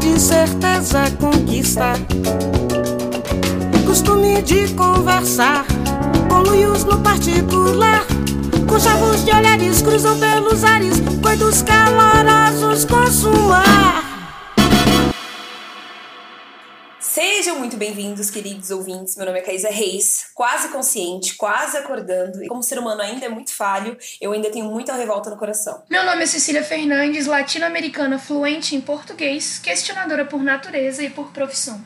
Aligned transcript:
de 0.00 0.18
certeza 0.18 1.04
conquista. 1.20 1.92
Costume 3.86 4.42
de 4.42 4.68
conversar 4.74 5.64
com 6.28 6.38
luios 6.40 6.84
no 6.84 6.98
particular. 6.98 8.04
Com 8.66 8.78
chavos 8.78 9.24
de 9.24 9.32
olhares 9.32 9.82
cruzam 9.82 10.18
pelos 10.18 10.64
ares, 10.64 11.00
coitos 11.22 11.62
calorosos 11.62 12.84
consumar. 12.84 14.09
Sejam 17.40 17.58
muito 17.58 17.78
bem-vindos, 17.78 18.28
queridos 18.28 18.70
ouvintes. 18.70 19.16
Meu 19.16 19.24
nome 19.24 19.38
é 19.38 19.42
Caísa 19.42 19.70
Reis, 19.70 20.26
quase 20.34 20.68
consciente, 20.68 21.36
quase 21.36 21.74
acordando. 21.78 22.44
E 22.44 22.48
como 22.48 22.62
ser 22.62 22.78
humano 22.78 23.00
ainda 23.00 23.24
é 23.24 23.30
muito 23.30 23.54
falho, 23.54 23.96
eu 24.20 24.32
ainda 24.32 24.50
tenho 24.50 24.66
muita 24.66 24.92
revolta 24.92 25.30
no 25.30 25.38
coração. 25.38 25.82
Meu 25.88 26.04
nome 26.04 26.22
é 26.22 26.26
Cecília 26.26 26.62
Fernandes, 26.62 27.26
latino-americana 27.26 28.18
fluente 28.18 28.76
em 28.76 28.80
português, 28.82 29.58
questionadora 29.58 30.26
por 30.26 30.42
natureza 30.42 31.02
e 31.02 31.08
por 31.08 31.32
profissão. 31.32 31.82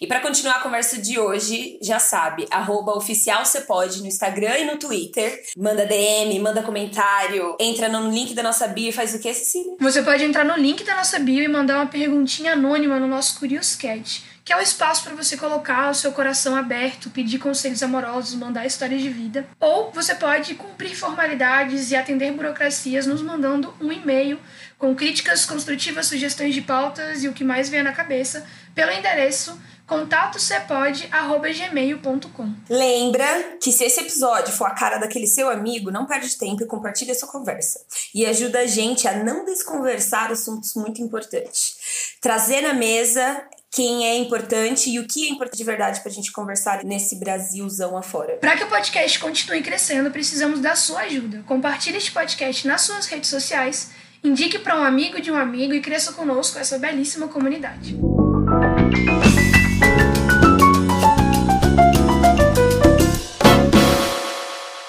E 0.00 0.06
para 0.08 0.18
continuar 0.18 0.56
a 0.56 0.62
conversa 0.62 1.00
de 1.00 1.16
hoje, 1.16 1.78
já 1.80 2.00
sabe, 2.00 2.48
arroba 2.50 2.96
oficial 2.96 3.44
pode 3.68 4.00
no 4.00 4.08
Instagram 4.08 4.58
e 4.58 4.64
no 4.64 4.78
Twitter. 4.78 5.44
Manda 5.56 5.86
DM, 5.86 6.40
manda 6.40 6.60
comentário, 6.60 7.56
entra 7.60 7.88
no 7.88 8.10
link 8.10 8.34
da 8.34 8.42
nossa 8.42 8.66
bio 8.66 8.88
e 8.88 8.92
faz 8.92 9.14
o 9.14 9.20
que, 9.20 9.32
Cecília? 9.32 9.76
Você 9.78 10.02
pode 10.02 10.24
entrar 10.24 10.44
no 10.44 10.56
link 10.56 10.82
da 10.82 10.96
nossa 10.96 11.20
bio 11.20 11.44
e 11.44 11.46
mandar 11.46 11.76
uma 11.76 11.86
perguntinha 11.86 12.54
anônima 12.54 12.98
no 12.98 13.06
nosso 13.06 13.38
Curious 13.38 13.76
Cat 13.76 14.31
que 14.44 14.52
é 14.52 14.56
o 14.56 14.60
espaço 14.60 15.04
para 15.04 15.14
você 15.14 15.36
colocar 15.36 15.90
o 15.90 15.94
seu 15.94 16.12
coração 16.12 16.56
aberto, 16.56 17.10
pedir 17.10 17.38
conselhos 17.38 17.82
amorosos, 17.82 18.34
mandar 18.34 18.66
histórias 18.66 19.00
de 19.00 19.08
vida. 19.08 19.46
Ou 19.60 19.92
você 19.92 20.14
pode 20.14 20.54
cumprir 20.54 20.96
formalidades 20.96 21.90
e 21.90 21.96
atender 21.96 22.32
burocracias 22.32 23.06
nos 23.06 23.22
mandando 23.22 23.74
um 23.80 23.92
e-mail 23.92 24.38
com 24.78 24.94
críticas 24.94 25.44
construtivas, 25.44 26.06
sugestões 26.06 26.54
de 26.54 26.62
pautas 26.62 27.22
e 27.22 27.28
o 27.28 27.32
que 27.32 27.44
mais 27.44 27.68
vier 27.68 27.84
na 27.84 27.92
cabeça 27.92 28.44
pelo 28.74 28.90
endereço 28.90 29.60
contatosepode@gmail.com. 29.86 32.54
Lembra 32.68 33.58
que 33.62 33.70
se 33.70 33.84
esse 33.84 34.00
episódio 34.00 34.52
for 34.54 34.66
a 34.66 34.74
cara 34.74 34.98
daquele 34.98 35.26
seu 35.26 35.50
amigo, 35.50 35.90
não 35.90 36.06
perde 36.06 36.38
tempo 36.38 36.62
e 36.62 36.66
compartilha 36.66 37.14
sua 37.14 37.28
conversa. 37.28 37.80
E 38.14 38.24
ajuda 38.24 38.60
a 38.60 38.66
gente 38.66 39.06
a 39.06 39.22
não 39.22 39.44
desconversar 39.44 40.32
assuntos 40.32 40.74
muito 40.74 41.02
importantes. 41.02 42.16
Trazer 42.20 42.62
na 42.62 42.72
mesa 42.72 43.44
quem 43.72 44.04
é 44.04 44.18
importante 44.18 44.90
e 44.90 45.00
o 45.00 45.06
que 45.06 45.26
é 45.26 45.30
importante 45.30 45.56
de 45.56 45.64
verdade 45.64 46.00
para 46.00 46.12
a 46.12 46.14
gente 46.14 46.30
conversar 46.30 46.84
nesse 46.84 47.18
Brasilzão 47.18 47.96
afora. 47.96 48.36
Para 48.36 48.54
que 48.54 48.64
o 48.64 48.68
podcast 48.68 49.18
continue 49.18 49.62
crescendo, 49.62 50.10
precisamos 50.10 50.60
da 50.60 50.76
sua 50.76 51.00
ajuda. 51.00 51.42
Compartilhe 51.46 51.96
este 51.96 52.12
podcast 52.12 52.68
nas 52.68 52.82
suas 52.82 53.06
redes 53.06 53.30
sociais, 53.30 53.90
indique 54.22 54.58
para 54.58 54.78
um 54.78 54.84
amigo 54.84 55.22
de 55.22 55.32
um 55.32 55.36
amigo 55.36 55.72
e 55.72 55.80
cresça 55.80 56.12
conosco 56.12 56.58
essa 56.58 56.78
belíssima 56.78 57.28
comunidade. 57.28 57.96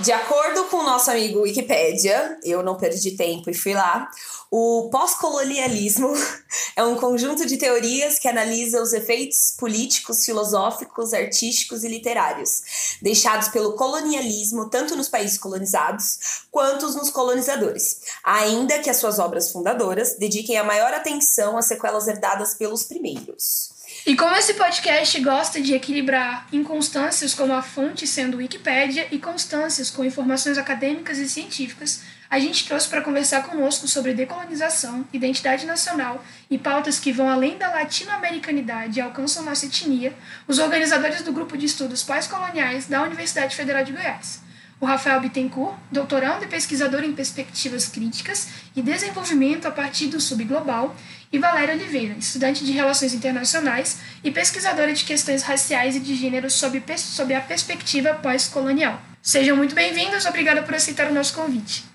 De 0.04 0.12
acordo 0.12 0.66
com 0.66 0.78
o 0.78 0.84
nosso 0.84 1.10
amigo 1.10 1.44
Wikipedia, 1.44 2.38
eu 2.44 2.62
não 2.62 2.76
perdi 2.76 3.12
tempo 3.12 3.50
e 3.50 3.54
fui 3.54 3.74
lá, 3.74 4.12
o 4.52 4.90
pós-colonialismo 4.92 6.12
é 6.76 6.84
um 6.84 6.98
conjunto 6.98 7.46
de 7.46 7.56
teorias 7.56 8.20
que 8.20 8.28
analisa 8.28 8.82
os 8.82 8.92
efeitos 8.92 9.56
políticos, 9.58 10.26
filosóficos, 10.26 11.14
artísticos 11.14 11.86
e 11.86 11.88
literários 11.88 12.98
deixados 13.02 13.48
pelo 13.48 13.78
colonialismo 13.78 14.70
tanto 14.70 14.94
nos 14.98 15.08
países 15.08 15.38
colonizados 15.38 16.44
quanto 16.52 16.92
nos 16.92 17.10
colonizadores, 17.10 18.02
ainda 18.26 18.80
que 18.80 18.90
as 18.90 18.98
suas 18.98 19.20
obras 19.20 19.54
fundadoras 19.54 20.18
dediquem 20.18 20.58
a 20.58 20.66
maior 20.66 20.94
atenção 20.94 21.58
às 21.58 21.68
sequelas 21.68 22.10
herdadas 22.10 22.56
pelos 22.56 22.84
primeiros. 22.84 23.73
E 24.06 24.18
como 24.18 24.36
esse 24.36 24.56
podcast 24.56 25.18
gosta 25.22 25.62
de 25.62 25.74
equilibrar 25.74 26.46
inconstâncias 26.52 27.34
como 27.34 27.54
a 27.54 27.62
fonte 27.62 28.06
sendo 28.06 28.36
Wikipédia 28.36 29.08
e 29.10 29.18
constâncias 29.18 29.90
com 29.90 30.04
informações 30.04 30.58
acadêmicas 30.58 31.20
e 31.20 31.30
científicas, 31.30 32.02
a 32.30 32.38
gente 32.38 32.68
trouxe 32.68 32.90
para 32.90 33.02
conversar 33.02 33.44
conosco 33.44 33.88
sobre 33.88 34.14
decolonização, 34.14 35.08
identidade 35.14 35.66
nacional 35.66 36.22
e 36.50 36.58
pautas 36.58 37.00
que 37.00 37.14
vão 37.14 37.30
além 37.30 37.58
da 37.58 37.70
latino-americanidade 37.70 39.00
e 39.00 39.02
alcançam 39.02 39.46
nossa 39.46 39.68
etnia, 39.68 40.14
os 40.50 40.60
organizadores 40.60 41.22
do 41.22 41.32
grupo 41.32 41.58
de 41.58 41.66
estudos 41.66 42.04
pós-coloniais 42.04 42.88
da 42.88 43.04
Universidade 43.04 43.56
Federal 43.56 43.86
de 43.86 43.94
Goiás 43.94 44.43
o 44.84 44.86
Rafael 44.86 45.22
Bittencourt, 45.22 45.78
doutorando 45.90 46.44
e 46.44 46.48
pesquisador 46.48 47.06
em 47.06 47.14
perspectivas 47.14 47.88
críticas 47.88 48.50
e 48.76 48.82
desenvolvimento 48.82 49.66
a 49.66 49.72
partir 49.72 50.08
do 50.08 50.20
subglobal, 50.20 50.94
e 51.32 51.40
Valéria 51.40 51.74
Oliveira, 51.74 52.16
estudante 52.20 52.66
de 52.66 52.74
Relações 52.74 53.14
Internacionais 53.14 54.02
e 54.22 54.30
pesquisadora 54.30 54.92
de 54.92 55.06
questões 55.06 55.42
raciais 55.42 55.96
e 55.96 56.02
de 56.02 56.14
gênero 56.14 56.50
sob, 56.50 56.84
sob 56.98 57.34
a 57.34 57.40
perspectiva 57.40 58.14
pós-colonial. 58.16 59.02
Sejam 59.22 59.56
muito 59.56 59.74
bem-vindos, 59.74 60.26
obrigada 60.26 60.62
por 60.62 60.76
aceitar 60.76 61.10
o 61.10 61.14
nosso 61.14 61.34
convite. 61.34 61.86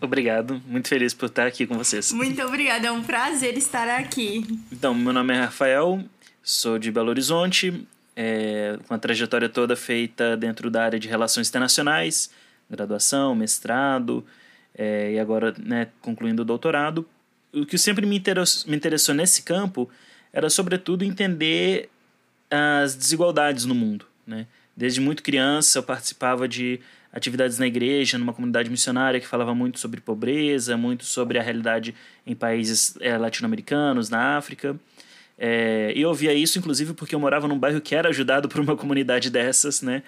Obrigado, 0.00 0.62
muito 0.66 0.88
feliz 0.88 1.12
por 1.12 1.26
estar 1.26 1.46
aqui 1.46 1.66
com 1.66 1.74
vocês. 1.74 2.10
Muito 2.10 2.42
obrigada, 2.42 2.88
é 2.88 2.90
um 2.90 3.02
prazer 3.02 3.54
estar 3.58 3.86
aqui. 3.86 4.46
Então, 4.72 4.94
meu 4.94 5.12
nome 5.12 5.34
é 5.34 5.40
Rafael, 5.40 6.02
sou 6.42 6.78
de 6.78 6.90
Belo 6.90 7.10
Horizonte, 7.10 7.86
é, 8.20 8.78
com 8.86 8.94
a 8.94 8.98
trajetória 8.98 9.48
toda 9.48 9.74
feita 9.74 10.36
dentro 10.36 10.70
da 10.70 10.84
área 10.84 10.98
de 10.98 11.08
relações 11.08 11.48
internacionais, 11.48 12.30
graduação, 12.68 13.34
mestrado, 13.34 14.24
é, 14.74 15.12
e 15.12 15.18
agora 15.18 15.54
né, 15.58 15.88
concluindo 16.00 16.42
o 16.42 16.44
doutorado 16.44 17.06
o 17.52 17.66
que 17.66 17.76
sempre 17.76 18.06
me 18.06 18.16
interessou, 18.16 18.70
me 18.70 18.76
interessou 18.76 19.14
nesse 19.14 19.42
campo 19.42 19.88
era, 20.32 20.48
sobretudo, 20.48 21.04
entender 21.04 21.88
as 22.50 22.94
desigualdades 22.94 23.64
no 23.64 23.74
mundo. 23.74 24.06
Né? 24.26 24.46
Desde 24.76 25.00
muito 25.00 25.22
criança, 25.22 25.78
eu 25.78 25.82
participava 25.82 26.46
de 26.46 26.80
atividades 27.12 27.58
na 27.58 27.66
igreja, 27.66 28.16
numa 28.16 28.32
comunidade 28.32 28.70
missionária 28.70 29.20
que 29.20 29.26
falava 29.26 29.54
muito 29.54 29.80
sobre 29.80 30.00
pobreza, 30.00 30.76
muito 30.76 31.04
sobre 31.04 31.38
a 31.38 31.42
realidade 31.42 31.94
em 32.24 32.34
países 32.34 32.96
é, 33.00 33.18
latino-americanos, 33.18 34.08
na 34.08 34.36
África. 34.36 34.76
É, 35.42 35.90
eu 35.96 36.10
ouvia 36.10 36.34
isso, 36.34 36.58
inclusive, 36.58 36.92
porque 36.92 37.14
eu 37.14 37.18
morava 37.18 37.48
num 37.48 37.58
bairro 37.58 37.80
que 37.80 37.94
era 37.94 38.10
ajudado 38.10 38.46
por 38.46 38.60
uma 38.60 38.76
comunidade 38.76 39.30
dessas, 39.30 39.80
né? 39.80 40.02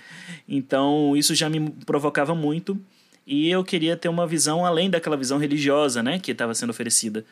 Então, 0.46 1.16
isso 1.16 1.34
já 1.34 1.48
me 1.48 1.70
provocava 1.86 2.34
muito 2.34 2.78
e 3.26 3.48
eu 3.50 3.64
queria 3.64 3.96
ter 3.96 4.10
uma 4.10 4.26
visão 4.26 4.66
além 4.66 4.90
daquela 4.90 5.16
visão 5.16 5.38
religiosa 5.38 6.02
né, 6.02 6.18
que 6.18 6.32
estava 6.32 6.54
sendo 6.54 6.68
oferecida. 6.68 7.24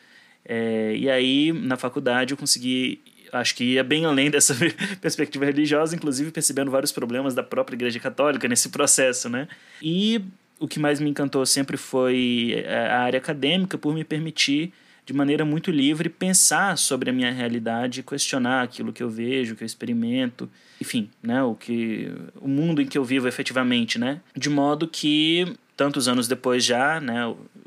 É, 0.45 0.95
e 0.97 1.11
aí, 1.11 1.53
na 1.53 1.77
faculdade, 1.77 2.33
eu 2.33 2.39
consegui, 2.39 3.01
acho 3.33 3.55
que 3.55 3.65
ia 3.65 3.85
bem 3.85 4.07
além 4.07 4.31
dessa 4.33 4.57
perspectiva 4.99 5.45
religiosa, 5.45 5.95
inclusive 5.95 6.31
percebendo 6.31 6.71
vários 6.71 6.93
problemas 6.93 7.35
da 7.35 7.43
própria 7.43 7.77
Igreja 7.77 8.01
Católica 8.01 8.49
nesse 8.49 8.71
processo. 8.71 9.29
Né? 9.29 9.47
E 9.83 10.25
o 10.59 10.67
que 10.67 10.79
mais 10.79 11.01
me 11.01 11.11
encantou 11.11 11.45
sempre 11.45 11.77
foi 11.77 12.63
é, 12.65 12.87
a 12.87 13.01
área 13.01 13.19
acadêmica, 13.19 13.77
por 13.77 13.93
me 13.93 14.05
permitir, 14.05 14.73
de 15.11 15.17
maneira 15.17 15.45
muito 15.45 15.73
livre, 15.73 16.09
pensar 16.09 16.79
sobre 16.79 17.11
a 17.11 17.13
minha 17.13 17.33
realidade, 17.33 18.01
questionar 18.01 18.63
aquilo 18.63 18.93
que 18.93 19.03
eu 19.03 19.11
vejo, 19.11 19.57
que 19.57 19.65
eu 19.65 19.67
experimento, 19.67 20.49
enfim, 20.81 21.11
né, 21.21 21.43
o 21.43 21.57
que 21.57 22.13
o 22.41 22.47
mundo 22.47 22.81
em 22.81 22.87
que 22.87 22.97
eu 22.97 23.05
vivo 23.05 23.27
efetivamente, 23.27 23.99
né? 23.99 24.21
De 24.37 24.49
modo 24.49 24.87
que 24.87 25.53
tantos 25.77 26.07
anos 26.07 26.29
depois 26.29 26.65
já, 26.65 27.01
né, 27.01 27.23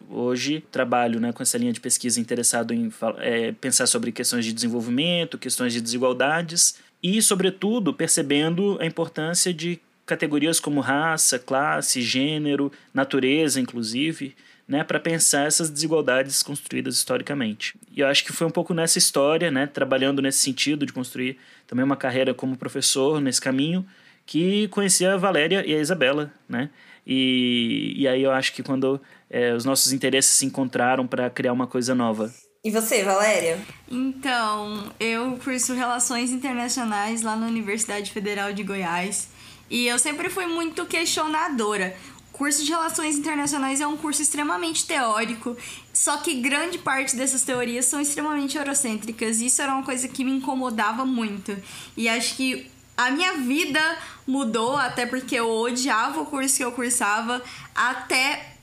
hoje 0.09 0.63
trabalho 0.71 1.19
né, 1.19 1.33
com 1.33 1.43
essa 1.43 1.57
linha 1.57 1.73
de 1.73 1.81
pesquisa 1.81 2.17
interessado 2.17 2.73
em 2.73 2.89
é, 3.17 3.51
pensar 3.51 3.87
sobre 3.87 4.13
questões 4.13 4.45
de 4.45 4.53
desenvolvimento, 4.53 5.37
questões 5.37 5.73
de 5.73 5.81
desigualdades 5.81 6.79
e, 7.01 7.21
sobretudo, 7.21 7.93
percebendo 7.93 8.77
a 8.79 8.85
importância 8.85 9.53
de 9.53 9.81
categorias 10.05 10.61
como 10.61 10.79
raça, 10.79 11.37
classe, 11.37 12.01
gênero, 12.01 12.71
natureza, 12.93 13.59
inclusive, 13.59 14.33
né, 14.73 14.83
para 14.83 14.99
pensar 14.99 15.45
essas 15.45 15.69
desigualdades 15.69 16.41
construídas 16.41 16.95
historicamente. 16.95 17.75
E 17.95 17.99
eu 17.99 18.07
acho 18.07 18.25
que 18.25 18.33
foi 18.33 18.47
um 18.47 18.49
pouco 18.49 18.73
nessa 18.73 18.97
história, 18.97 19.51
né, 19.51 19.67
trabalhando 19.67 20.19
nesse 20.19 20.39
sentido 20.39 20.83
de 20.83 20.91
construir 20.91 21.37
também 21.67 21.85
uma 21.85 21.95
carreira 21.95 22.33
como 22.33 22.57
professor 22.57 23.21
nesse 23.21 23.39
caminho, 23.39 23.85
que 24.25 24.67
conheci 24.69 25.05
a 25.05 25.15
Valéria 25.15 25.63
e 25.63 25.75
a 25.75 25.79
Isabela, 25.79 26.33
né? 26.49 26.71
E, 27.05 27.93
e 27.97 28.07
aí 28.07 28.23
eu 28.23 28.31
acho 28.31 28.51
que 28.53 28.63
quando 28.63 28.99
é, 29.29 29.53
os 29.53 29.63
nossos 29.63 29.93
interesses 29.93 30.31
se 30.33 30.45
encontraram 30.45 31.05
para 31.05 31.29
criar 31.29 31.53
uma 31.53 31.67
coisa 31.67 31.93
nova. 31.93 32.33
E 32.63 32.71
você, 32.71 33.03
Valéria? 33.03 33.59
Então, 33.91 34.91
eu 34.99 35.37
curso 35.43 35.73
Relações 35.73 36.31
Internacionais 36.31 37.21
lá 37.21 37.35
na 37.35 37.45
Universidade 37.45 38.09
Federal 38.11 38.53
de 38.53 38.63
Goiás. 38.63 39.27
E 39.69 39.87
eu 39.87 39.99
sempre 39.99 40.29
fui 40.29 40.45
muito 40.45 40.85
questionadora. 40.85 41.95
Curso 42.33 42.65
de 42.65 42.71
Relações 42.71 43.15
Internacionais 43.15 43.79
é 43.79 43.85
um 43.85 43.95
curso 43.95 44.21
extremamente 44.21 44.85
teórico, 44.85 45.55
só 45.93 46.17
que 46.17 46.41
grande 46.41 46.79
parte 46.79 47.15
dessas 47.15 47.43
teorias 47.43 47.85
são 47.85 48.01
extremamente 48.01 48.57
eurocêntricas. 48.57 49.39
E 49.39 49.45
isso 49.45 49.61
era 49.61 49.71
uma 49.71 49.83
coisa 49.83 50.07
que 50.07 50.25
me 50.25 50.31
incomodava 50.31 51.05
muito. 51.05 51.55
E 51.95 52.09
acho 52.09 52.35
que 52.35 52.69
a 52.97 53.11
minha 53.11 53.33
vida 53.33 53.79
mudou, 54.25 54.75
até 54.75 55.05
porque 55.05 55.35
eu 55.35 55.47
odiava 55.47 56.21
o 56.21 56.25
curso 56.25 56.57
que 56.57 56.63
eu 56.63 56.71
cursava, 56.71 57.41
até 57.73 58.53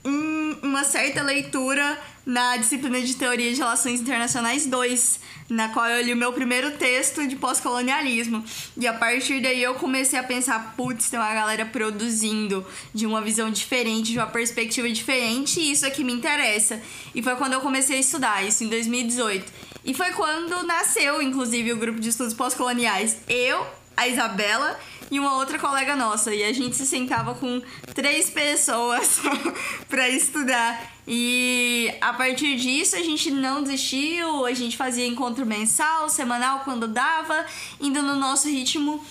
uma 0.61 0.83
certa 0.83 1.21
leitura 1.21 1.97
na 2.25 2.57
disciplina 2.57 3.01
de 3.01 3.15
Teoria 3.15 3.51
de 3.51 3.57
Relações 3.57 3.99
Internacionais 3.99 4.65
2, 4.65 5.19
na 5.49 5.69
qual 5.69 5.87
eu 5.87 6.03
li 6.03 6.13
o 6.13 6.17
meu 6.17 6.31
primeiro 6.31 6.71
texto 6.71 7.27
de 7.27 7.35
pós-colonialismo. 7.35 8.43
E 8.77 8.87
a 8.87 8.93
partir 8.93 9.41
daí 9.41 9.61
eu 9.61 9.75
comecei 9.75 10.17
a 10.17 10.23
pensar, 10.23 10.73
putz, 10.77 11.09
tem 11.09 11.19
uma 11.19 11.33
galera 11.33 11.65
produzindo 11.65 12.65
de 12.93 13.05
uma 13.05 13.21
visão 13.21 13.49
diferente, 13.49 14.11
de 14.11 14.17
uma 14.17 14.27
perspectiva 14.27 14.89
diferente, 14.89 15.59
e 15.59 15.71
isso 15.71 15.85
aqui 15.85 16.03
me 16.03 16.13
interessa. 16.13 16.81
E 17.13 17.23
foi 17.23 17.35
quando 17.35 17.53
eu 17.53 17.61
comecei 17.61 17.97
a 17.97 17.99
estudar, 17.99 18.45
isso 18.45 18.63
em 18.63 18.69
2018. 18.69 19.51
E 19.83 19.93
foi 19.93 20.11
quando 20.11 20.63
nasceu, 20.63 21.21
inclusive, 21.21 21.73
o 21.73 21.77
grupo 21.77 21.99
de 21.99 22.09
estudos 22.09 22.35
pós-coloniais. 22.35 23.17
Eu, 23.27 23.65
a 23.97 24.07
Isabela 24.07 24.79
e 25.11 25.19
uma 25.19 25.35
outra 25.35 25.59
colega 25.59 25.95
nossa. 25.95 26.33
E 26.33 26.43
a 26.43 26.53
gente 26.53 26.75
se 26.75 26.87
sentava 26.87 27.35
com 27.35 27.61
três 27.93 28.29
pessoas 28.29 29.19
para 29.89 30.09
estudar. 30.09 30.89
E 31.05 31.93
a 31.99 32.13
partir 32.13 32.55
disso 32.55 32.95
a 32.95 33.01
gente 33.01 33.29
não 33.29 33.61
desistiu, 33.61 34.45
a 34.45 34.53
gente 34.53 34.77
fazia 34.77 35.05
encontro 35.05 35.45
mensal, 35.45 36.07
semanal 36.09 36.61
quando 36.61 36.87
dava, 36.87 37.45
indo 37.79 38.01
no 38.01 38.15
nosso 38.15 38.47
ritmo. 38.47 39.03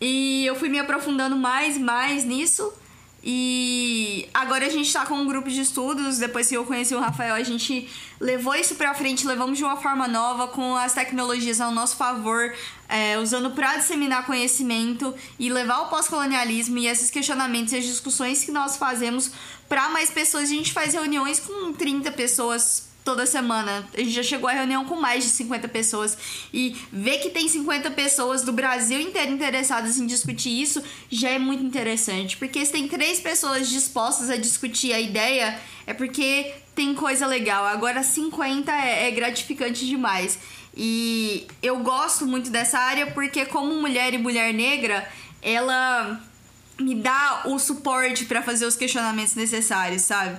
E 0.00 0.44
eu 0.46 0.54
fui 0.54 0.68
me 0.68 0.78
aprofundando 0.78 1.34
mais, 1.34 1.78
mais 1.78 2.24
nisso. 2.24 2.70
E 3.22 4.28
agora 4.32 4.66
a 4.66 4.68
gente 4.68 4.92
tá 4.92 5.04
com 5.04 5.14
um 5.14 5.26
grupo 5.26 5.50
de 5.50 5.60
estudos. 5.60 6.18
Depois 6.18 6.48
que 6.48 6.56
eu 6.56 6.64
conheci 6.64 6.94
o 6.94 7.00
Rafael, 7.00 7.34
a 7.34 7.42
gente 7.42 7.88
levou 8.20 8.54
isso 8.54 8.76
pra 8.76 8.94
frente, 8.94 9.26
levamos 9.26 9.58
de 9.58 9.64
uma 9.64 9.76
forma 9.76 10.06
nova, 10.06 10.48
com 10.48 10.76
as 10.76 10.94
tecnologias 10.94 11.60
ao 11.60 11.72
nosso 11.72 11.96
favor, 11.96 12.54
é, 12.88 13.18
usando 13.18 13.50
para 13.50 13.76
disseminar 13.76 14.24
conhecimento 14.24 15.14
e 15.38 15.50
levar 15.50 15.80
o 15.82 15.86
pós-colonialismo 15.88 16.78
e 16.78 16.86
esses 16.86 17.10
questionamentos 17.10 17.72
e 17.72 17.78
as 17.78 17.84
discussões 17.84 18.44
que 18.44 18.52
nós 18.52 18.76
fazemos 18.76 19.30
para 19.68 19.88
mais 19.88 20.10
pessoas. 20.10 20.44
A 20.44 20.54
gente 20.54 20.72
faz 20.72 20.94
reuniões 20.94 21.40
com 21.40 21.72
30 21.72 22.12
pessoas 22.12 22.87
toda 23.08 23.24
semana. 23.24 23.88
A 23.94 24.00
gente 24.00 24.10
já 24.10 24.22
chegou 24.22 24.50
à 24.50 24.52
reunião 24.52 24.84
com 24.84 24.94
mais 24.94 25.24
de 25.24 25.30
50 25.30 25.66
pessoas. 25.68 26.18
E 26.52 26.76
ver 26.92 27.20
que 27.20 27.30
tem 27.30 27.48
50 27.48 27.90
pessoas 27.92 28.42
do 28.42 28.52
Brasil 28.52 29.00
inteiro 29.00 29.32
interessadas 29.32 29.96
em 29.96 30.06
discutir 30.06 30.60
isso 30.60 30.82
já 31.10 31.30
é 31.30 31.38
muito 31.38 31.64
interessante. 31.64 32.36
Porque 32.36 32.64
se 32.66 32.70
tem 32.70 32.86
três 32.86 33.18
pessoas 33.18 33.70
dispostas 33.70 34.28
a 34.28 34.36
discutir 34.36 34.92
a 34.92 35.00
ideia, 35.00 35.58
é 35.86 35.94
porque 35.94 36.52
tem 36.74 36.94
coisa 36.94 37.26
legal. 37.26 37.64
Agora 37.64 38.02
50 38.02 38.70
é, 38.70 39.08
é 39.08 39.10
gratificante 39.10 39.86
demais. 39.86 40.38
E 40.76 41.46
eu 41.62 41.78
gosto 41.78 42.26
muito 42.26 42.50
dessa 42.50 42.78
área 42.78 43.06
porque, 43.06 43.46
como 43.46 43.74
mulher 43.80 44.12
e 44.12 44.18
mulher 44.18 44.52
negra, 44.52 45.08
ela 45.40 46.20
me 46.78 46.94
dá 46.94 47.44
o 47.46 47.58
suporte 47.58 48.26
para 48.26 48.42
fazer 48.42 48.66
os 48.66 48.76
questionamentos 48.76 49.34
necessários, 49.34 50.02
sabe? 50.02 50.38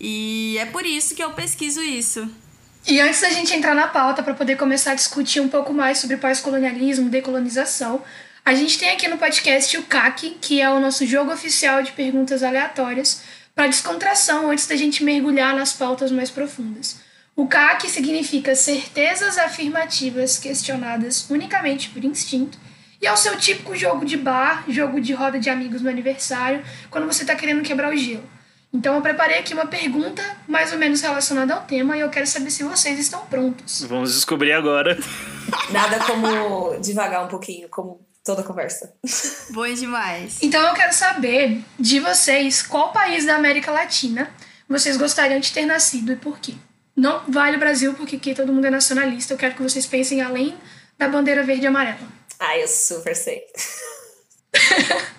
E 0.00 0.56
é 0.58 0.66
por 0.66 0.86
isso 0.86 1.14
que 1.14 1.22
eu 1.22 1.32
pesquiso 1.32 1.82
isso. 1.82 2.28
E 2.86 3.00
antes 3.00 3.20
da 3.20 3.30
gente 3.30 3.54
entrar 3.54 3.74
na 3.74 3.88
pauta 3.88 4.22
para 4.22 4.34
poder 4.34 4.56
começar 4.56 4.92
a 4.92 4.94
discutir 4.94 5.40
um 5.40 5.48
pouco 5.48 5.72
mais 5.72 5.98
sobre 5.98 6.16
pós-colonialismo, 6.16 7.10
decolonização, 7.10 8.02
a 8.44 8.54
gente 8.54 8.78
tem 8.78 8.90
aqui 8.90 9.08
no 9.08 9.18
podcast 9.18 9.76
o 9.76 9.82
CAC, 9.82 10.38
que 10.40 10.60
é 10.60 10.70
o 10.70 10.80
nosso 10.80 11.04
jogo 11.04 11.32
oficial 11.32 11.82
de 11.82 11.92
perguntas 11.92 12.42
aleatórias 12.42 13.22
para 13.54 13.66
descontração 13.66 14.50
antes 14.50 14.66
da 14.66 14.76
gente 14.76 15.04
mergulhar 15.04 15.54
nas 15.54 15.72
pautas 15.72 16.10
mais 16.10 16.30
profundas. 16.30 16.96
O 17.36 17.46
CAC 17.46 17.90
significa 17.90 18.54
certezas 18.54 19.36
afirmativas 19.36 20.38
questionadas 20.38 21.28
unicamente 21.28 21.90
por 21.90 22.02
instinto 22.04 22.58
e 23.00 23.06
é 23.06 23.12
o 23.12 23.16
seu 23.16 23.36
típico 23.36 23.76
jogo 23.76 24.04
de 24.04 24.16
bar, 24.16 24.64
jogo 24.68 25.00
de 25.00 25.12
roda 25.12 25.38
de 25.38 25.50
amigos 25.50 25.82
no 25.82 25.90
aniversário, 25.90 26.64
quando 26.90 27.06
você 27.06 27.22
está 27.22 27.36
querendo 27.36 27.62
quebrar 27.62 27.92
o 27.92 27.96
gelo. 27.96 28.37
Então 28.72 28.94
eu 28.96 29.02
preparei 29.02 29.38
aqui 29.38 29.54
uma 29.54 29.66
pergunta 29.66 30.22
mais 30.46 30.72
ou 30.72 30.78
menos 30.78 31.00
relacionada 31.00 31.54
ao 31.54 31.62
tema 31.62 31.96
e 31.96 32.00
eu 32.00 32.10
quero 32.10 32.26
saber 32.26 32.50
se 32.50 32.62
vocês 32.62 32.98
estão 32.98 33.24
prontos. 33.26 33.82
Vamos 33.84 34.14
descobrir 34.14 34.52
agora. 34.52 34.98
Nada 35.70 35.98
como 36.04 36.78
devagar 36.80 37.24
um 37.24 37.28
pouquinho, 37.28 37.68
como 37.68 38.06
toda 38.22 38.42
conversa. 38.42 38.94
Bom 39.50 39.72
demais. 39.72 40.38
Então 40.42 40.60
eu 40.68 40.74
quero 40.74 40.92
saber 40.92 41.62
de 41.78 41.98
vocês 41.98 42.62
qual 42.62 42.92
país 42.92 43.24
da 43.24 43.36
América 43.36 43.70
Latina 43.70 44.30
vocês 44.68 44.98
gostariam 44.98 45.40
de 45.40 45.50
ter 45.50 45.64
nascido 45.64 46.12
e 46.12 46.16
por 46.16 46.38
quê. 46.38 46.54
Não 46.94 47.22
vale 47.28 47.56
o 47.56 47.60
Brasil, 47.60 47.94
porque 47.94 48.16
aqui 48.16 48.34
todo 48.34 48.52
mundo 48.52 48.66
é 48.66 48.70
nacionalista. 48.70 49.32
Eu 49.32 49.38
quero 49.38 49.54
que 49.54 49.62
vocês 49.62 49.86
pensem 49.86 50.20
além 50.20 50.54
da 50.98 51.08
bandeira 51.08 51.42
verde 51.42 51.62
e 51.62 51.66
amarela. 51.66 51.96
Ah, 52.38 52.58
eu 52.58 52.68
super 52.68 53.16
sei. 53.16 53.40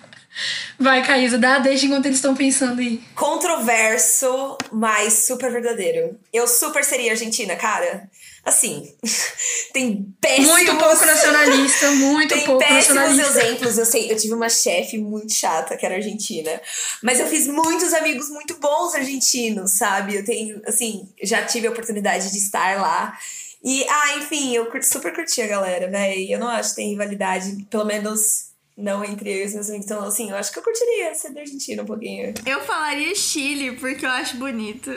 Vai, 0.80 1.04
Caísa, 1.04 1.36
dá 1.36 1.58
desde 1.58 1.84
enquanto 1.84 2.06
eles 2.06 2.16
estão 2.16 2.34
pensando 2.34 2.80
aí. 2.80 3.02
Controverso, 3.14 4.56
mas 4.72 5.26
super 5.26 5.52
verdadeiro. 5.52 6.18
Eu 6.32 6.48
super 6.48 6.82
seria 6.82 7.10
argentina, 7.10 7.54
cara. 7.54 8.08
Assim, 8.42 8.90
tem 9.74 10.06
péssimos... 10.18 10.50
Muito 10.50 10.76
pouco 10.78 11.04
nacionalista, 11.04 11.90
muito 12.00 12.34
tem 12.34 12.46
pouco 12.46 12.64
péssimos 12.64 12.94
nacionalista. 12.94 13.40
exemplos. 13.44 13.76
Eu 13.76 13.84
sei, 13.84 14.10
eu 14.10 14.16
tive 14.16 14.32
uma 14.32 14.48
chefe 14.48 14.96
muito 14.96 15.34
chata, 15.34 15.76
que 15.76 15.84
era 15.84 15.96
argentina. 15.96 16.58
Mas 17.02 17.20
eu 17.20 17.26
fiz 17.26 17.46
muitos 17.46 17.92
amigos 17.92 18.30
muito 18.30 18.56
bons 18.58 18.94
argentinos, 18.94 19.72
sabe? 19.72 20.16
Eu 20.16 20.24
tenho, 20.24 20.62
assim, 20.66 21.06
já 21.22 21.44
tive 21.44 21.66
a 21.66 21.70
oportunidade 21.72 22.32
de 22.32 22.38
estar 22.38 22.80
lá. 22.80 23.18
E, 23.62 23.84
ah, 23.86 24.16
enfim, 24.16 24.56
eu 24.56 24.66
super 24.82 25.14
curti 25.14 25.42
a 25.42 25.46
galera, 25.46 25.90
velho. 25.90 26.32
Eu 26.32 26.38
não 26.38 26.48
acho 26.48 26.70
que 26.70 26.76
tem 26.76 26.88
rivalidade, 26.88 27.66
pelo 27.68 27.84
menos 27.84 28.49
não 28.76 29.04
entre 29.04 29.30
eu 29.30 29.42
e 29.42 29.46
os 29.46 29.54
meus 29.54 29.68
amigos. 29.68 29.86
Então, 29.86 30.02
assim, 30.04 30.30
eu 30.30 30.36
acho 30.36 30.52
que 30.52 30.58
eu 30.58 30.62
curtiria 30.62 31.14
ser 31.14 31.32
da 31.32 31.40
Argentina 31.40 31.82
um 31.82 31.86
pouquinho. 31.86 32.34
Eu 32.46 32.60
falaria 32.60 33.14
Chile, 33.14 33.76
porque 33.76 34.04
eu 34.04 34.10
acho 34.10 34.36
bonito. 34.36 34.90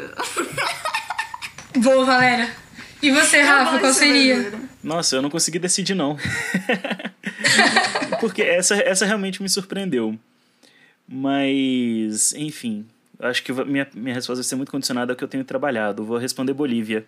Boa, 1.77 2.05
Valéria. 2.05 2.55
E 3.01 3.11
você, 3.11 3.41
Eu 3.41 3.45
Rafa, 3.47 3.79
qual 3.79 3.93
seria? 3.93 4.53
Nossa, 4.81 5.17
eu 5.17 5.21
não 5.21 5.29
consegui 5.29 5.59
decidir, 5.59 5.93
não. 5.93 6.17
Porque 8.21 8.41
essa, 8.41 8.75
essa 8.75 9.05
realmente 9.05 9.43
me 9.43 9.49
surpreendeu. 9.49 10.17
Mas, 11.05 12.31
enfim, 12.33 12.85
acho 13.19 13.43
que 13.43 13.51
minha, 13.65 13.85
minha 13.93 14.15
resposta 14.15 14.41
vai 14.41 14.47
ser 14.47 14.55
muito 14.55 14.71
condicionada 14.71 15.11
ao 15.11 15.17
que 15.17 15.23
eu 15.23 15.27
tenho 15.27 15.43
trabalhado. 15.43 16.05
Vou 16.05 16.17
responder 16.17 16.53
Bolívia. 16.53 17.05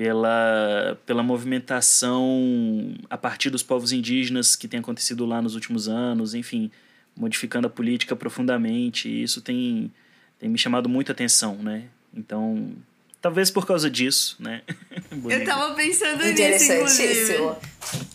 Pela, 0.00 0.98
pela 1.04 1.22
movimentação 1.22 2.94
a 3.10 3.18
partir 3.18 3.50
dos 3.50 3.62
povos 3.62 3.92
indígenas 3.92 4.56
que 4.56 4.66
tem 4.66 4.80
acontecido 4.80 5.26
lá 5.26 5.42
nos 5.42 5.54
últimos 5.54 5.90
anos, 5.90 6.32
enfim, 6.32 6.70
modificando 7.14 7.66
a 7.66 7.70
política 7.70 8.16
profundamente. 8.16 9.10
E 9.10 9.22
isso 9.22 9.42
tem, 9.42 9.92
tem 10.38 10.48
me 10.48 10.56
chamado 10.56 10.88
muita 10.88 11.12
atenção, 11.12 11.56
né? 11.56 11.84
Então, 12.14 12.72
talvez 13.20 13.50
por 13.50 13.66
causa 13.66 13.90
disso, 13.90 14.36
né? 14.38 14.62
Eu 15.28 15.44
tava 15.44 15.74
pensando 15.74 16.24
nisso, 16.24 16.72
inclusive. 16.72 17.52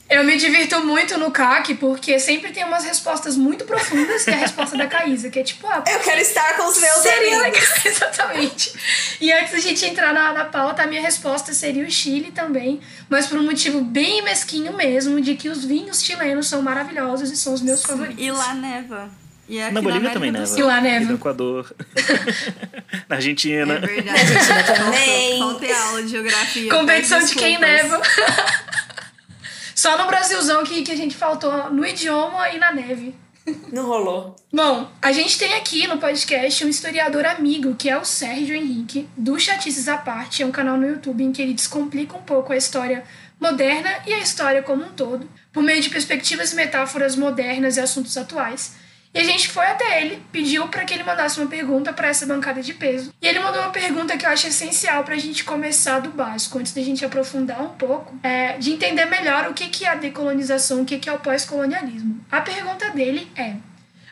Eu 0.07 0.23
me 0.23 0.37
divirto 0.37 0.79
muito 0.85 1.17
no 1.17 1.31
CAC 1.31 1.75
porque 1.75 2.19
sempre 2.19 2.51
tem 2.51 2.63
umas 2.63 2.83
respostas 2.85 3.35
muito 3.35 3.65
profundas, 3.65 4.23
que 4.23 4.29
é 4.29 4.35
a 4.35 4.37
resposta 4.37 4.77
da 4.77 4.85
Caísa, 4.85 5.29
que 5.31 5.39
é 5.39 5.43
tipo, 5.43 5.65
ah, 5.67 5.83
Eu 5.87 5.99
quero 5.99 6.21
estar 6.21 6.55
com 6.55 6.67
os 6.69 6.79
meus 6.79 6.93
seria 6.97 7.39
amigos. 7.39 7.59
legal, 7.59 7.77
exatamente. 7.85 8.73
E 9.19 9.31
antes 9.33 9.51
da 9.51 9.59
gente 9.59 9.83
entrar 9.83 10.13
na, 10.13 10.31
na 10.31 10.45
pauta, 10.45 10.83
a 10.83 10.87
minha 10.87 11.01
resposta 11.01 11.53
seria 11.53 11.85
o 11.85 11.91
Chile 11.91 12.31
também, 12.31 12.79
mas 13.09 13.25
por 13.25 13.39
um 13.39 13.43
motivo 13.43 13.81
bem 13.81 14.21
mesquinho 14.21 14.73
mesmo, 14.73 15.19
de 15.19 15.35
que 15.35 15.49
os 15.49 15.65
vinhos 15.65 16.01
chilenos 16.03 16.47
são 16.47 16.61
maravilhosos 16.61 17.31
e 17.31 17.35
são 17.35 17.53
os 17.53 17.61
meus 17.61 17.81
favoritos. 17.81 18.23
E 18.23 18.31
lá 18.31 18.53
neva. 18.53 19.09
E 19.47 19.61
aqui 19.61 19.73
Na 19.73 19.81
Bolívia 19.81 20.09
também 20.09 20.31
neva. 20.31 20.45
Sul. 20.47 20.59
E 20.59 20.63
lá 20.63 20.81
neva. 20.81 21.03
E 21.03 21.07
no 21.07 21.15
Equador. 21.15 21.75
Na 23.07 23.15
Argentina. 23.17 23.73
É 23.75 23.79
verdade. 23.79 24.19
Argentina 24.19 24.63
também. 24.63 25.39
Faltei 25.39 25.73
aula 25.73 26.03
de 26.03 26.09
geografia. 26.09 26.71
Competição 26.71 27.19
de 27.19 27.35
quem 27.35 27.59
neva. 27.59 28.01
Só 29.75 29.97
no 29.97 30.07
Brasilzão 30.07 30.63
que, 30.63 30.81
que 30.83 30.91
a 30.91 30.95
gente 30.95 31.15
faltou 31.15 31.69
no 31.69 31.85
idioma 31.85 32.49
e 32.49 32.57
na 32.57 32.71
neve. 32.71 33.13
Não 33.71 33.85
rolou. 33.85 34.35
Bom, 34.51 34.89
a 34.99 35.11
gente 35.11 35.37
tem 35.37 35.53
aqui 35.53 35.85
no 35.85 35.99
podcast 35.99 36.65
um 36.65 36.69
historiador 36.69 37.25
amigo, 37.25 37.75
que 37.75 37.87
é 37.87 37.95
o 37.95 38.03
Sérgio 38.03 38.55
Henrique, 38.55 39.07
do 39.15 39.39
Chatices 39.39 39.87
à 39.87 39.97
Parte. 39.97 40.41
É 40.41 40.45
um 40.45 40.51
canal 40.51 40.77
no 40.77 40.87
YouTube 40.87 41.23
em 41.23 41.31
que 41.31 41.41
ele 41.41 41.53
descomplica 41.53 42.17
um 42.17 42.23
pouco 42.23 42.51
a 42.51 42.57
história 42.57 43.03
moderna 43.39 43.89
e 44.07 44.13
a 44.13 44.19
história 44.19 44.63
como 44.63 44.83
um 44.83 44.89
todo, 44.89 45.29
por 45.53 45.61
meio 45.61 45.81
de 45.81 45.89
perspectivas 45.89 46.53
e 46.53 46.55
metáforas 46.55 47.15
modernas 47.15 47.77
e 47.77 47.81
assuntos 47.81 48.17
atuais. 48.17 48.73
E 49.15 49.19
a 49.19 49.23
gente 49.23 49.47
foi 49.47 49.65
até 49.65 50.01
ele, 50.01 50.21
pediu 50.29 50.67
para 50.67 50.83
que 50.83 50.93
ele 50.93 51.03
mandasse 51.03 51.39
uma 51.39 51.47
pergunta 51.47 51.93
para 51.93 52.09
essa 52.09 52.25
bancada 52.25 52.61
de 52.61 52.73
peso. 52.73 53.13
E 53.21 53.25
ele 53.25 53.39
mandou 53.39 53.61
uma 53.61 53.71
pergunta 53.71 54.17
que 54.17 54.25
eu 54.25 54.29
acho 54.29 54.47
essencial 54.47 55.05
para 55.05 55.15
a 55.15 55.17
gente 55.17 55.45
começar 55.45 55.99
do 55.99 56.09
básico, 56.09 56.59
antes 56.59 56.73
da 56.73 56.81
gente 56.81 57.05
aprofundar 57.05 57.63
um 57.63 57.69
pouco, 57.69 58.13
é, 58.21 58.57
de 58.57 58.73
entender 58.73 59.05
melhor 59.05 59.49
o 59.49 59.53
que 59.53 59.69
que 59.69 59.85
é 59.85 59.87
a 59.87 59.95
decolonização, 59.95 60.81
o 60.81 60.85
que 60.85 60.99
que 60.99 61.07
é 61.07 61.13
o 61.13 61.19
pós-colonialismo. 61.19 62.19
A 62.29 62.41
pergunta 62.41 62.89
dele 62.89 63.31
é: 63.37 63.55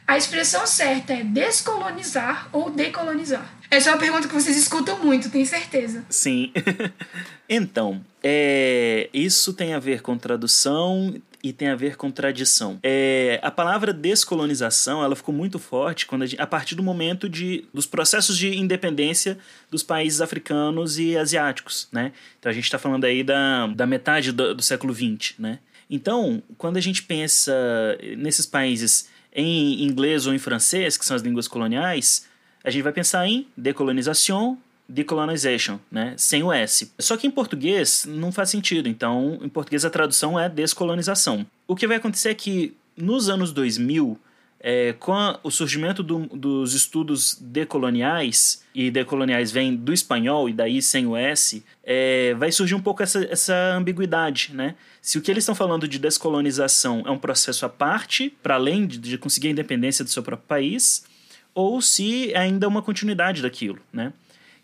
A 0.07 0.17
expressão 0.17 0.65
certa 0.65 1.11
é 1.11 1.21
descolonizar 1.21 2.47
ou 2.53 2.69
decolonizar? 2.69 3.45
Essa 3.69 3.89
é 3.89 3.91
uma 3.91 3.99
pergunta 3.99 4.29
que 4.29 4.33
vocês 4.33 4.55
escutam 4.55 4.99
muito, 5.03 5.29
tenho 5.29 5.45
certeza. 5.45 6.05
Sim. 6.09 6.53
então, 7.49 8.05
é, 8.23 9.09
isso 9.13 9.51
tem 9.51 9.73
a 9.73 9.79
ver 9.79 10.01
com 10.01 10.17
tradução 10.17 11.13
e 11.43 11.51
tem 11.51 11.67
a 11.67 11.75
ver 11.75 11.97
com 11.97 12.09
tradição. 12.09 12.79
É, 12.81 13.37
a 13.43 13.51
palavra 13.51 13.91
descolonização 13.91 15.03
ela 15.03 15.13
ficou 15.13 15.35
muito 15.35 15.59
forte 15.59 16.05
quando 16.05 16.21
a, 16.21 16.25
gente, 16.25 16.41
a, 16.41 16.47
partir 16.47 16.73
do 16.73 16.81
momento 16.81 17.27
de, 17.27 17.65
dos 17.73 17.85
processos 17.85 18.37
de 18.37 18.55
independência 18.55 19.37
dos 19.69 19.83
países 19.83 20.21
africanos 20.21 20.97
e 20.97 21.17
asiáticos, 21.17 21.89
né? 21.91 22.13
Então 22.39 22.49
a 22.49 22.53
gente 22.53 22.63
está 22.63 22.79
falando 22.79 23.03
aí 23.03 23.23
da, 23.23 23.67
da 23.67 23.85
metade 23.85 24.31
do, 24.31 24.55
do 24.55 24.61
século 24.61 24.93
XX, 24.93 25.33
né? 25.37 25.59
Então, 25.89 26.41
quando 26.57 26.77
a 26.77 26.81
gente 26.81 27.03
pensa 27.03 27.53
nesses 28.17 28.45
países 28.45 29.09
em 29.35 29.83
inglês 29.83 30.25
ou 30.25 30.33
em 30.33 30.39
francês, 30.39 30.95
que 30.95 31.05
são 31.05 31.15
as 31.15 31.21
línguas 31.21 31.47
coloniais, 31.47 32.25
a 32.63 32.69
gente 32.69 32.83
vai 32.83 32.93
pensar 32.93 33.27
em 33.27 33.45
decolonização, 33.57 34.57
decolonization, 34.87 35.79
né? 35.91 36.13
Sem 36.17 36.43
o 36.43 36.51
S. 36.51 36.91
Só 36.99 37.17
que 37.17 37.27
em 37.27 37.31
português 37.31 38.05
não 38.07 38.31
faz 38.31 38.49
sentido, 38.49 38.87
então 38.87 39.39
em 39.41 39.49
português 39.49 39.85
a 39.85 39.89
tradução 39.89 40.39
é 40.39 40.49
descolonização. 40.49 41.45
O 41.67 41.75
que 41.75 41.87
vai 41.87 41.97
acontecer 41.97 42.29
é 42.29 42.33
que 42.33 42.75
nos 42.95 43.29
anos 43.29 43.51
2000, 43.51 44.19
é, 44.59 44.93
com 44.93 45.13
a, 45.13 45.39
o 45.43 45.49
surgimento 45.49 46.03
do, 46.03 46.27
dos 46.27 46.73
estudos 46.73 47.37
decoloniais, 47.39 48.63
e 48.73 48.89
decoloniais 48.89 49.51
vem 49.51 49.75
do 49.75 49.93
espanhol 49.93 50.49
e 50.49 50.53
daí 50.53 50.81
sem 50.81 51.05
o 51.05 51.15
S, 51.15 51.63
é, 51.83 52.33
vai 52.35 52.51
surgir 52.51 52.75
um 52.75 52.81
pouco 52.81 53.03
essa, 53.03 53.23
essa 53.25 53.55
ambiguidade, 53.75 54.51
né? 54.53 54.75
Se 55.01 55.17
o 55.17 55.21
que 55.21 55.29
eles 55.29 55.43
estão 55.43 55.55
falando 55.55 55.87
de 55.87 55.99
descolonização 55.99 57.03
é 57.05 57.11
um 57.11 57.19
processo 57.19 57.65
à 57.65 57.69
parte, 57.69 58.35
para 58.41 58.55
além 58.55 58.87
de, 58.87 58.97
de 58.97 59.17
conseguir 59.17 59.49
a 59.49 59.51
independência 59.51 60.03
do 60.03 60.09
seu 60.09 60.23
próprio 60.23 60.47
país, 60.47 61.03
ou 61.53 61.81
se 61.81 62.31
é 62.33 62.39
ainda 62.39 62.67
uma 62.67 62.81
continuidade 62.81 63.41
daquilo, 63.41 63.79
né? 63.91 64.11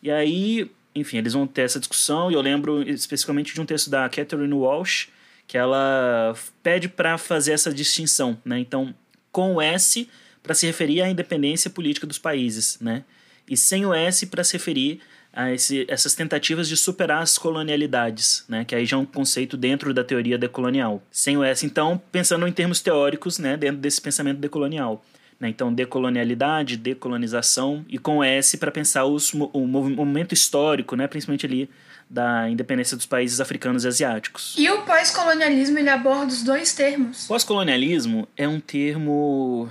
E 0.01 0.10
aí, 0.10 0.70
enfim, 0.96 1.18
eles 1.18 1.34
vão 1.34 1.46
ter 1.46 1.62
essa 1.62 1.79
discussão, 1.79 2.32
e 2.32 2.34
eu 2.34 2.41
lembro 2.41 2.82
especificamente 2.89 3.53
de 3.53 3.62
um 3.62 3.65
texto 3.65 3.89
da 3.89 4.08
Catherine 4.10 4.53
Walsh, 4.53 5.10
que 5.48 5.58
ela 5.58 6.36
pede 6.62 6.88
para 6.88 7.18
fazer 7.18 7.53
essa 7.53 7.74
distinção, 7.74 8.38
né? 8.46 8.60
Então, 8.60 8.94
com 9.32 9.56
o 9.56 9.62
S 9.62 10.08
para 10.44 10.53
se 10.53 10.65
referir 10.65 11.01
à 11.01 11.10
independência 11.10 11.70
política 11.70 12.06
dos 12.06 12.20
países, 12.20 12.77
né? 12.79 13.03
E 13.48 13.58
sem 13.58 13.86
o 13.86 13.94
S 13.94 14.27
para 14.27 14.44
se 14.44 14.53
referir 14.53 15.01
a 15.34 15.51
esse, 15.51 15.86
essas 15.88 16.13
tentativas 16.13 16.68
de 16.68 16.77
superar 16.77 17.22
as 17.22 17.38
colonialidades, 17.38 18.46
né? 18.48 18.63
Que 18.63 18.75
aí 18.75 18.86
já 18.86 18.96
é 18.98 19.00
um 19.00 19.06
conceito 19.06 19.58
dentro 19.58 19.94
da 19.94 20.03
teoria 20.03 20.38
decolonial. 20.38 21.01
Sem 21.12 21.38
o 21.38 21.44
S, 21.44 21.65
então, 21.65 22.01
pensando 22.12 22.48
em 22.48 22.51
termos 22.51 22.79
teóricos, 22.82 23.39
né? 23.39 23.58
Dentro 23.58 23.77
desse 23.77 24.01
pensamento 24.01 24.39
decolonial. 24.39 25.03
Né? 25.39 25.50
Então, 25.50 25.74
decolonialidade, 25.74 26.75
decolonização, 26.75 27.86
e 27.88 27.98
com 27.98 28.24
S 28.24 28.58
para 28.58 28.72
pensar 28.72 29.05
os, 29.05 29.34
o, 29.34 29.65
momento 29.65 30.34
histórico, 30.34 30.96
né? 30.96 31.08
principalmente 31.08 31.46
ali 31.46 31.69
da 32.10 32.50
independência 32.50 32.98
dos 32.98 33.05
países 33.05 33.39
africanos 33.39 33.86
e 33.86 33.88
asiáticos. 33.88 34.55
E 34.58 34.69
o 34.69 34.81
pós-colonialismo 34.81 35.77
ele 35.77 35.89
aborda 35.89 36.27
os 36.27 36.43
dois 36.43 36.74
termos? 36.74 37.27
Pós-colonialismo 37.27 38.27
é 38.36 38.48
um 38.48 38.60
termo 38.60 39.69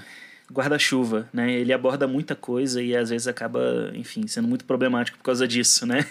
guarda-chuva, 0.53 1.29
né? 1.33 1.53
Ele 1.53 1.73
aborda 1.73 2.07
muita 2.07 2.35
coisa 2.35 2.83
e 2.83 2.97
às 2.97 3.11
vezes 3.11 3.27
acaba, 3.27 3.91
enfim, 3.95 4.27
sendo 4.27 4.49
muito 4.49 4.65
problemático 4.65 5.19
por 5.19 5.25
causa 5.25 5.47
disso, 5.47 5.85
né? 5.85 6.07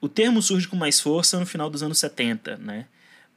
O 0.00 0.08
termo 0.08 0.42
surge 0.42 0.66
com 0.66 0.74
mais 0.74 1.00
força 1.00 1.38
no 1.38 1.46
final 1.46 1.70
dos 1.70 1.80
anos 1.80 1.96
70, 2.00 2.56
né? 2.56 2.86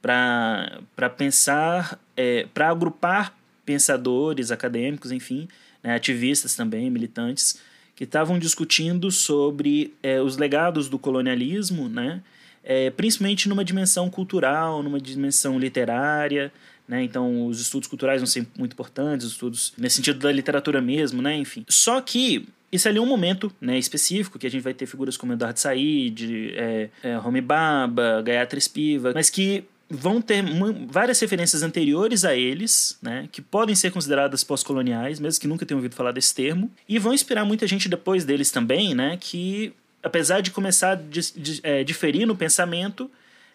Para 0.02 1.08
pensar, 1.16 1.96
é, 2.16 2.46
para 2.52 2.68
agrupar 2.68 3.35
pensadores, 3.66 4.50
acadêmicos, 4.50 5.12
enfim, 5.12 5.48
né, 5.82 5.94
ativistas 5.94 6.54
também, 6.54 6.88
militantes, 6.88 7.60
que 7.94 8.04
estavam 8.04 8.38
discutindo 8.38 9.10
sobre 9.10 9.94
é, 10.02 10.20
os 10.22 10.36
legados 10.36 10.88
do 10.88 10.98
colonialismo, 10.98 11.88
né, 11.88 12.22
é, 12.62 12.90
principalmente 12.90 13.48
numa 13.48 13.64
dimensão 13.64 14.08
cultural, 14.08 14.82
numa 14.82 15.00
dimensão 15.00 15.58
literária, 15.58 16.52
né, 16.88 17.02
então 17.02 17.46
os 17.46 17.60
estudos 17.60 17.88
culturais 17.88 18.20
vão 18.20 18.26
ser 18.26 18.46
muito 18.56 18.72
importantes, 18.72 19.26
os 19.26 19.32
estudos 19.32 19.74
nesse 19.76 19.96
sentido 19.96 20.20
da 20.20 20.30
literatura 20.30 20.80
mesmo, 20.80 21.20
né, 21.20 21.36
enfim. 21.36 21.64
Só 21.68 22.00
que 22.00 22.48
isso 22.70 22.88
ali 22.88 22.98
é 22.98 23.00
um 23.00 23.06
momento 23.06 23.52
né, 23.60 23.78
específico, 23.78 24.38
que 24.38 24.46
a 24.46 24.50
gente 24.50 24.62
vai 24.62 24.74
ter 24.74 24.86
figuras 24.86 25.16
como 25.16 25.32
Eduardo 25.32 25.58
Said, 25.58 26.52
é, 26.54 26.90
é, 27.02 27.18
Homi 27.18 27.40
Baba, 27.40 28.22
Gayatri 28.22 28.60
Spiva, 28.60 29.12
mas 29.14 29.30
que 29.30 29.64
vão 29.88 30.20
ter 30.20 30.44
várias 30.88 31.20
referências 31.20 31.62
anteriores 31.62 32.24
a 32.24 32.34
eles, 32.34 32.98
né, 33.00 33.28
que 33.30 33.40
podem 33.40 33.74
ser 33.74 33.92
consideradas 33.92 34.42
pós-coloniais, 34.42 35.20
mesmo 35.20 35.40
que 35.40 35.46
nunca 35.46 35.64
tenham 35.64 35.78
ouvido 35.78 35.94
falar 35.94 36.12
desse 36.12 36.34
termo, 36.34 36.70
e 36.88 36.98
vão 36.98 37.14
inspirar 37.14 37.44
muita 37.44 37.66
gente 37.66 37.88
depois 37.88 38.24
deles 38.24 38.50
também, 38.50 38.94
né, 38.94 39.16
que 39.20 39.72
apesar 40.02 40.40
de 40.40 40.50
começar 40.50 40.96
a 40.96 41.00
é, 41.62 41.84
diferir 41.84 42.26
no 42.26 42.36
pensamento, 42.36 43.10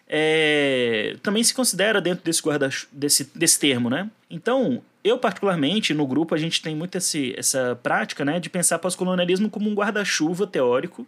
é, 0.08 1.16
também 1.22 1.42
se 1.42 1.54
considera 1.54 2.00
dentro 2.00 2.24
desse 2.24 2.42
guarda 2.42 2.68
desse, 2.90 3.30
desse 3.34 3.58
termo, 3.58 3.88
né? 3.88 4.10
Então, 4.28 4.82
eu 5.02 5.16
particularmente 5.16 5.94
no 5.94 6.06
grupo 6.06 6.34
a 6.34 6.38
gente 6.38 6.60
tem 6.60 6.76
muito 6.76 6.98
esse, 6.98 7.34
essa 7.38 7.78
prática, 7.82 8.24
né, 8.24 8.38
de 8.38 8.50
pensar 8.50 8.78
pós-colonialismo 8.78 9.48
como 9.48 9.70
um 9.70 9.74
guarda-chuva 9.74 10.46
teórico 10.46 11.06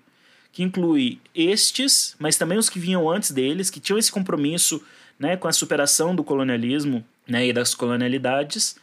que 0.50 0.62
inclui 0.62 1.18
estes, 1.34 2.14
mas 2.18 2.36
também 2.36 2.56
os 2.56 2.70
que 2.70 2.78
vinham 2.78 3.10
antes 3.10 3.32
deles, 3.32 3.70
que 3.70 3.80
tinham 3.80 3.98
esse 3.98 4.10
compromisso 4.10 4.80
né, 5.18 5.36
com 5.36 5.48
a 5.48 5.52
superação 5.52 6.14
do 6.14 6.24
colonialismo 6.24 7.04
né, 7.26 7.46
e 7.46 7.52
das 7.52 7.74
colonialidades, 7.74 8.76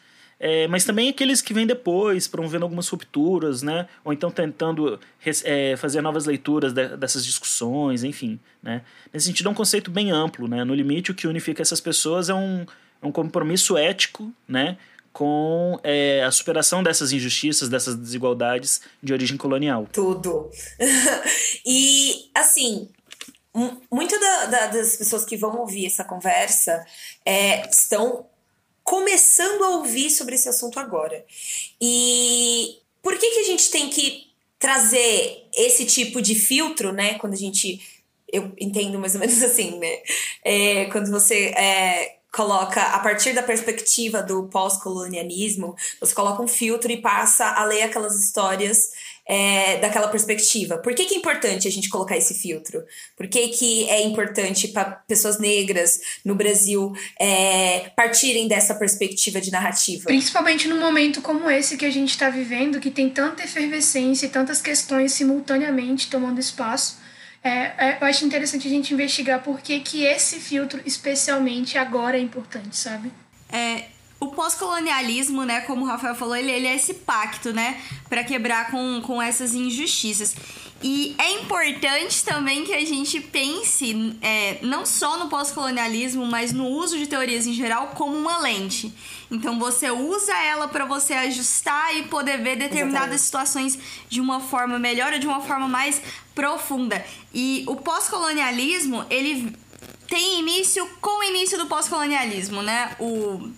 é, 0.43 0.67
mas 0.67 0.83
também 0.83 1.07
aqueles 1.07 1.39
que 1.39 1.53
vêm 1.53 1.67
depois, 1.67 2.27
promovendo 2.27 2.65
algumas 2.65 2.87
rupturas, 2.87 3.61
né, 3.61 3.87
ou 4.03 4.11
então 4.11 4.31
tentando 4.31 4.99
é, 5.43 5.75
fazer 5.77 6.01
novas 6.01 6.25
leituras 6.25 6.73
de, 6.73 6.97
dessas 6.97 7.23
discussões, 7.23 8.03
enfim. 8.03 8.39
Né. 8.61 8.81
Nesse 9.13 9.27
sentido, 9.27 9.49
é 9.49 9.51
um 9.51 9.55
conceito 9.55 9.91
bem 9.91 10.09
amplo. 10.09 10.47
Né, 10.47 10.63
no 10.63 10.73
limite, 10.73 11.11
o 11.11 11.13
que 11.13 11.27
unifica 11.27 11.61
essas 11.61 11.79
pessoas 11.79 12.27
é 12.27 12.33
um, 12.33 12.65
é 13.01 13.05
um 13.05 13.11
compromisso 13.11 13.77
ético 13.77 14.33
né, 14.47 14.77
com 15.13 15.79
é, 15.83 16.23
a 16.23 16.31
superação 16.31 16.81
dessas 16.81 17.11
injustiças, 17.11 17.69
dessas 17.69 17.95
desigualdades 17.95 18.81
de 19.03 19.13
origem 19.13 19.37
colonial. 19.37 19.87
Tudo. 19.93 20.49
e, 21.63 22.31
assim, 22.33 22.89
muito 23.91 24.19
da, 24.19 24.45
da, 24.45 24.67
das 24.67 24.95
pessoas 24.95 25.25
que 25.25 25.35
vão 25.35 25.59
ouvir 25.59 25.85
essa 25.85 26.03
conversa 26.03 26.85
é, 27.25 27.67
estão 27.67 28.25
começando 28.83 29.63
a 29.63 29.69
ouvir 29.77 30.09
sobre 30.09 30.35
esse 30.35 30.49
assunto 30.49 30.79
agora. 30.79 31.25
E 31.79 32.79
por 33.01 33.17
que, 33.17 33.31
que 33.31 33.39
a 33.39 33.45
gente 33.45 33.69
tem 33.69 33.89
que 33.89 34.31
trazer 34.61 35.47
esse 35.55 35.85
tipo 35.85 36.21
de 36.21 36.35
filtro, 36.35 36.93
né? 36.93 37.15
Quando 37.15 37.33
a 37.33 37.37
gente. 37.37 37.81
Eu 38.31 38.53
entendo 38.57 38.97
mais 38.97 39.15
ou 39.15 39.19
menos 39.19 39.41
assim, 39.43 39.77
né? 39.79 39.97
É, 40.45 40.85
quando 40.85 41.09
você 41.11 41.47
é, 41.47 42.17
coloca, 42.31 42.81
a 42.81 42.99
partir 42.99 43.33
da 43.33 43.43
perspectiva 43.43 44.21
do 44.21 44.43
pós-colonialismo, 44.43 45.75
você 45.99 46.13
coloca 46.13 46.41
um 46.41 46.47
filtro 46.47 46.91
e 46.91 47.01
passa 47.01 47.45
a 47.49 47.65
ler 47.65 47.81
aquelas 47.81 48.15
histórias 48.15 48.91
é, 49.31 49.77
daquela 49.77 50.09
perspectiva. 50.09 50.77
Por 50.77 50.93
que, 50.93 51.05
que 51.05 51.15
é 51.15 51.17
importante 51.17 51.65
a 51.65 51.71
gente 51.71 51.87
colocar 51.87 52.17
esse 52.17 52.33
filtro? 52.33 52.83
Por 53.15 53.29
que, 53.29 53.47
que 53.47 53.89
é 53.89 54.03
importante 54.03 54.67
para 54.67 54.91
pessoas 55.07 55.39
negras 55.39 56.01
no 56.25 56.35
Brasil 56.35 56.91
é, 57.17 57.91
partirem 57.95 58.49
dessa 58.49 58.75
perspectiva 58.75 59.39
de 59.39 59.49
narrativa? 59.49 60.03
Principalmente 60.03 60.67
num 60.67 60.81
momento 60.81 61.21
como 61.21 61.49
esse 61.49 61.77
que 61.77 61.85
a 61.85 61.89
gente 61.89 62.09
está 62.09 62.29
vivendo, 62.29 62.81
que 62.81 62.91
tem 62.91 63.09
tanta 63.09 63.45
efervescência 63.45 64.25
e 64.25 64.29
tantas 64.29 64.61
questões 64.61 65.13
simultaneamente 65.13 66.09
tomando 66.09 66.37
espaço. 66.37 66.99
É, 67.41 67.49
é, 67.49 67.97
eu 68.01 68.07
acho 68.07 68.25
interessante 68.25 68.67
a 68.67 68.69
gente 68.69 68.93
investigar 68.93 69.41
por 69.41 69.61
que, 69.61 69.79
que 69.79 70.03
esse 70.03 70.41
filtro, 70.41 70.81
especialmente 70.85 71.77
agora, 71.77 72.17
é 72.17 72.19
importante, 72.19 72.75
sabe? 72.75 73.09
É, 73.49 73.85
o 74.21 74.27
pós-colonialismo, 74.27 75.43
né, 75.43 75.61
como 75.61 75.83
o 75.83 75.87
Rafael 75.87 76.13
falou, 76.13 76.35
ele, 76.35 76.51
ele 76.51 76.67
é 76.67 76.75
esse 76.75 76.93
pacto, 76.93 77.51
né, 77.51 77.81
para 78.07 78.23
quebrar 78.23 78.69
com, 78.69 79.01
com 79.01 79.19
essas 79.19 79.55
injustiças. 79.55 80.35
E 80.83 81.15
é 81.17 81.33
importante 81.33 82.23
também 82.23 82.63
que 82.63 82.73
a 82.73 82.85
gente 82.85 83.19
pense 83.19 84.15
é, 84.21 84.59
não 84.61 84.85
só 84.85 85.17
no 85.17 85.27
pós-colonialismo, 85.27 86.25
mas 86.25 86.53
no 86.53 86.67
uso 86.67 86.99
de 86.99 87.07
teorias 87.07 87.47
em 87.47 87.53
geral 87.53 87.93
como 87.95 88.15
uma 88.15 88.37
lente. 88.37 88.93
Então 89.29 89.59
você 89.59 89.89
usa 89.89 90.35
ela 90.37 90.67
para 90.67 90.85
você 90.85 91.13
ajustar 91.13 91.95
e 91.95 92.03
poder 92.03 92.37
ver 92.37 92.57
determinadas 92.57 93.21
Exatamente. 93.21 93.21
situações 93.21 93.79
de 94.07 94.21
uma 94.21 94.39
forma 94.39 94.77
melhor 94.77 95.13
ou 95.13 95.19
de 95.19 95.27
uma 95.27 95.41
forma 95.41 95.67
mais 95.67 96.01
profunda. 96.33 97.03
E 97.33 97.63
o 97.67 97.75
pós-colonialismo, 97.75 99.05
ele 99.09 99.55
tem 100.07 100.39
início 100.39 100.87
com 100.99 101.19
o 101.19 101.23
início 101.23 101.57
do 101.57 101.67
pós-colonialismo, 101.67 102.63
né? 102.63 102.95
O 102.99 103.51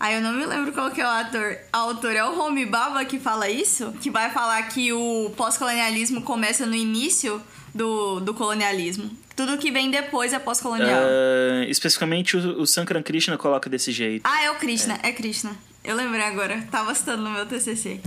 Aí 0.00 0.14
eu 0.14 0.20
não 0.20 0.32
me 0.32 0.46
lembro 0.46 0.72
qual 0.72 0.90
que 0.90 1.00
é 1.00 1.04
o 1.04 1.08
ator. 1.08 1.58
O 1.72 1.76
autor 1.76 2.14
é 2.14 2.24
o 2.24 2.38
Homi 2.38 2.64
Baba 2.64 3.04
que 3.04 3.18
fala 3.18 3.48
isso? 3.48 3.92
Que 4.00 4.10
vai 4.10 4.30
falar 4.30 4.62
que 4.68 4.92
o 4.92 5.32
pós-colonialismo 5.36 6.22
começa 6.22 6.64
no 6.64 6.74
início 6.74 7.42
do, 7.74 8.20
do 8.20 8.32
colonialismo. 8.32 9.10
Tudo 9.34 9.58
que 9.58 9.70
vem 9.70 9.90
depois 9.90 10.32
é 10.32 10.38
pós-colonial. 10.38 11.00
Uh, 11.00 11.64
especificamente 11.68 12.36
o, 12.36 12.60
o 12.60 12.66
Sankran 12.66 13.02
Krishna 13.02 13.36
coloca 13.36 13.68
desse 13.68 13.90
jeito. 13.90 14.22
Ah, 14.24 14.44
é 14.44 14.50
o 14.50 14.56
Krishna, 14.56 14.98
é, 15.02 15.08
é 15.08 15.12
Krishna. 15.12 15.56
Eu 15.82 15.96
lembrei 15.96 16.22
agora, 16.22 16.66
tava 16.70 16.94
citando 16.94 17.22
no 17.22 17.30
meu 17.30 17.46
TCC. 17.46 18.00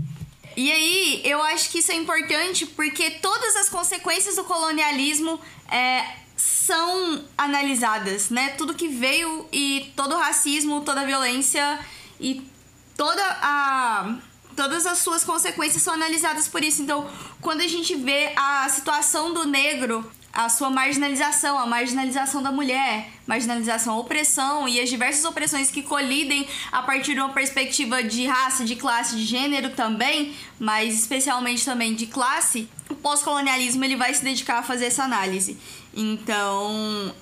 E 0.56 0.72
aí, 0.72 1.22
eu 1.24 1.42
acho 1.42 1.72
que 1.72 1.80
isso 1.80 1.92
é 1.92 1.96
importante 1.96 2.66
porque 2.66 3.12
todas 3.12 3.56
as 3.56 3.70
consequências 3.70 4.36
do 4.36 4.44
colonialismo 4.44 5.40
é, 5.72 6.04
são 6.42 7.24
analisadas, 7.38 8.30
né? 8.30 8.50
Tudo 8.58 8.74
que 8.74 8.88
veio 8.88 9.48
e 9.52 9.92
todo 9.96 10.16
o 10.16 10.18
racismo, 10.18 10.82
toda 10.82 11.02
a 11.02 11.06
violência 11.06 11.80
e 12.20 12.42
toda 12.98 13.24
a 13.42 14.16
todas 14.56 14.86
as 14.86 14.98
suas 14.98 15.24
consequências 15.24 15.82
são 15.82 15.94
analisadas 15.94 16.48
por 16.48 16.64
isso. 16.64 16.82
Então, 16.82 17.10
quando 17.40 17.62
a 17.62 17.68
gente 17.68 17.96
vê 17.96 18.34
a 18.36 18.68
situação 18.70 19.34
do 19.34 19.46
negro 19.46 20.06
a 20.34 20.48
sua 20.48 20.70
marginalização, 20.70 21.60
a 21.60 21.66
marginalização 21.66 22.42
da 22.42 22.52
mulher, 22.52 23.10
marginalização, 23.28 23.98
opressão 23.98 24.68
e 24.68 24.80
as 24.80 24.90
diversas 24.90 25.26
opressões 25.26 25.70
que 25.70 25.84
colidem 25.84 26.48
a 26.72 26.82
partir 26.82 27.14
de 27.14 27.20
uma 27.20 27.34
perspectiva 27.34 28.02
de 28.02 28.26
raça, 28.26 28.64
de 28.64 28.76
classe, 28.76 29.16
de 29.18 29.26
gênero 29.26 29.72
também, 29.72 30.34
mas 30.58 30.94
especialmente 30.98 31.66
também 31.66 31.94
de 31.94 32.08
classe, 32.08 32.70
o 32.90 32.96
pós-colonialismo 32.96 33.84
ele 33.84 33.98
vai 33.98 34.14
se 34.14 34.24
dedicar 34.24 34.60
a 34.60 34.64
fazer 34.64 34.86
essa 34.86 35.04
análise. 35.04 35.58
Então, 35.94 37.14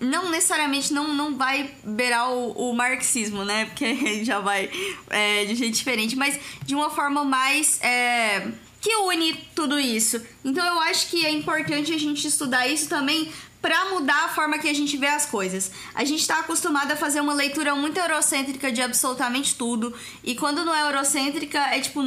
não 0.00 0.30
necessariamente 0.30 0.92
não, 0.92 1.14
não 1.14 1.36
vai 1.36 1.74
beirar 1.84 2.30
o, 2.32 2.70
o 2.70 2.74
marxismo, 2.74 3.44
né? 3.44 3.66
Porque 3.66 4.24
já 4.24 4.40
vai 4.40 4.70
é, 5.10 5.44
de 5.44 5.54
jeito 5.54 5.74
diferente, 5.74 6.16
mas 6.16 6.38
de 6.64 6.74
uma 6.74 6.90
forma 6.90 7.24
mais. 7.24 7.80
É, 7.82 8.50
que 8.80 8.96
une 8.96 9.34
tudo 9.54 9.78
isso. 9.78 10.20
Então 10.42 10.64
eu 10.64 10.80
acho 10.80 11.08
que 11.08 11.26
é 11.26 11.30
importante 11.30 11.92
a 11.92 11.98
gente 11.98 12.26
estudar 12.26 12.66
isso 12.66 12.88
também 12.88 13.30
para 13.60 13.90
mudar 13.90 14.24
a 14.24 14.28
forma 14.28 14.58
que 14.58 14.68
a 14.68 14.72
gente 14.72 14.96
vê 14.96 15.06
as 15.06 15.26
coisas. 15.26 15.70
A 15.94 16.02
gente 16.04 16.20
está 16.20 16.38
acostumado 16.38 16.90
a 16.90 16.96
fazer 16.96 17.20
uma 17.20 17.34
leitura 17.34 17.74
muito 17.74 17.98
eurocêntrica 17.98 18.72
de 18.72 18.80
absolutamente 18.80 19.54
tudo, 19.54 19.94
e 20.24 20.34
quando 20.34 20.64
não 20.64 20.74
é 20.74 20.88
eurocêntrica, 20.88 21.58
é 21.58 21.80
tipo 21.80 22.00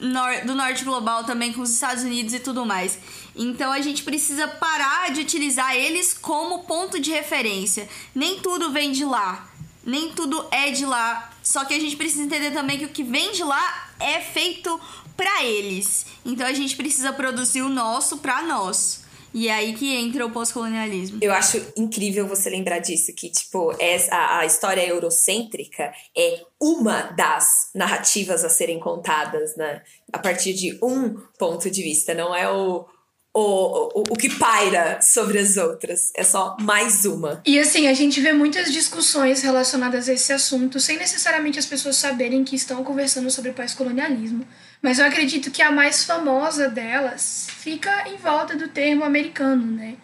nor 0.00 0.44
do 0.44 0.54
norte 0.54 0.84
global 0.84 1.24
também 1.24 1.52
com 1.52 1.60
os 1.60 1.70
Estados 1.70 2.02
Unidos 2.02 2.32
e 2.34 2.40
tudo 2.40 2.64
mais. 2.64 2.98
Então 3.36 3.70
a 3.70 3.80
gente 3.80 4.02
precisa 4.02 4.48
parar 4.48 5.12
de 5.12 5.20
utilizar 5.20 5.74
eles 5.74 6.14
como 6.14 6.64
ponto 6.64 6.98
de 6.98 7.10
referência. 7.10 7.88
Nem 8.14 8.40
tudo 8.40 8.70
vem 8.70 8.92
de 8.92 9.04
lá, 9.04 9.48
nem 9.84 10.10
tudo 10.12 10.46
é 10.50 10.70
de 10.70 10.84
lá. 10.84 11.30
Só 11.42 11.64
que 11.64 11.74
a 11.74 11.80
gente 11.80 11.96
precisa 11.96 12.22
entender 12.22 12.50
também 12.50 12.78
que 12.78 12.84
o 12.84 12.90
que 12.90 13.02
vem 13.02 13.32
de 13.32 13.44
lá 13.44 13.90
é 13.98 14.20
feito 14.20 14.80
para 15.16 15.44
eles. 15.44 16.06
Então 16.24 16.46
a 16.46 16.52
gente 16.52 16.76
precisa 16.76 17.12
produzir 17.12 17.62
o 17.62 17.68
nosso 17.68 18.18
para 18.18 18.42
nós. 18.42 18.99
E 19.32 19.48
é 19.48 19.54
aí 19.54 19.72
que 19.74 19.94
entra 19.94 20.26
o 20.26 20.30
pós-colonialismo. 20.30 21.18
Eu 21.20 21.32
acho 21.32 21.62
incrível 21.76 22.26
você 22.26 22.50
lembrar 22.50 22.78
disso, 22.80 23.12
que, 23.14 23.30
tipo, 23.30 23.74
essa, 23.78 24.38
a, 24.38 24.44
história 24.44 24.86
eurocêntrica 24.86 25.92
é 26.16 26.42
uma 26.60 27.02
das 27.02 27.70
narrativas 27.74 28.44
a 28.44 28.48
serem 28.48 28.80
contadas, 28.80 29.56
né? 29.56 29.82
A 30.12 30.18
partir 30.18 30.52
de 30.52 30.78
um 30.82 31.14
ponto 31.38 31.70
de 31.70 31.82
vista, 31.82 32.12
não 32.12 32.34
é 32.34 32.50
o, 32.50 32.84
o, 33.32 34.00
o, 34.00 34.02
o 34.10 34.16
que 34.16 34.28
paira 34.36 35.00
sobre 35.00 35.38
as 35.38 35.56
outras. 35.56 36.10
É 36.16 36.24
só 36.24 36.56
mais 36.60 37.04
uma. 37.04 37.40
E 37.46 37.58
assim, 37.58 37.86
a 37.86 37.94
gente 37.94 38.20
vê 38.20 38.32
muitas 38.32 38.72
discussões 38.72 39.42
relacionadas 39.42 40.08
a 40.08 40.12
esse 40.12 40.32
assunto, 40.32 40.80
sem 40.80 40.98
necessariamente 40.98 41.58
as 41.58 41.66
pessoas 41.66 41.96
saberem 41.96 42.42
que 42.42 42.56
estão 42.56 42.82
conversando 42.82 43.30
sobre 43.30 43.52
pós-colonialismo. 43.52 44.44
Mas 44.82 44.98
eu 44.98 45.04
acredito 45.04 45.50
que 45.50 45.60
a 45.60 45.70
mais 45.70 46.04
famosa 46.04 46.68
delas 46.68 47.48
fica 47.50 48.08
em 48.08 48.16
volta 48.16 48.56
do 48.56 48.68
termo 48.68 49.04
americano, 49.04 49.66
né? 49.66 49.96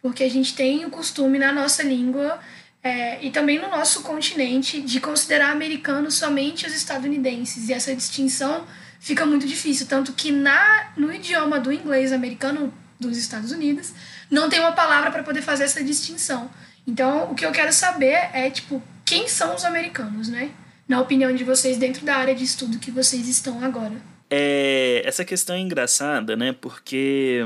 Porque 0.00 0.24
a 0.24 0.30
gente 0.30 0.54
tem 0.54 0.84
o 0.86 0.90
costume 0.90 1.38
na 1.38 1.52
nossa 1.52 1.82
língua 1.82 2.40
é, 2.82 3.22
e 3.24 3.30
também 3.30 3.58
no 3.58 3.68
nosso 3.68 4.02
continente 4.02 4.80
de 4.80 5.00
considerar 5.00 5.50
americano 5.50 6.10
somente 6.10 6.66
os 6.66 6.74
estadunidenses. 6.74 7.68
E 7.68 7.74
essa 7.74 7.94
distinção 7.94 8.66
fica 8.98 9.26
muito 9.26 9.46
difícil. 9.46 9.86
Tanto 9.86 10.14
que 10.14 10.32
na, 10.32 10.92
no 10.96 11.12
idioma 11.12 11.60
do 11.60 11.70
inglês 11.70 12.10
americano 12.10 12.72
dos 12.98 13.18
Estados 13.18 13.52
Unidos 13.52 13.92
não 14.30 14.48
tem 14.48 14.60
uma 14.60 14.72
palavra 14.72 15.10
para 15.10 15.22
poder 15.22 15.42
fazer 15.42 15.64
essa 15.64 15.84
distinção. 15.84 16.50
Então, 16.86 17.30
o 17.30 17.34
que 17.34 17.44
eu 17.44 17.52
quero 17.52 17.72
saber 17.72 18.30
é, 18.32 18.50
tipo, 18.50 18.82
quem 19.04 19.28
são 19.28 19.54
os 19.54 19.64
americanos, 19.64 20.28
né? 20.28 20.50
Na 20.88 21.00
opinião 21.00 21.34
de 21.34 21.44
vocês, 21.44 21.76
dentro 21.76 22.04
da 22.04 22.16
área 22.16 22.34
de 22.34 22.42
estudo 22.42 22.78
que 22.78 22.90
vocês 22.90 23.28
estão 23.28 23.62
agora. 23.62 24.11
É, 24.34 25.02
essa 25.04 25.26
questão 25.26 25.54
é 25.54 25.58
engraçada, 25.60 26.34
né? 26.34 26.54
Porque 26.58 27.44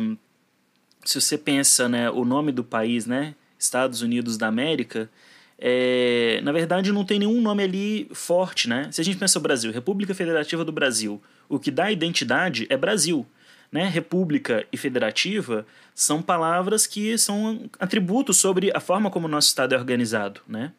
se 1.05 1.21
você 1.21 1.37
pensa, 1.37 1.89
né, 1.89 2.09
o 2.09 2.25
nome 2.25 2.53
do 2.53 2.63
país, 2.63 3.07
né, 3.07 3.35
Estados 3.59 4.03
Unidos 4.03 4.39
da 4.39 4.47
América, 4.47 5.11
é, 5.59 6.41
na 6.45 6.53
verdade 6.53 6.93
não 6.93 7.05
tem 7.05 7.19
nenhum 7.19 7.41
nome 7.41 7.65
ali 7.65 8.09
forte, 8.13 8.69
né? 8.69 8.89
Se 8.93 9.01
a 9.01 9.05
gente 9.05 9.19
pensa 9.19 9.37
o 9.37 9.43
Brasil, 9.43 9.73
República 9.73 10.15
Federativa 10.15 10.65
do 10.65 10.71
Brasil, 10.71 11.21
o 11.49 11.59
que 11.59 11.73
dá 11.73 11.91
identidade 11.91 12.69
é 12.71 12.77
Brasil, 12.77 13.27
né? 13.73 13.89
República 13.89 14.65
e 14.73 14.77
federativa 14.77 15.67
são 15.93 16.23
palavras 16.23 16.87
que 16.87 17.19
são 17.19 17.69
atributos 17.81 18.37
sobre 18.37 18.71
a 18.73 18.79
forma 18.79 19.11
como 19.11 19.27
o 19.27 19.31
nosso 19.31 19.49
estado 19.49 19.75
é 19.75 19.79
organizado, 19.79 20.41
né? 20.47 20.71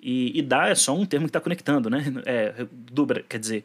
E, 0.00 0.38
e 0.38 0.40
dá 0.40 0.68
é 0.68 0.76
só 0.76 0.94
um 0.94 1.04
termo 1.04 1.26
que 1.26 1.30
está 1.30 1.40
conectando, 1.40 1.90
né? 1.90 2.04
É, 2.24 2.64
do, 2.70 3.04
quer 3.28 3.40
dizer, 3.40 3.64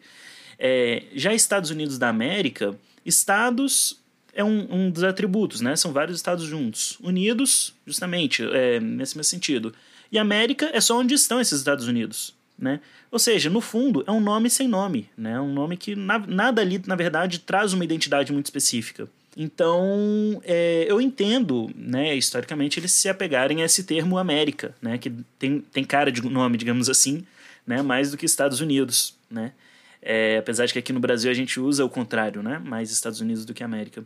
é, 0.65 1.04
já 1.13 1.34
Estados 1.34 1.69
Unidos 1.69 1.97
da 1.97 2.08
América, 2.08 2.73
estados 3.06 4.02
é 4.34 4.41
um, 4.41 4.65
um, 4.73 4.89
dos 4.89 5.04
atributos, 5.04 5.60
né? 5.60 5.76
São 5.76 5.91
vários 5.91 6.15
estados 6.15 6.45
juntos, 6.45 6.97
unidos, 7.02 7.76
justamente, 7.86 8.41
é, 8.41 8.80
nesse 8.80 9.17
mesmo 9.17 9.30
sentido. 9.30 9.73
E 10.10 10.17
América 10.17 10.71
é 10.73 10.80
só 10.80 10.97
onde 10.97 11.13
estão 11.13 11.41
esses 11.41 11.60
Estados 11.60 11.86
Unidos, 11.86 12.34
né? 12.58 12.80
Ou 13.12 13.19
seja, 13.19 13.49
no 13.49 13.60
fundo, 13.60 14.06
é 14.08 14.12
um 14.12 14.21
nome 14.21 14.49
sem 14.49 14.67
nome, 14.67 15.10
né? 15.17 15.39
Um 15.39 15.54
nome 15.54 15.76
que 15.76 15.97
na, 15.97 16.17
nada 16.17 16.62
ali, 16.62 16.82
na 16.88 16.95
verdade, 16.95 17.39
traz 17.39 17.73
uma 17.73 17.84
identidade 17.84 18.32
muito 18.32 18.45
específica. 18.45 19.08
Então, 19.36 20.41
é, 20.45 20.86
eu 20.88 21.02
entendo, 21.02 21.69
né, 21.76 22.15
historicamente, 22.15 22.80
eles 22.80 22.91
se 22.91 23.10
apegarem 23.10 23.63
a 23.63 23.65
esse 23.65 23.84
termo 23.84 24.17
América, 24.17 24.76
né, 24.80 24.99
que 24.99 25.12
tem, 25.39 25.60
tem 25.60 25.84
cara 25.84 26.12
de 26.12 26.21
nome, 26.21 26.56
digamos 26.56 26.88
assim, 26.88 27.26
né, 27.65 27.82
mais 27.82 28.12
do 28.12 28.17
que 28.17 28.28
Estados 28.28 28.62
Unidos, 28.62 29.15
né. 29.32 29.52
É, 30.05 30.37
apesar 30.37 30.65
de 30.65 30.73
que 30.73 30.79
aqui 30.79 30.91
no 30.91 30.99
Brasil 30.99 31.31
a 31.31 31.33
gente 31.33 31.59
usa 31.59 31.85
o 31.85 31.89
contrário, 31.89 32.43
né? 32.43 32.59
Mais 32.59 32.91
Estados 32.91 33.21
Unidos 33.21 33.45
do 33.45 33.53
que 33.53 33.63
América. 33.63 34.03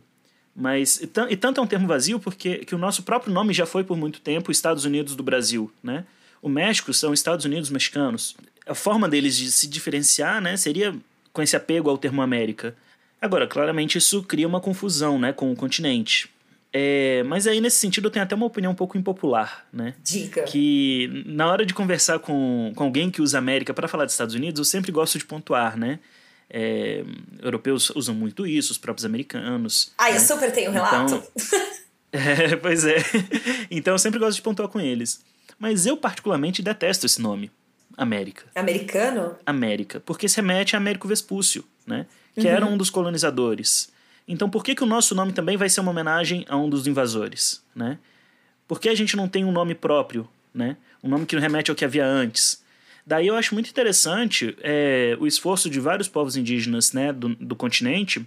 Mas, 0.54 1.00
e, 1.00 1.10
e 1.30 1.36
tanto 1.36 1.60
é 1.60 1.64
um 1.64 1.66
termo 1.66 1.88
vazio 1.88 2.20
porque 2.20 2.58
que 2.58 2.74
o 2.74 2.78
nosso 2.78 3.02
próprio 3.02 3.32
nome 3.32 3.52
já 3.52 3.66
foi 3.66 3.82
por 3.82 3.96
muito 3.96 4.20
tempo 4.20 4.52
Estados 4.52 4.84
Unidos 4.84 5.16
do 5.16 5.22
Brasil, 5.22 5.72
né? 5.82 6.04
O 6.40 6.48
México 6.48 6.94
são 6.94 7.12
Estados 7.12 7.44
Unidos 7.44 7.68
mexicanos. 7.68 8.36
A 8.64 8.74
forma 8.74 9.08
deles 9.08 9.36
de 9.36 9.50
se 9.50 9.66
diferenciar, 9.66 10.40
né, 10.40 10.56
seria 10.56 10.94
com 11.32 11.42
esse 11.42 11.56
apego 11.56 11.90
ao 11.90 11.98
termo 11.98 12.22
América. 12.22 12.76
Agora, 13.20 13.46
claramente 13.46 13.98
isso 13.98 14.22
cria 14.22 14.46
uma 14.46 14.60
confusão, 14.60 15.18
né, 15.18 15.32
com 15.32 15.50
o 15.50 15.56
continente. 15.56 16.30
É, 16.72 17.22
mas 17.24 17.46
aí, 17.46 17.60
nesse 17.60 17.76
sentido, 17.76 18.08
eu 18.08 18.10
tenho 18.10 18.22
até 18.22 18.34
uma 18.34 18.46
opinião 18.46 18.72
um 18.72 18.74
pouco 18.74 18.98
impopular, 18.98 19.66
né? 19.72 19.94
Dica. 20.02 20.42
Que 20.42 21.24
na 21.26 21.46
hora 21.50 21.64
de 21.64 21.72
conversar 21.72 22.18
com, 22.18 22.72
com 22.74 22.84
alguém 22.84 23.10
que 23.10 23.22
usa 23.22 23.38
América 23.38 23.72
para 23.72 23.88
falar 23.88 24.04
dos 24.04 24.14
Estados 24.14 24.34
Unidos, 24.34 24.58
eu 24.58 24.64
sempre 24.64 24.92
gosto 24.92 25.18
de 25.18 25.24
pontuar, 25.24 25.78
né? 25.78 25.98
É, 26.50 27.04
europeus 27.42 27.90
usam 27.90 28.14
muito 28.14 28.46
isso, 28.46 28.72
os 28.72 28.78
próprios 28.78 29.04
americanos. 29.04 29.92
Ah, 29.98 30.10
né? 30.10 30.16
eu 30.16 30.20
super 30.20 30.52
tenho 30.52 30.70
um 30.70 30.74
relato. 30.74 31.14
Então, 31.14 31.60
é, 32.12 32.56
pois 32.56 32.84
é. 32.84 32.96
Então 33.70 33.94
eu 33.94 33.98
sempre 33.98 34.18
gosto 34.18 34.36
de 34.36 34.42
pontuar 34.42 34.68
com 34.68 34.80
eles. 34.80 35.22
Mas 35.58 35.86
eu, 35.86 35.96
particularmente, 35.96 36.62
detesto 36.62 37.04
esse 37.04 37.20
nome. 37.20 37.50
América. 37.96 38.44
Americano? 38.54 39.36
América. 39.44 40.00
Porque 40.00 40.28
se 40.28 40.36
remete 40.36 40.76
a 40.76 40.78
Américo 40.78 41.08
Vespúcio, 41.08 41.64
né? 41.86 42.06
Que 42.34 42.46
uhum. 42.46 42.52
era 42.52 42.66
um 42.66 42.76
dos 42.76 42.90
colonizadores. 42.90 43.90
Então 44.28 44.50
por 44.50 44.62
que, 44.62 44.74
que 44.74 44.84
o 44.84 44.86
nosso 44.86 45.14
nome 45.14 45.32
também 45.32 45.56
vai 45.56 45.70
ser 45.70 45.80
uma 45.80 45.90
homenagem 45.90 46.44
a 46.48 46.56
um 46.56 46.68
dos 46.68 46.86
invasores, 46.86 47.64
né? 47.74 47.98
Por 48.68 48.78
que 48.78 48.90
a 48.90 48.94
gente 48.94 49.16
não 49.16 49.26
tem 49.26 49.46
um 49.46 49.50
nome 49.50 49.74
próprio, 49.74 50.28
né? 50.52 50.76
Um 51.02 51.08
nome 51.08 51.24
que 51.24 51.36
remete 51.38 51.70
ao 51.70 51.74
que 51.74 51.84
havia 51.84 52.04
antes. 52.04 52.62
Daí 53.06 53.26
eu 53.26 53.36
acho 53.36 53.54
muito 53.54 53.70
interessante 53.70 54.54
é, 54.60 55.16
o 55.18 55.26
esforço 55.26 55.70
de 55.70 55.80
vários 55.80 56.08
povos 56.08 56.36
indígenas 56.36 56.92
né, 56.92 57.10
do, 57.10 57.30
do 57.36 57.56
continente 57.56 58.24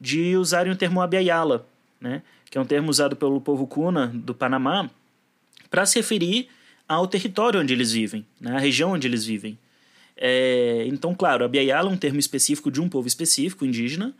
de 0.00 0.36
usarem 0.36 0.72
o 0.72 0.76
termo 0.76 1.00
Abiayala, 1.00 1.66
né? 2.00 2.22
Que 2.48 2.56
é 2.56 2.60
um 2.60 2.64
termo 2.64 2.88
usado 2.88 3.16
pelo 3.16 3.40
povo 3.40 3.66
Kuna 3.66 4.06
do 4.14 4.32
Panamá 4.32 4.88
para 5.68 5.84
se 5.84 5.98
referir 5.98 6.48
ao 6.88 7.08
território 7.08 7.60
onde 7.60 7.72
eles 7.72 7.90
vivem, 7.90 8.24
né? 8.40 8.54
A 8.54 8.60
região 8.60 8.92
onde 8.92 9.08
eles 9.08 9.24
vivem. 9.24 9.58
É, 10.16 10.84
então, 10.86 11.14
claro, 11.16 11.44
Abiayala 11.44 11.90
é 11.90 11.92
um 11.92 11.96
termo 11.96 12.20
específico 12.20 12.70
de 12.70 12.80
um 12.80 12.88
povo 12.88 13.08
específico, 13.08 13.64
indígena, 13.64 14.14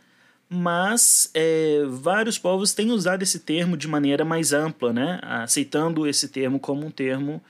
mas 0.53 1.31
é, 1.33 1.81
vários 1.89 2.37
povos 2.37 2.73
têm 2.73 2.91
usado 2.91 3.23
esse 3.23 3.39
termo 3.39 3.75
de 3.75 3.87
maneira 3.87 4.23
mais 4.23 4.53
ampla, 4.53 4.93
né? 4.93 5.19
aceitando 5.23 6.05
esse 6.07 6.27
termo 6.29 6.59
como 6.59 6.85
um 6.85 6.91
termo 6.91 7.41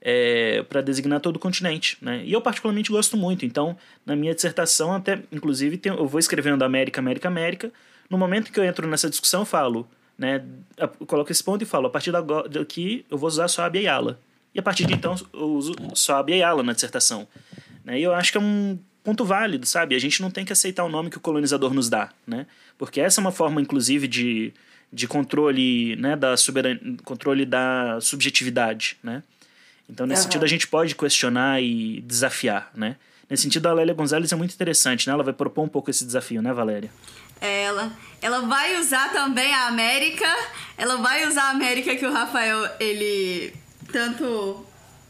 é, 0.00 0.62
para 0.68 0.80
designar 0.80 1.18
todo 1.18 1.36
o 1.36 1.38
continente. 1.40 1.98
Né? 2.00 2.22
E 2.24 2.32
eu 2.32 2.40
particularmente 2.40 2.92
gosto 2.92 3.16
muito, 3.16 3.44
então 3.44 3.76
na 4.06 4.14
minha 4.14 4.32
dissertação, 4.32 4.92
até 4.92 5.20
inclusive 5.32 5.80
eu 5.84 6.06
vou 6.06 6.20
escrevendo 6.20 6.62
América, 6.62 7.00
América, 7.00 7.26
América, 7.26 7.72
no 8.08 8.16
momento 8.16 8.52
que 8.52 8.60
eu 8.60 8.64
entro 8.64 8.86
nessa 8.86 9.10
discussão 9.10 9.40
eu 9.40 9.46
falo, 9.46 9.88
né, 10.16 10.44
eu 10.76 10.88
coloco 11.06 11.32
esse 11.32 11.42
ponto 11.42 11.62
e 11.62 11.66
falo, 11.66 11.88
a 11.88 11.90
partir 11.90 12.12
daqui 12.12 13.04
eu 13.10 13.18
vou 13.18 13.26
usar 13.26 13.48
só 13.48 13.64
a 13.64 13.70
Biayala. 13.70 14.20
E 14.54 14.60
a 14.60 14.62
partir 14.62 14.86
de 14.86 14.94
então 14.94 15.16
eu 15.32 15.50
uso 15.50 15.74
só 15.94 16.18
a 16.18 16.22
Biayala 16.22 16.62
na 16.62 16.74
dissertação. 16.74 17.26
Né? 17.84 17.98
E 17.98 18.02
eu 18.04 18.14
acho 18.14 18.30
que 18.30 18.38
é 18.38 18.40
um 18.40 18.78
ponto 19.02 19.24
válido, 19.24 19.66
sabe? 19.66 19.94
A 19.94 19.98
gente 19.98 20.22
não 20.22 20.30
tem 20.30 20.44
que 20.44 20.52
aceitar 20.52 20.84
o 20.84 20.88
nome 20.88 21.10
que 21.10 21.16
o 21.16 21.20
colonizador 21.20 21.74
nos 21.74 21.88
dá, 21.88 22.10
né? 22.26 22.46
Porque 22.78 23.00
essa 23.00 23.20
é 23.20 23.22
uma 23.22 23.32
forma, 23.32 23.60
inclusive, 23.60 24.06
de, 24.06 24.52
de 24.92 25.06
controle, 25.08 25.96
né, 25.96 26.16
da 26.16 26.36
soberan... 26.36 26.78
controle 27.04 27.44
da 27.44 27.98
subjetividade, 28.00 28.96
né? 29.02 29.22
Então, 29.88 30.06
nesse 30.06 30.20
uhum. 30.20 30.24
sentido, 30.24 30.44
a 30.44 30.48
gente 30.48 30.66
pode 30.66 30.94
questionar 30.94 31.60
e 31.62 32.00
desafiar, 32.02 32.70
né? 32.74 32.96
Nesse 33.28 33.44
sentido, 33.44 33.66
a 33.66 33.72
Lélia 33.72 33.94
Gonzalez 33.94 34.30
é 34.30 34.36
muito 34.36 34.54
interessante, 34.54 35.06
né? 35.06 35.12
Ela 35.12 35.22
vai 35.22 35.32
propor 35.32 35.64
um 35.64 35.68
pouco 35.68 35.90
esse 35.90 36.04
desafio, 36.04 36.40
né, 36.42 36.52
Valéria? 36.52 36.90
Ela, 37.40 37.92
ela 38.20 38.40
vai 38.42 38.78
usar 38.78 39.12
também 39.12 39.52
a 39.52 39.66
América, 39.66 40.26
ela 40.78 40.96
vai 40.96 41.26
usar 41.26 41.44
a 41.44 41.50
América 41.50 41.96
que 41.96 42.06
o 42.06 42.12
Rafael, 42.12 42.70
ele 42.78 43.52
tanto 43.90 44.64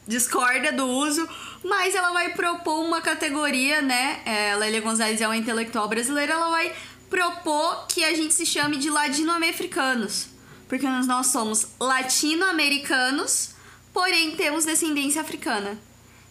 discorda 0.06 0.72
do 0.72 0.86
uso, 0.86 1.28
mas 1.64 1.94
ela 1.94 2.12
vai 2.12 2.34
propor 2.34 2.80
uma 2.84 3.00
categoria, 3.00 3.80
né? 3.80 4.20
É, 4.24 4.56
Lélia 4.56 4.80
Gonzalez 4.80 5.20
é 5.20 5.26
uma 5.26 5.36
intelectual 5.36 5.88
brasileira, 5.88 6.32
ela 6.32 6.50
vai 6.50 6.72
propor 7.08 7.86
que 7.88 8.04
a 8.04 8.14
gente 8.14 8.34
se 8.34 8.46
chame 8.46 8.78
de 8.78 8.88
latino-americanos. 8.88 10.28
Porque 10.68 10.86
nós 10.86 11.26
somos 11.26 11.68
latino-americanos, 11.78 13.50
porém 13.92 14.34
temos 14.36 14.64
descendência 14.64 15.20
africana. 15.20 15.78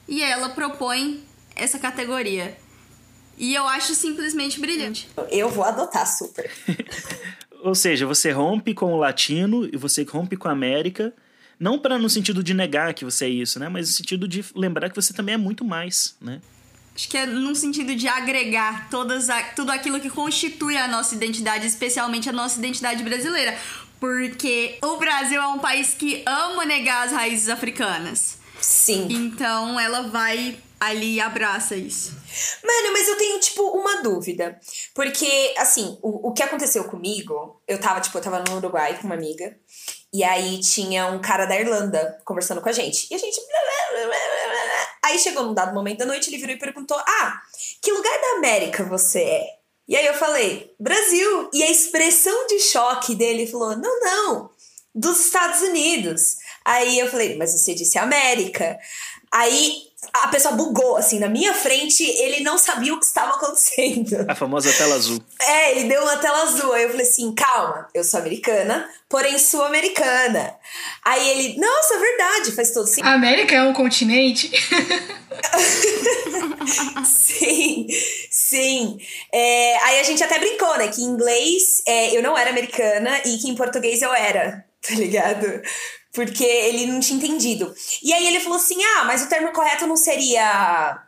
E 0.08 0.24
ela 0.24 0.50
propõe 0.50 1.24
essa 1.56 1.78
categoria. 1.78 2.58
E 3.38 3.54
eu 3.54 3.68
acho 3.68 3.94
simplesmente 3.94 4.60
brilhante. 4.60 5.10
Eu 5.30 5.50
vou 5.50 5.64
adotar 5.64 6.08
super. 6.08 6.52
Ou 7.64 7.76
seja, 7.76 8.08
você 8.08 8.32
rompe 8.32 8.74
com 8.74 8.94
o 8.94 8.98
latino 8.98 9.70
e 9.72 9.78
você 9.78 10.04
rompe 10.04 10.36
com 10.36 10.48
a 10.48 10.52
América 10.52 11.14
não 11.62 11.78
para 11.78 12.00
no 12.00 12.10
sentido 12.10 12.43
de 12.43 12.56
negar 12.56 12.91
que 12.95 13.06
você 13.06 13.26
é 13.26 13.30
isso, 13.30 13.60
né? 13.60 13.69
Mas 13.69 13.88
no 13.88 13.93
sentido 13.93 14.28
de 14.28 14.43
lembrar 14.56 14.89
que 14.89 14.95
você 14.95 15.13
também 15.13 15.36
é 15.36 15.38
muito 15.38 15.63
mais, 15.63 16.15
né? 16.19 16.41
Acho 16.95 17.08
que 17.08 17.15
é 17.15 17.28
num 17.28 17.54
sentido 17.54 17.95
de 17.95 18.08
agregar 18.08 18.89
todas 18.89 19.30
a, 19.30 19.43
tudo 19.43 19.71
aquilo 19.71 20.00
que 20.00 20.10
constitui 20.10 20.76
a 20.76 20.88
nossa 20.88 21.13
identidade, 21.13 21.67
especialmente 21.67 22.28
a 22.28 22.34
nossa 22.34 22.58
identidade 22.58 23.04
brasileira. 23.04 23.56
Porque 24.00 24.80
o 24.82 24.97
Brasil 24.97 25.39
é 25.39 25.47
um 25.47 25.60
país 25.60 25.93
que 25.93 26.24
ama 26.26 26.65
negar 26.65 27.06
as 27.06 27.12
raízes 27.12 27.47
africanas. 27.47 28.39
Sim. 28.60 29.08
Então 29.12 29.80
ela 29.80 30.10
vai 30.10 30.58
ali 30.80 31.17
e 31.17 31.21
abraça 31.21 31.76
isso. 31.76 32.17
Mano, 32.63 32.91
mas 32.91 33.08
eu 33.08 33.17
tenho, 33.17 33.39
tipo, 33.39 33.62
uma 33.62 34.02
dúvida. 34.02 34.60
Porque, 34.95 35.54
assim, 35.60 36.00
o, 36.02 36.30
o 36.30 36.34
que 36.34 36.41
aconteceu 36.41 36.86
comigo, 36.86 37.62
eu 37.67 37.80
tava, 37.80 38.02
tipo, 38.02 38.17
eu 38.17 38.21
tava 38.21 38.43
no 38.47 38.56
Uruguai 38.56 38.97
com 38.97 39.06
uma 39.06 39.15
amiga. 39.15 39.56
E 40.13 40.24
aí 40.24 40.60
tinha 40.60 41.08
um 41.08 41.21
cara 41.21 41.45
da 41.45 41.58
Irlanda 41.58 42.19
conversando 42.26 42.62
com 42.62 42.69
a 42.69 42.74
gente. 42.74 43.08
E 43.10 43.15
a 43.15 43.17
gente. 43.17 43.39
Aí 45.04 45.17
chegou 45.17 45.43
num 45.43 45.54
dado 45.54 45.74
momento 45.74 46.00
da 46.00 46.06
noite, 46.06 46.30
ele 46.30 46.38
virou 46.38 46.56
e 46.56 46.60
perguntou: 46.60 46.97
Ah, 46.97 47.41
que 47.82 47.91
lugar 47.91 48.21
da 48.21 48.38
América 48.38 48.84
você 48.84 49.21
é? 49.21 49.45
E 49.88 49.95
aí 49.95 50.06
eu 50.06 50.13
falei: 50.13 50.74
Brasil. 50.80 51.50
E 51.52 51.63
a 51.63 51.71
expressão 51.71 52.47
de 52.47 52.60
choque 52.60 53.15
dele 53.15 53.47
falou: 53.47 53.76
Não, 53.76 54.00
não, 54.00 54.50
dos 54.93 55.26
Estados 55.26 55.62
Unidos. 55.62 56.38
Aí 56.63 57.00
eu 57.00 57.10
falei: 57.10 57.36
Mas 57.36 57.52
você 57.52 57.74
disse 57.74 57.97
América. 57.97 58.78
Aí 59.32 59.90
a 60.14 60.28
pessoa 60.30 60.56
bugou, 60.56 60.98
assim, 60.98 61.20
na 61.20 61.30
minha 61.30 61.54
frente, 61.54 62.04
ele 62.04 62.42
não 62.42 62.58
sabia 62.58 62.94
o 62.94 63.00
que 63.00 63.06
estava 63.06 63.36
acontecendo. 63.36 64.26
A 64.28 64.34
famosa 64.34 64.74
tela 64.74 64.96
azul. 64.96 65.24
É, 65.40 65.72
ele 65.72 65.88
deu 65.88 66.02
uma 66.02 66.18
tela 66.18 66.42
azul. 66.44 66.74
Aí 66.74 66.84
eu 66.84 66.90
falei 66.90 67.06
assim: 67.06 67.34
calma, 67.36 67.88
eu 67.94 68.04
sou 68.04 68.20
americana, 68.20 68.90
porém 69.08 69.38
sul-americana. 69.38 70.56
Aí 71.06 71.30
ele, 71.30 71.60
nossa, 71.60 71.94
é 71.94 72.00
verdade, 72.00 72.52
faz 72.52 72.72
todo 72.72 72.88
sentido. 72.88 73.06
A 73.06 73.14
América 73.14 73.56
é 73.56 73.62
um 73.62 73.74
continente? 73.74 74.50
sim, 77.06 77.88
sim. 78.30 78.98
É, 79.32 79.78
aí 79.84 80.00
a 80.00 80.04
gente 80.04 80.24
até 80.24 80.40
brincou, 80.40 80.78
né? 80.78 80.88
Que 80.88 81.02
em 81.02 81.06
inglês 81.06 81.84
é, 81.88 82.18
eu 82.18 82.24
não 82.24 82.36
era 82.36 82.50
americana 82.50 83.22
e 83.26 83.38
que 83.38 83.50
em 83.50 83.56
português 83.56 84.02
eu 84.02 84.12
era, 84.14 84.66
tá 84.82 84.96
ligado? 84.96 85.62
Porque 86.13 86.43
ele 86.43 86.86
não 86.86 87.00
tinha 87.00 87.17
entendido. 87.17 87.74
E 88.04 88.13
aí 88.13 88.28
ele 88.28 88.39
falou 88.39 88.58
assim: 88.58 88.84
ah, 88.84 89.04
mas 89.06 89.24
o 89.24 89.30
termo 89.30 89.52
correto 89.52 89.88
não 89.88 89.97
seria 89.97 91.02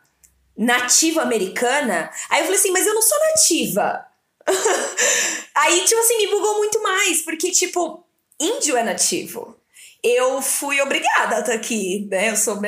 nativa 0.56 1.22
americana? 1.22 2.10
Aí 2.30 2.40
eu 2.40 2.44
falei 2.44 2.58
assim: 2.58 2.70
mas 2.70 2.86
eu 2.86 2.94
não 2.94 3.02
sou 3.02 3.18
nativa. 3.20 4.06
aí, 5.54 5.84
tipo 5.84 6.00
assim, 6.00 6.18
me 6.18 6.30
bugou 6.30 6.58
muito 6.58 6.82
mais, 6.82 7.22
porque, 7.22 7.50
tipo, 7.50 8.04
índio 8.38 8.76
é 8.76 8.82
nativo. 8.82 9.56
Eu 10.02 10.42
fui 10.42 10.80
obrigada 10.82 11.36
a 11.36 11.40
estar 11.40 11.54
aqui, 11.54 12.06
né? 12.10 12.30
Eu 12.30 12.36
sou 12.36 12.60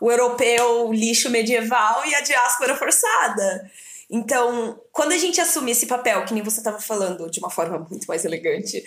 o 0.00 0.10
europeu 0.10 0.92
lixo 0.92 1.28
medieval 1.30 2.06
e 2.06 2.14
a 2.14 2.20
diáspora 2.20 2.76
forçada. 2.76 3.68
Então, 4.08 4.80
quando 4.92 5.10
a 5.10 5.18
gente 5.18 5.40
assume 5.40 5.72
esse 5.72 5.86
papel, 5.86 6.24
que 6.24 6.32
nem 6.32 6.44
você 6.44 6.58
estava 6.58 6.80
falando 6.80 7.28
de 7.28 7.40
uma 7.40 7.50
forma 7.50 7.78
muito 7.90 8.06
mais 8.06 8.24
elegante, 8.24 8.84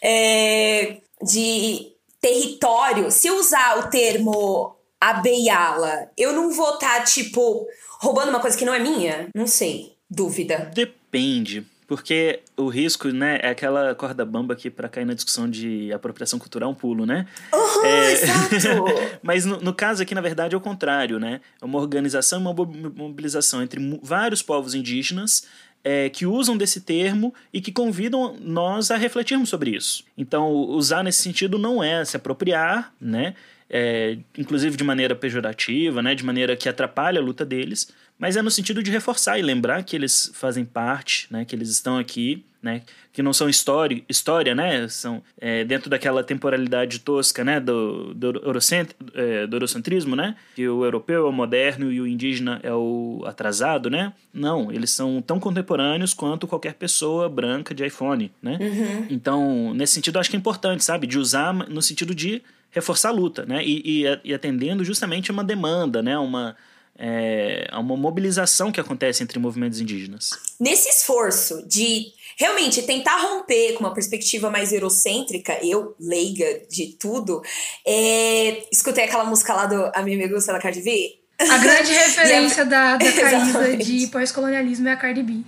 é, 0.00 0.98
de 1.20 1.92
território, 2.20 3.10
se 3.10 3.28
eu 3.28 3.38
usar 3.38 3.78
o 3.78 3.88
termo 3.88 4.76
abeiala, 5.00 6.10
eu 6.16 6.32
não 6.32 6.50
vou 6.50 6.74
estar, 6.74 6.98
tá, 6.98 7.04
tipo, 7.04 7.66
roubando 7.98 8.28
uma 8.28 8.40
coisa 8.40 8.56
que 8.56 8.64
não 8.64 8.74
é 8.74 8.78
minha? 8.78 9.28
Não 9.34 9.46
sei. 9.46 9.94
Dúvida. 10.10 10.70
Depende. 10.74 11.64
Porque 11.90 12.38
o 12.56 12.68
risco, 12.68 13.08
né, 13.08 13.40
é 13.42 13.48
aquela 13.48 13.94
corda 13.96 14.24
bamba 14.24 14.54
que 14.54 14.70
para 14.70 14.88
cair 14.88 15.04
na 15.04 15.12
discussão 15.12 15.50
de 15.50 15.92
apropriação 15.92 16.38
cultural 16.38 16.68
é 16.68 16.72
um 16.72 16.74
pulo, 16.74 17.04
né? 17.04 17.26
Uhum, 17.52 17.84
é... 17.84 18.12
exato! 18.12 18.84
Mas 19.20 19.44
no, 19.44 19.60
no, 19.60 19.74
caso 19.74 20.00
aqui, 20.00 20.14
na 20.14 20.20
verdade, 20.20 20.54
é 20.54 20.58
o 20.58 20.60
contrário, 20.60 21.18
né? 21.18 21.40
É 21.60 21.64
uma 21.64 21.80
organização, 21.80 22.40
uma 22.40 22.54
mobilização 22.54 23.60
entre 23.60 23.80
vários 24.04 24.40
povos 24.40 24.72
indígenas 24.72 25.48
é, 25.82 26.08
que 26.08 26.26
usam 26.26 26.56
desse 26.56 26.80
termo 26.80 27.34
e 27.52 27.60
que 27.60 27.72
convidam 27.72 28.36
nós 28.40 28.90
a 28.90 28.96
refletirmos 28.96 29.48
sobre 29.48 29.70
isso. 29.70 30.04
Então, 30.16 30.50
usar 30.50 31.02
nesse 31.02 31.22
sentido 31.22 31.58
não 31.58 31.82
é 31.82 32.04
se 32.04 32.16
apropriar, 32.16 32.92
né? 33.00 33.34
É, 33.72 34.18
inclusive 34.36 34.76
de 34.76 34.82
maneira 34.82 35.14
pejorativa, 35.14 36.02
né? 36.02 36.14
De 36.14 36.24
maneira 36.24 36.56
que 36.56 36.68
atrapalha 36.68 37.20
a 37.20 37.24
luta 37.24 37.44
deles, 37.44 37.92
mas 38.18 38.36
é 38.36 38.42
no 38.42 38.50
sentido 38.50 38.82
de 38.82 38.90
reforçar 38.90 39.38
e 39.38 39.42
lembrar 39.42 39.82
que 39.84 39.96
eles 39.96 40.30
fazem 40.34 40.64
parte, 40.64 41.26
né? 41.30 41.44
Que 41.44 41.54
eles 41.54 41.70
estão 41.70 41.96
aqui 41.96 42.44
né? 42.62 42.82
Que 43.12 43.22
não 43.22 43.32
são 43.32 43.48
história, 43.48 44.02
história 44.08 44.54
né? 44.54 44.86
São 44.88 45.22
é, 45.40 45.64
dentro 45.64 45.88
daquela 45.88 46.22
temporalidade 46.22 47.00
tosca, 47.00 47.42
né? 47.42 47.58
Do, 47.58 48.14
do, 48.14 48.26
eurocent, 48.44 48.90
é, 49.14 49.46
do 49.46 49.56
eurocentrismo, 49.56 50.14
né? 50.14 50.36
Que 50.54 50.68
o 50.68 50.84
europeu 50.84 51.26
é 51.26 51.28
o 51.28 51.32
moderno 51.32 51.90
e 51.90 52.00
o 52.00 52.06
indígena 52.06 52.60
é 52.62 52.72
o 52.72 53.22
atrasado, 53.26 53.88
né? 53.88 54.12
Não, 54.32 54.70
eles 54.70 54.90
são 54.90 55.22
tão 55.22 55.40
contemporâneos 55.40 56.14
quanto 56.14 56.46
qualquer 56.46 56.74
pessoa 56.74 57.28
branca 57.28 57.74
de 57.74 57.84
iPhone, 57.84 58.30
né? 58.42 58.58
Uhum. 58.60 59.06
Então, 59.10 59.74
nesse 59.74 59.94
sentido, 59.94 60.18
acho 60.18 60.30
que 60.30 60.36
é 60.36 60.38
importante, 60.38 60.84
sabe? 60.84 61.06
De 61.06 61.18
usar 61.18 61.52
no 61.52 61.82
sentido 61.82 62.14
de 62.14 62.42
reforçar 62.70 63.08
a 63.08 63.12
luta, 63.12 63.44
né? 63.46 63.64
E, 63.64 64.04
e, 64.04 64.20
e 64.24 64.34
atendendo 64.34 64.84
justamente 64.84 65.30
a 65.30 65.34
uma 65.34 65.44
demanda, 65.44 66.02
né? 66.02 66.18
Uma 66.18 66.56
é, 67.02 67.66
uma 67.72 67.96
mobilização 67.96 68.70
que 68.70 68.78
acontece 68.78 69.22
entre 69.22 69.38
movimentos 69.38 69.80
indígenas. 69.80 70.30
Nesse 70.60 70.90
esforço 70.90 71.66
de 71.66 72.12
realmente 72.40 72.80
tentar 72.82 73.18
romper 73.18 73.74
com 73.74 73.80
uma 73.80 73.92
perspectiva 73.92 74.48
mais 74.48 74.72
eurocêntrica, 74.72 75.58
eu, 75.62 75.94
leiga 76.00 76.62
de 76.70 76.96
tudo, 76.98 77.42
é, 77.86 78.64
escutei 78.72 79.04
aquela 79.04 79.24
música 79.24 79.52
lá 79.52 79.66
do 79.66 79.92
A 79.94 80.02
Mim 80.02 80.16
Me 80.16 80.26
Gusta 80.26 80.50
da 80.50 80.58
Cardi 80.58 80.80
B. 80.80 81.18
A 81.38 81.58
grande 81.58 81.92
referência 81.92 82.62
a... 82.62 82.66
da, 82.66 82.96
da 82.96 83.12
caída 83.12 83.76
de 83.76 84.06
pós-colonialismo 84.06 84.88
é 84.88 84.92
a 84.92 84.96
Cardi 84.96 85.22
B. 85.22 85.42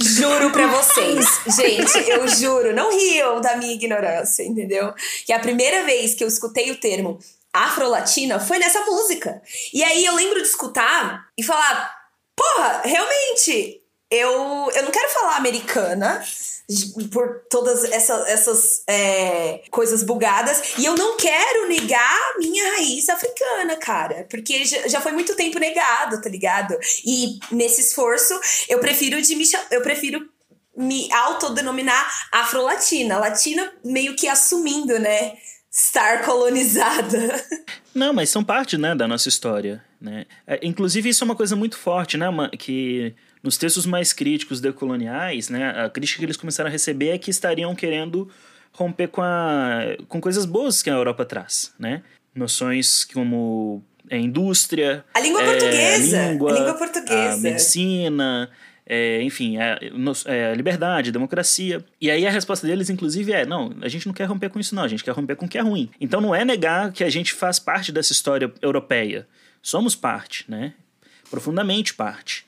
juro 0.00 0.52
pra 0.52 0.68
vocês, 0.68 1.26
gente, 1.56 2.08
eu 2.08 2.28
juro, 2.28 2.72
não 2.72 2.96
riam 2.96 3.40
da 3.40 3.56
minha 3.56 3.74
ignorância, 3.74 4.44
entendeu? 4.44 4.94
Que 5.26 5.32
a 5.32 5.40
primeira 5.40 5.84
vez 5.84 6.14
que 6.14 6.22
eu 6.22 6.28
escutei 6.28 6.70
o 6.70 6.76
termo 6.76 7.18
afro-latina 7.52 8.38
foi 8.38 8.58
nessa 8.58 8.80
música. 8.82 9.42
E 9.74 9.82
aí 9.82 10.04
eu 10.04 10.14
lembro 10.14 10.40
de 10.40 10.46
escutar 10.46 11.26
e 11.36 11.42
falar: 11.42 11.92
porra, 12.36 12.82
realmente, 12.84 13.82
eu, 14.10 14.70
eu 14.74 14.82
não 14.82 14.90
quero 14.90 15.08
falar 15.10 15.36
americana 15.36 16.22
por 17.12 17.42
todas 17.48 17.84
essa, 17.84 18.14
essas 18.28 18.82
é, 18.88 19.62
coisas 19.70 20.02
bugadas. 20.02 20.74
E 20.78 20.84
eu 20.84 20.94
não 20.94 21.16
quero 21.16 21.68
negar 21.68 22.34
minha 22.38 22.72
raiz 22.72 23.08
africana, 23.08 23.76
cara. 23.76 24.26
Porque 24.28 24.64
já, 24.64 24.88
já 24.88 25.00
foi 25.00 25.12
muito 25.12 25.36
tempo 25.36 25.58
negado, 25.58 26.20
tá 26.20 26.28
ligado? 26.28 26.76
E 27.04 27.38
nesse 27.52 27.80
esforço, 27.80 28.34
eu 28.68 28.80
prefiro 28.80 29.20
de 29.22 29.36
me 29.36 29.44
eu 29.70 29.82
prefiro 29.82 30.28
me 30.76 31.10
autodenominar 31.12 32.28
afro-latina. 32.32 33.18
Latina 33.18 33.72
meio 33.84 34.16
que 34.16 34.28
assumindo, 34.28 34.98
né? 34.98 35.34
estar 35.76 36.24
colonizada. 36.24 37.18
Não, 37.94 38.12
mas 38.12 38.30
são 38.30 38.42
parte, 38.42 38.78
né, 38.78 38.94
da 38.94 39.06
nossa 39.06 39.28
história, 39.28 39.84
né? 40.00 40.24
É, 40.46 40.58
inclusive 40.62 41.10
isso 41.10 41.22
é 41.22 41.26
uma 41.26 41.36
coisa 41.36 41.54
muito 41.54 41.76
forte, 41.76 42.16
né, 42.16 42.26
que 42.58 43.14
nos 43.46 43.56
textos 43.56 43.86
mais 43.86 44.12
críticos 44.12 44.60
decoloniais, 44.60 45.48
né, 45.48 45.70
a 45.70 45.88
crítica 45.88 46.18
que 46.18 46.24
eles 46.24 46.36
começaram 46.36 46.68
a 46.68 46.70
receber 46.70 47.10
é 47.10 47.18
que 47.18 47.30
estariam 47.30 47.74
querendo 47.76 48.28
romper 48.72 49.06
com, 49.06 49.22
a, 49.22 49.82
com 50.08 50.20
coisas 50.20 50.44
boas 50.44 50.82
que 50.82 50.90
a 50.90 50.94
Europa 50.94 51.24
traz, 51.24 51.72
né? 51.78 52.02
Noções 52.34 53.04
como 53.04 53.82
é, 54.10 54.18
indústria. 54.18 55.04
A 55.14 55.20
língua 55.20 55.42
é, 55.42 55.46
portuguesa. 55.46 56.20
A 56.20 56.28
língua, 56.28 56.50
a 56.50 56.54
língua 56.54 56.74
portuguesa. 56.74 57.34
A 57.34 57.36
medicina. 57.36 58.50
É, 58.84 59.22
enfim, 59.22 59.56
a, 59.56 59.78
é, 60.26 60.54
liberdade, 60.54 61.08
a 61.08 61.12
democracia. 61.12 61.82
E 62.00 62.10
aí 62.10 62.26
a 62.26 62.30
resposta 62.30 62.66
deles, 62.66 62.90
inclusive, 62.90 63.32
é: 63.32 63.46
não, 63.46 63.74
a 63.80 63.88
gente 63.88 64.06
não 64.06 64.12
quer 64.12 64.24
romper 64.24 64.50
com 64.50 64.60
isso, 64.60 64.74
não, 64.74 64.82
a 64.82 64.88
gente 64.88 65.02
quer 65.02 65.12
romper 65.12 65.36
com 65.36 65.46
o 65.46 65.48
que 65.48 65.56
é 65.56 65.62
ruim. 65.62 65.88
Então 65.98 66.20
não 66.20 66.34
é 66.34 66.44
negar 66.44 66.92
que 66.92 67.02
a 67.02 67.08
gente 67.08 67.32
faz 67.32 67.58
parte 67.58 67.90
dessa 67.90 68.12
história 68.12 68.52
europeia. 68.60 69.26
Somos 69.62 69.96
parte, 69.96 70.44
né? 70.48 70.74
Profundamente 71.30 71.94
parte 71.94 72.45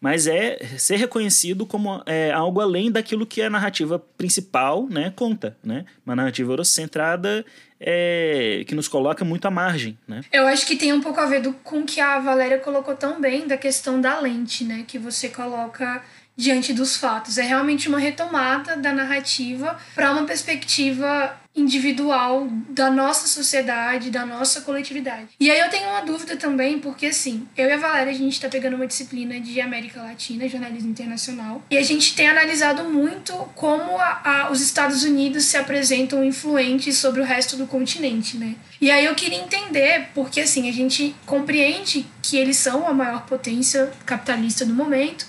mas 0.00 0.26
é 0.26 0.58
ser 0.78 0.96
reconhecido 0.96 1.66
como 1.66 2.02
é, 2.06 2.32
algo 2.32 2.60
além 2.60 2.90
daquilo 2.90 3.26
que 3.26 3.42
a 3.42 3.50
narrativa 3.50 3.98
principal 4.16 4.86
né, 4.88 5.12
conta. 5.14 5.56
Né? 5.62 5.84
Uma 6.06 6.16
narrativa 6.16 6.50
eurocentrada 6.50 7.44
é, 7.78 8.64
que 8.66 8.74
nos 8.74 8.88
coloca 8.88 9.24
muito 9.24 9.46
à 9.46 9.50
margem. 9.50 9.98
Né? 10.08 10.22
Eu 10.32 10.46
acho 10.46 10.66
que 10.66 10.76
tem 10.76 10.92
um 10.92 11.02
pouco 11.02 11.20
a 11.20 11.26
ver 11.26 11.42
do, 11.42 11.52
com 11.52 11.84
que 11.84 12.00
a 12.00 12.18
Valéria 12.18 12.58
colocou 12.58 12.96
tão 12.96 13.20
bem 13.20 13.46
da 13.46 13.58
questão 13.58 14.00
da 14.00 14.18
lente, 14.18 14.64
né? 14.64 14.84
que 14.88 14.98
você 14.98 15.28
coloca 15.28 16.02
diante 16.36 16.72
dos 16.72 16.96
fatos. 16.96 17.38
É 17.38 17.42
realmente 17.42 17.88
uma 17.88 17.98
retomada 17.98 18.76
da 18.76 18.92
narrativa 18.92 19.78
para 19.94 20.12
uma 20.12 20.24
perspectiva 20.24 21.38
individual 21.54 22.48
da 22.68 22.90
nossa 22.90 23.26
sociedade, 23.26 24.10
da 24.10 24.24
nossa 24.24 24.60
coletividade. 24.60 25.28
E 25.38 25.50
aí 25.50 25.58
eu 25.58 25.68
tenho 25.68 25.88
uma 25.88 26.00
dúvida 26.02 26.36
também, 26.36 26.78
porque 26.78 27.06
assim, 27.06 27.46
eu 27.56 27.68
e 27.68 27.72
a 27.72 27.76
Valéria, 27.76 28.12
a 28.12 28.16
gente 28.16 28.34
está 28.34 28.48
pegando 28.48 28.76
uma 28.76 28.86
disciplina 28.86 29.38
de 29.40 29.60
América 29.60 30.00
Latina, 30.00 30.48
jornalismo 30.48 30.90
internacional, 30.90 31.62
e 31.68 31.76
a 31.76 31.82
gente 31.82 32.14
tem 32.14 32.28
analisado 32.28 32.84
muito 32.84 33.32
como 33.56 33.98
a, 33.98 34.20
a, 34.24 34.50
os 34.52 34.60
Estados 34.60 35.02
Unidos 35.02 35.44
se 35.44 35.56
apresentam 35.56 36.24
influentes 36.24 36.96
sobre 36.98 37.20
o 37.20 37.24
resto 37.24 37.56
do 37.56 37.66
continente, 37.66 38.36
né? 38.36 38.54
E 38.80 38.90
aí 38.90 39.04
eu 39.04 39.14
queria 39.14 39.38
entender, 39.38 40.08
porque 40.14 40.40
assim, 40.40 40.68
a 40.68 40.72
gente 40.72 41.14
compreende 41.26 42.06
que 42.22 42.36
eles 42.36 42.56
são 42.56 42.86
a 42.86 42.94
maior 42.94 43.26
potência 43.26 43.90
capitalista 44.06 44.64
do 44.64 44.72
momento, 44.72 45.26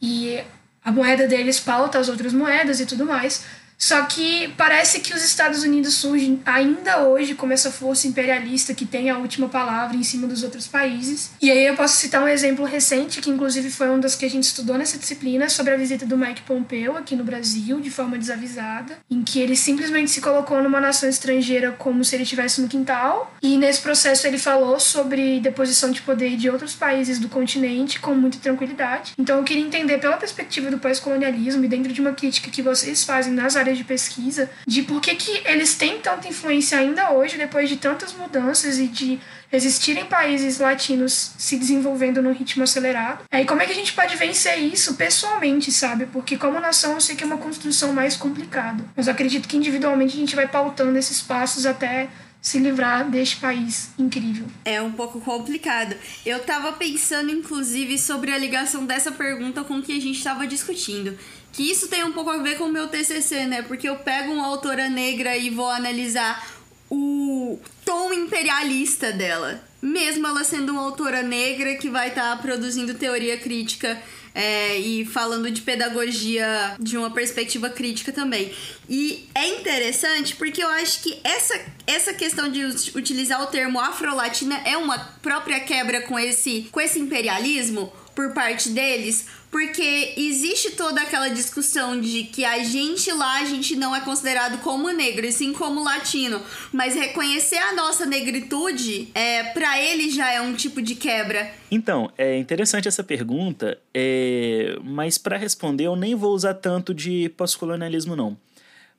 e 0.00 0.42
a 0.84 0.92
moeda 0.92 1.26
deles 1.26 1.60
pauta 1.60 1.98
as 1.98 2.08
outras 2.08 2.32
moedas 2.32 2.80
e 2.80 2.86
tudo 2.86 3.04
mais. 3.04 3.44
Só 3.78 4.02
que 4.02 4.52
parece 4.56 4.98
que 5.00 5.14
os 5.14 5.24
Estados 5.24 5.62
Unidos 5.62 5.94
surgem 5.94 6.40
ainda 6.44 7.04
hoje 7.04 7.34
como 7.34 7.52
essa 7.52 7.70
força 7.70 8.08
imperialista 8.08 8.74
que 8.74 8.84
tem 8.84 9.08
a 9.08 9.18
última 9.18 9.48
palavra 9.48 9.96
em 9.96 10.02
cima 10.02 10.26
dos 10.26 10.42
outros 10.42 10.66
países. 10.66 11.30
E 11.40 11.50
aí 11.50 11.64
eu 11.64 11.76
posso 11.76 11.96
citar 11.96 12.22
um 12.22 12.28
exemplo 12.28 12.64
recente, 12.64 13.20
que 13.20 13.30
inclusive 13.30 13.70
foi 13.70 13.88
um 13.88 14.00
das 14.00 14.16
que 14.16 14.24
a 14.24 14.30
gente 14.30 14.44
estudou 14.44 14.76
nessa 14.76 14.98
disciplina, 14.98 15.48
sobre 15.48 15.72
a 15.72 15.76
visita 15.76 16.04
do 16.04 16.18
Mike 16.18 16.42
Pompeo 16.42 16.96
aqui 16.96 17.14
no 17.14 17.22
Brasil, 17.22 17.80
de 17.80 17.90
forma 17.90 18.18
desavisada, 18.18 18.98
em 19.08 19.22
que 19.22 19.38
ele 19.38 19.54
simplesmente 19.54 20.10
se 20.10 20.20
colocou 20.20 20.60
numa 20.60 20.80
nação 20.80 21.08
estrangeira 21.08 21.70
como 21.70 22.04
se 22.04 22.16
ele 22.16 22.24
estivesse 22.24 22.60
no 22.60 22.68
quintal. 22.68 23.32
E 23.40 23.56
nesse 23.56 23.80
processo 23.80 24.26
ele 24.26 24.38
falou 24.38 24.80
sobre 24.80 25.38
deposição 25.38 25.92
de 25.92 26.02
poder 26.02 26.36
de 26.36 26.50
outros 26.50 26.74
países 26.74 27.20
do 27.20 27.28
continente 27.28 28.00
com 28.00 28.14
muita 28.14 28.38
tranquilidade. 28.38 29.12
Então 29.16 29.38
eu 29.38 29.44
queria 29.44 29.64
entender 29.64 29.98
pela 29.98 30.16
perspectiva 30.16 30.68
do 30.68 30.78
pós-colonialismo 30.78 31.64
e 31.64 31.68
dentro 31.68 31.92
de 31.92 32.00
uma 32.00 32.12
crítica 32.12 32.50
que 32.50 32.60
vocês 32.60 33.04
fazem 33.04 33.32
nas 33.32 33.54
áreas 33.54 33.67
de 33.74 33.84
pesquisa 33.84 34.50
de 34.66 34.82
por 34.82 35.00
que, 35.00 35.14
que 35.14 35.42
eles 35.44 35.74
têm 35.74 35.98
tanta 36.00 36.28
influência 36.28 36.78
ainda 36.78 37.12
hoje, 37.12 37.36
depois 37.36 37.68
de 37.68 37.76
tantas 37.76 38.12
mudanças 38.12 38.78
e 38.78 38.86
de 38.86 39.20
existirem 39.50 40.04
países 40.04 40.58
latinos 40.58 41.32
se 41.38 41.56
desenvolvendo 41.56 42.22
num 42.22 42.32
ritmo 42.32 42.62
acelerado. 42.62 43.24
É, 43.30 43.40
e 43.40 43.46
como 43.46 43.62
é 43.62 43.66
que 43.66 43.72
a 43.72 43.74
gente 43.74 43.92
pode 43.92 44.14
vencer 44.16 44.58
isso 44.58 44.94
pessoalmente, 44.94 45.72
sabe? 45.72 46.06
Porque 46.06 46.36
como 46.36 46.60
nação 46.60 46.92
eu 46.94 47.00
sei 47.00 47.16
que 47.16 47.24
é 47.24 47.26
uma 47.26 47.38
construção 47.38 47.92
mais 47.92 48.16
complicada. 48.16 48.84
Mas 48.94 49.08
acredito 49.08 49.48
que 49.48 49.56
individualmente 49.56 50.16
a 50.16 50.20
gente 50.20 50.36
vai 50.36 50.46
pautando 50.46 50.98
esses 50.98 51.22
passos 51.22 51.64
até 51.64 52.08
se 52.40 52.58
livrar 52.58 53.10
deste 53.10 53.36
país 53.36 53.90
incrível. 53.98 54.46
É 54.64 54.80
um 54.80 54.92
pouco 54.92 55.20
complicado. 55.20 55.96
Eu 56.24 56.40
tava 56.40 56.72
pensando, 56.72 57.30
inclusive, 57.30 57.98
sobre 57.98 58.30
a 58.32 58.38
ligação 58.38 58.86
dessa 58.86 59.10
pergunta 59.10 59.64
com 59.64 59.78
o 59.78 59.82
que 59.82 59.92
a 59.92 60.00
gente 60.00 60.18
estava 60.18 60.46
discutindo. 60.46 61.18
Que 61.58 61.68
isso 61.72 61.88
tem 61.88 62.04
um 62.04 62.12
pouco 62.12 62.30
a 62.30 62.38
ver 62.38 62.56
com 62.56 62.66
o 62.66 62.72
meu 62.72 62.86
TCC, 62.86 63.46
né? 63.46 63.62
Porque 63.62 63.88
eu 63.88 63.96
pego 63.96 64.30
uma 64.32 64.46
autora 64.46 64.88
negra 64.88 65.36
e 65.36 65.50
vou 65.50 65.68
analisar 65.68 66.48
o 66.88 67.58
tom 67.84 68.12
imperialista 68.12 69.10
dela. 69.10 69.60
Mesmo 69.82 70.24
ela 70.24 70.44
sendo 70.44 70.70
uma 70.70 70.82
autora 70.82 71.20
negra 71.20 71.74
que 71.74 71.90
vai 71.90 72.10
estar 72.10 72.36
tá 72.36 72.40
produzindo 72.40 72.94
teoria 72.94 73.36
crítica 73.36 74.00
é, 74.32 74.78
e 74.78 75.04
falando 75.04 75.50
de 75.50 75.62
pedagogia 75.62 76.76
de 76.78 76.96
uma 76.96 77.10
perspectiva 77.10 77.68
crítica 77.68 78.12
também. 78.12 78.54
E 78.88 79.28
é 79.34 79.48
interessante 79.48 80.36
porque 80.36 80.62
eu 80.62 80.68
acho 80.68 81.02
que 81.02 81.18
essa, 81.24 81.60
essa 81.88 82.14
questão 82.14 82.48
de 82.48 82.64
utilizar 82.96 83.42
o 83.42 83.46
termo 83.46 83.80
afro-latina 83.80 84.62
é 84.64 84.76
uma 84.76 84.96
própria 85.20 85.58
quebra 85.58 86.02
com 86.02 86.16
esse, 86.16 86.68
com 86.70 86.80
esse 86.80 87.00
imperialismo 87.00 87.92
por 88.18 88.32
parte 88.32 88.70
deles, 88.70 89.28
porque 89.48 90.14
existe 90.16 90.72
toda 90.72 91.00
aquela 91.00 91.28
discussão 91.28 92.00
de 92.00 92.24
que 92.24 92.44
a 92.44 92.64
gente 92.64 93.12
lá, 93.12 93.42
a 93.42 93.44
gente 93.44 93.76
não 93.76 93.94
é 93.94 94.00
considerado 94.00 94.58
como 94.58 94.90
negro, 94.90 95.24
e 95.24 95.30
sim 95.30 95.52
como 95.52 95.84
latino. 95.84 96.42
Mas 96.72 96.96
reconhecer 96.96 97.58
a 97.58 97.76
nossa 97.76 98.04
negritude, 98.04 99.06
é, 99.14 99.44
para 99.44 99.80
ele 99.80 100.10
já 100.10 100.32
é 100.32 100.40
um 100.40 100.52
tipo 100.52 100.82
de 100.82 100.96
quebra. 100.96 101.48
Então, 101.70 102.10
é 102.18 102.36
interessante 102.36 102.88
essa 102.88 103.04
pergunta, 103.04 103.78
é... 103.94 104.76
mas 104.82 105.16
para 105.16 105.36
responder 105.36 105.84
eu 105.84 105.94
nem 105.94 106.16
vou 106.16 106.34
usar 106.34 106.54
tanto 106.54 106.92
de 106.92 107.28
pós-colonialismo 107.36 108.16
não. 108.16 108.36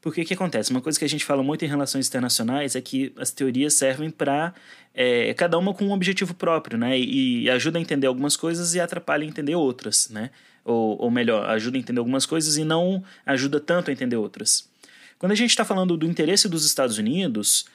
Porque 0.02 0.22
o 0.22 0.26
que 0.26 0.34
acontece? 0.34 0.72
Uma 0.72 0.80
coisa 0.80 0.98
que 0.98 1.04
a 1.04 1.10
gente 1.10 1.26
fala 1.26 1.44
muito 1.44 1.66
em 1.66 1.68
relações 1.68 2.08
internacionais 2.08 2.74
é 2.74 2.80
que 2.80 3.12
as 3.18 3.32
teorias 3.32 3.74
servem 3.74 4.10
para 4.10 4.54
é, 4.94 5.34
cada 5.34 5.58
uma 5.58 5.74
com 5.74 5.86
um 5.86 5.92
objetivo 5.92 6.34
próprio, 6.34 6.78
né? 6.78 6.98
E, 6.98 7.44
e, 7.44 7.50
ajuda 7.50 7.78
a 7.78 7.82
entender 7.82 8.08
algumas 8.08 8.36
coisas 8.36 8.74
e 8.76 8.80
atrapalha 8.80 9.24
a 9.24 9.28
entender 9.28 9.56
outras, 9.56 10.10
né? 10.10 10.30
Ou, 10.66 11.02
ou 11.02 11.12
melhor, 11.12 11.50
ajuda 11.50 11.78
a 11.78 11.80
entender 11.80 12.00
algumas 12.00 12.26
coisas 12.26 12.58
e 12.58 12.64
não 12.64 13.04
ajuda 13.26 13.60
tanto 13.60 13.90
a 13.90 13.94
entender 13.94 14.18
outras. 14.18 14.70
Quando 15.18 15.32
a 15.32 15.36
gente 15.36 15.50
está 15.50 15.66
falando 15.66 15.98
do 15.98 16.06
interesse 16.06 16.48
dos 16.48 16.66
Estados 16.66 16.98
Unidos, 16.98 17.66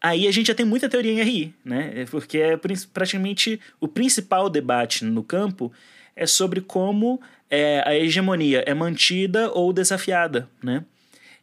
aí 0.00 0.26
a 0.26 0.30
gente 0.30 0.48
já 0.48 0.54
tem 0.54 0.66
muita 0.66 0.88
teoria 0.88 1.12
em 1.12 1.22
RI, 1.22 1.54
né? 1.64 1.92
É 1.94 2.04
porque 2.04 2.38
é 2.38 2.56
praticamente 2.56 3.60
o 3.80 3.88
principal 3.88 4.48
debate 4.48 5.04
no 5.04 5.22
campo 5.22 5.72
é 6.14 6.26
sobre 6.26 6.60
como 6.60 7.20
é, 7.50 7.82
a 7.86 7.94
hegemonia 7.94 8.64
é 8.66 8.74
mantida 8.74 9.50
ou 9.52 9.72
desafiada, 9.72 10.48
né? 10.62 10.84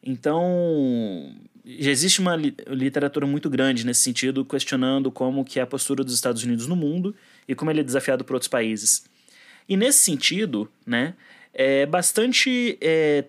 Então, 0.04 1.34
já 1.66 1.92
existe 1.92 2.20
uma 2.20 2.36
literatura 2.36 3.26
muito 3.26 3.50
grande 3.50 3.86
nesse 3.86 4.02
sentido, 4.02 4.44
questionando 4.44 5.10
como 5.12 5.46
que 5.46 5.60
é 5.60 5.64
a 5.64 5.68
postura 5.68 6.04
dos 6.04 6.14
Estados 6.14 6.44
Unidos 6.44 6.68
no 6.68 6.76
mundo 6.76 7.16
e 7.48 7.56
como 7.56 7.72
ele 7.72 7.80
é 7.80 7.84
desafiado 7.84 8.24
por 8.24 8.34
outros 8.34 8.50
países. 8.50 9.06
E 9.68 9.78
nesse 9.78 10.00
sentido, 10.00 10.70
né, 10.86 11.14
é 11.54 11.86
bastante 11.86 12.78
é, 12.82 13.26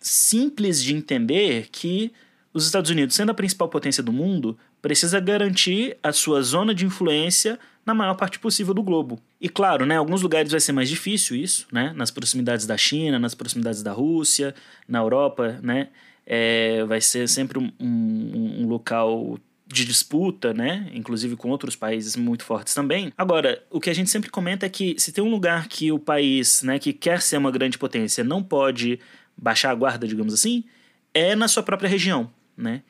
simples 0.00 0.82
de 0.82 0.94
entender 0.94 1.68
que 1.70 2.12
os 2.52 2.66
Estados 2.66 2.90
Unidos, 2.90 3.14
sendo 3.14 3.30
a 3.30 3.34
principal 3.34 3.68
potência 3.68 4.02
do 4.02 4.12
mundo, 4.12 4.58
precisa 4.82 5.20
garantir 5.20 5.96
a 6.02 6.12
sua 6.12 6.42
zona 6.42 6.74
de 6.74 6.84
influência 6.84 7.58
na 7.84 7.94
maior 7.94 8.14
parte 8.14 8.38
possível 8.38 8.74
do 8.74 8.82
globo. 8.82 9.20
E 9.40 9.48
claro, 9.48 9.86
né, 9.86 9.96
alguns 9.96 10.20
lugares 10.20 10.50
vai 10.50 10.60
ser 10.60 10.72
mais 10.72 10.88
difícil 10.88 11.36
isso, 11.36 11.66
né, 11.72 11.92
nas 11.94 12.10
proximidades 12.10 12.66
da 12.66 12.76
China, 12.76 13.18
nas 13.18 13.34
proximidades 13.34 13.82
da 13.82 13.92
Rússia, 13.92 14.54
na 14.86 14.98
Europa, 14.98 15.58
né, 15.62 15.88
é, 16.30 16.84
vai 16.84 17.00
ser 17.00 17.26
sempre 17.26 17.58
um, 17.58 17.72
um, 17.80 18.62
um 18.62 18.68
local 18.68 19.38
de 19.66 19.84
disputa, 19.86 20.52
né? 20.52 20.90
Inclusive 20.92 21.36
com 21.36 21.48
outros 21.48 21.74
países 21.74 22.16
muito 22.16 22.44
fortes 22.44 22.74
também. 22.74 23.10
Agora, 23.16 23.62
o 23.70 23.80
que 23.80 23.88
a 23.88 23.94
gente 23.94 24.10
sempre 24.10 24.28
comenta 24.28 24.66
é 24.66 24.68
que 24.68 24.94
se 24.98 25.10
tem 25.10 25.24
um 25.24 25.30
lugar 25.30 25.68
que 25.68 25.90
o 25.90 25.98
país, 25.98 26.62
né, 26.62 26.78
que 26.78 26.92
quer 26.92 27.22
ser 27.22 27.38
uma 27.38 27.50
grande 27.50 27.78
potência, 27.78 28.22
não 28.22 28.42
pode 28.42 29.00
baixar 29.36 29.70
a 29.70 29.74
guarda, 29.74 30.06
digamos 30.06 30.34
assim, 30.34 30.64
é 31.14 31.34
na 31.34 31.48
sua 31.48 31.62
própria 31.62 31.88
região, 31.88 32.30
né? 32.56 32.82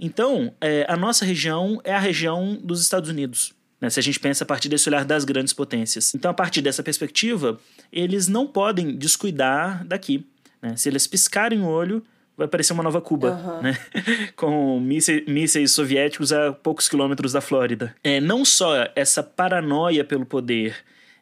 Então, 0.00 0.54
é, 0.60 0.86
a 0.88 0.96
nossa 0.96 1.24
região 1.24 1.80
é 1.84 1.92
a 1.92 1.98
região 1.98 2.58
dos 2.62 2.80
Estados 2.80 3.10
Unidos. 3.10 3.52
Né, 3.80 3.90
se 3.90 4.00
a 4.00 4.02
gente 4.02 4.18
pensa 4.18 4.44
a 4.44 4.46
partir 4.46 4.68
desse 4.68 4.88
olhar 4.88 5.04
das 5.04 5.24
grandes 5.24 5.52
potências. 5.52 6.12
Então, 6.14 6.30
a 6.30 6.34
partir 6.34 6.60
dessa 6.60 6.82
perspectiva, 6.82 7.60
eles 7.92 8.26
não 8.26 8.46
podem 8.46 8.96
descuidar 8.96 9.84
daqui. 9.86 10.26
Né? 10.60 10.74
Se 10.76 10.88
eles 10.88 11.06
piscarem 11.06 11.60
o 11.60 11.66
olho, 11.66 12.02
vai 12.38 12.46
aparecer 12.46 12.72
uma 12.72 12.84
nova 12.84 13.00
Cuba, 13.00 13.32
uhum. 13.32 13.62
né? 13.62 13.78
Com 14.36 14.78
mísseis, 14.78 15.26
mísseis, 15.26 15.72
soviéticos 15.72 16.32
a 16.32 16.52
poucos 16.52 16.88
quilômetros 16.88 17.32
da 17.32 17.40
Flórida. 17.40 17.94
É, 18.02 18.20
não 18.20 18.44
só 18.44 18.88
essa 18.94 19.22
paranoia 19.24 20.04
pelo 20.04 20.24
poder 20.24 20.76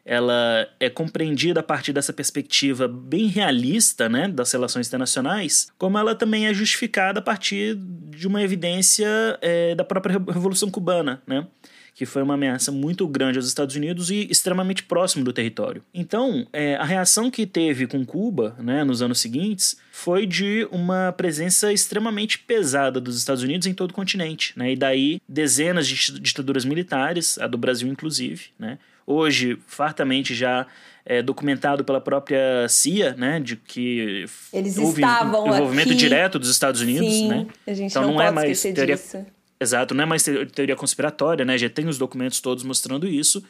ela 0.07 0.67
é 0.79 0.89
compreendida 0.89 1.59
a 1.59 1.63
partir 1.63 1.91
dessa 1.91 2.13
perspectiva 2.13 2.87
bem 2.87 3.27
realista 3.27 4.07
né, 4.07 4.29
das 4.29 4.51
relações 4.53 4.87
internacionais, 4.87 5.67
como 5.77 5.97
ela 5.97 6.15
também 6.15 6.47
é 6.47 6.53
justificada 6.53 7.19
a 7.19 7.21
partir 7.21 7.75
de 7.75 8.25
uma 8.25 8.41
evidência 8.41 9.07
é, 9.41 9.75
da 9.75 9.83
própria 9.83 10.13
Revolução 10.13 10.71
Cubana, 10.71 11.21
né? 11.27 11.45
que 11.93 12.05
foi 12.05 12.21
uma 12.21 12.35
ameaça 12.35 12.71
muito 12.71 13.07
grande 13.07 13.39
aos 13.39 13.47
Estados 13.47 13.75
Unidos 13.75 14.11
e 14.11 14.27
extremamente 14.29 14.83
próximo 14.83 15.25
do 15.25 15.33
território. 15.33 15.83
Então, 15.91 16.45
é, 16.53 16.75
a 16.75 16.85
reação 16.85 17.31
que 17.31 17.47
teve 17.47 17.87
com 17.87 18.05
Cuba 18.05 18.55
né, 18.59 18.83
nos 18.83 19.01
anos 19.01 19.19
seguintes 19.19 19.77
foi 19.91 20.27
de 20.27 20.67
uma 20.71 21.11
presença 21.11 21.73
extremamente 21.73 22.37
pesada 22.37 23.01
dos 23.01 23.17
Estados 23.17 23.41
Unidos 23.41 23.65
em 23.65 23.73
todo 23.73 23.89
o 23.89 23.93
continente. 23.95 24.53
Né, 24.55 24.73
e 24.73 24.75
daí, 24.75 25.19
dezenas 25.27 25.87
de 25.87 26.19
ditaduras 26.19 26.65
militares, 26.65 27.39
a 27.39 27.47
do 27.47 27.57
Brasil 27.57 27.87
inclusive, 27.87 28.49
né, 28.59 28.77
hoje 29.07 29.57
fartamente 29.65 30.35
já 30.35 30.67
é, 31.05 31.21
documentado 31.23 31.85
pela 31.85 32.01
própria 32.01 32.67
CIA, 32.67 33.15
né, 33.17 33.39
de 33.39 33.55
que 33.55 34.25
Eles 34.51 34.77
houve 34.77 35.01
estavam 35.01 35.47
envolvimento 35.47 35.89
aqui. 35.89 35.97
direto 35.97 36.37
dos 36.37 36.49
Estados 36.49 36.81
Unidos, 36.81 37.07
Sim, 37.07 37.27
né? 37.29 37.47
a 37.65 37.73
gente 37.73 37.91
então 37.91 38.03
não, 38.03 38.13
não, 38.15 38.21
é 38.21 38.29
mais 38.29 38.61
teoria 38.61 38.95
disso. 38.97 39.25
Exato, 39.59 39.95
não 39.95 40.03
é 40.03 40.05
mais 40.05 40.23
te- 40.23 40.45
teoria 40.47 40.75
conspiratória, 40.75 41.43
né? 41.43 41.57
Já 41.57 41.67
tem 41.69 41.87
os 41.87 41.97
documentos 41.97 42.39
todos 42.41 42.63
mostrando 42.63 43.07
isso. 43.07 43.43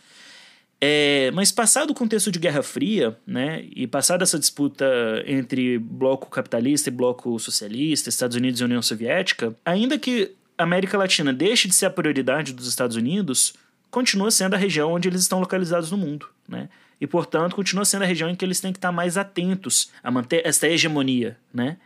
É, 0.80 1.32
mas 1.34 1.52
passado 1.52 1.90
o 1.90 1.94
contexto 1.96 2.32
de 2.32 2.38
Guerra 2.38 2.62
Fria, 2.62 3.18
né, 3.26 3.66
e 3.76 3.88
passada 3.88 4.24
essa 4.24 4.38
disputa 4.38 4.86
entre 5.26 5.80
bloco 5.80 6.30
capitalista 6.30 6.90
e 6.90 6.92
bloco 6.92 7.38
socialista, 7.40 8.10
Estados 8.10 8.38
Unidos 8.38 8.62
e 8.62 8.64
União 8.64 8.82
Soviética, 8.82 9.56
ainda 9.66 9.98
que 9.98 10.32
a 10.56 10.64
América 10.64 10.96
Latina 10.98 11.34
deixe 11.34 11.68
de 11.68 11.74
ser 11.74 11.88
a 11.88 11.90
prioridade 11.90 12.54
dos 12.54 12.68
Estados 12.68 12.96
Unidos, 12.96 13.56
continua 13.92 14.32
sendo 14.32 14.54
a 14.54 14.58
região 14.58 14.92
onde 14.92 15.08
eles 15.08 15.22
estão 15.22 15.40
localizados 15.40 15.92
no 15.92 15.98
mundo, 15.98 16.28
né? 16.48 16.70
E 17.00 17.06
portanto 17.06 17.56
continua 17.56 17.86
sendo 17.86 18.04
a 18.04 18.06
região 18.06 18.30
em 18.30 18.36
que 18.36 18.44
eles 18.44 18.60
têm 18.60 18.72
que 18.72 18.78
estar 18.80 18.92
mais 18.92 19.18
atentos 19.18 19.92
a 20.04 20.10
manter 20.10 20.42
esta 20.46 20.68
hegemonia, 20.68 21.38
né? 21.54 21.78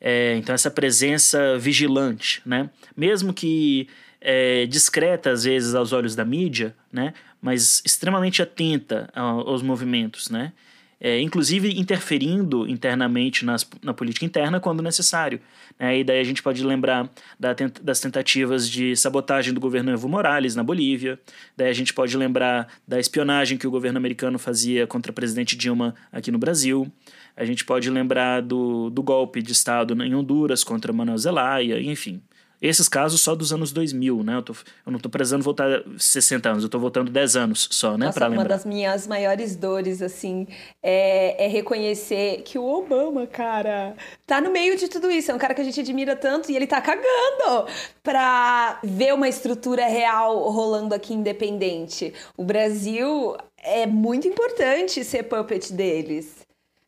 É, 0.00 0.34
então, 0.36 0.52
essa 0.52 0.70
presença 0.70 1.56
vigilante, 1.58 2.42
né? 2.44 2.68
Mesmo 2.96 3.32
que 3.32 3.88
é, 4.20 4.66
discreta, 4.66 5.30
às 5.30 5.44
vezes, 5.44 5.74
aos 5.74 5.92
olhos 5.92 6.16
da 6.16 6.24
mídia, 6.24 6.74
né? 6.92 7.14
Mas 7.40 7.82
extremamente 7.84 8.42
atenta 8.42 9.08
ao- 9.14 9.48
aos 9.48 9.62
movimentos, 9.62 10.28
né? 10.30 10.52
É, 11.00 11.20
inclusive 11.20 11.78
interferindo 11.80 12.68
internamente 12.68 13.44
nas, 13.44 13.68
na 13.82 13.92
política 13.92 14.24
interna 14.24 14.60
quando 14.60 14.82
necessário. 14.82 15.40
Né? 15.78 16.00
E 16.00 16.04
daí 16.04 16.20
a 16.20 16.24
gente 16.24 16.42
pode 16.42 16.64
lembrar 16.64 17.10
da 17.38 17.54
das 17.82 18.00
tentativas 18.00 18.68
de 18.68 18.96
sabotagem 18.96 19.52
do 19.52 19.60
governo 19.60 19.90
Evo 19.90 20.08
Morales 20.08 20.56
na 20.56 20.62
Bolívia, 20.62 21.18
daí 21.56 21.68
a 21.68 21.72
gente 21.72 21.92
pode 21.92 22.16
lembrar 22.16 22.68
da 22.86 22.98
espionagem 22.98 23.58
que 23.58 23.66
o 23.66 23.70
governo 23.70 23.98
americano 23.98 24.38
fazia 24.38 24.86
contra 24.86 25.12
a 25.12 25.14
presidente 25.14 25.56
Dilma 25.56 25.94
aqui 26.10 26.30
no 26.30 26.38
Brasil, 26.38 26.90
a 27.36 27.44
gente 27.44 27.64
pode 27.64 27.90
lembrar 27.90 28.42
do, 28.42 28.90
do 28.90 29.02
golpe 29.02 29.42
de 29.42 29.52
Estado 29.52 30.00
em 30.02 30.14
Honduras 30.14 30.62
contra 30.64 30.92
Manuel 30.92 31.18
Zelaya, 31.18 31.80
enfim. 31.80 32.20
Esses 32.62 32.88
casos 32.88 33.20
só 33.20 33.34
dos 33.34 33.52
anos 33.52 33.72
2000, 33.72 34.22
né? 34.22 34.36
Eu, 34.36 34.42
tô, 34.42 34.52
eu 34.52 34.90
não 34.92 34.96
estou 34.96 35.10
precisando 35.10 35.42
voltar 35.42 35.82
60 35.98 36.48
anos, 36.48 36.62
eu 36.62 36.66
estou 36.68 36.80
voltando 36.80 37.10
10 37.10 37.34
anos 37.36 37.68
só, 37.72 37.98
né? 37.98 38.06
Nossa, 38.06 38.20
Pra 38.20 38.28
uma 38.28 38.36
lembrar. 38.38 38.48
das 38.56 38.64
minhas 38.64 39.06
maiores 39.08 39.56
dores, 39.56 40.00
assim, 40.00 40.46
é, 40.80 41.44
é 41.44 41.48
reconhecer 41.48 42.42
que 42.44 42.56
o 42.58 42.64
Obama, 42.64 43.26
cara, 43.26 43.96
tá 44.26 44.40
no 44.40 44.52
meio 44.52 44.76
de 44.76 44.86
tudo 44.88 45.10
isso. 45.10 45.32
É 45.32 45.34
um 45.34 45.38
cara 45.38 45.54
que 45.54 45.60
a 45.60 45.64
gente 45.64 45.80
admira 45.80 46.14
tanto 46.14 46.52
e 46.52 46.56
ele 46.56 46.66
tá 46.68 46.80
cagando 46.80 47.66
pra 48.02 48.78
ver 48.84 49.12
uma 49.12 49.28
estrutura 49.28 49.86
real 49.86 50.48
rolando 50.50 50.94
aqui 50.94 51.12
independente. 51.14 52.14
O 52.36 52.44
Brasil 52.44 53.36
é 53.58 53.86
muito 53.86 54.28
importante 54.28 55.02
ser 55.04 55.24
puppet 55.24 55.72
deles. 55.72 56.41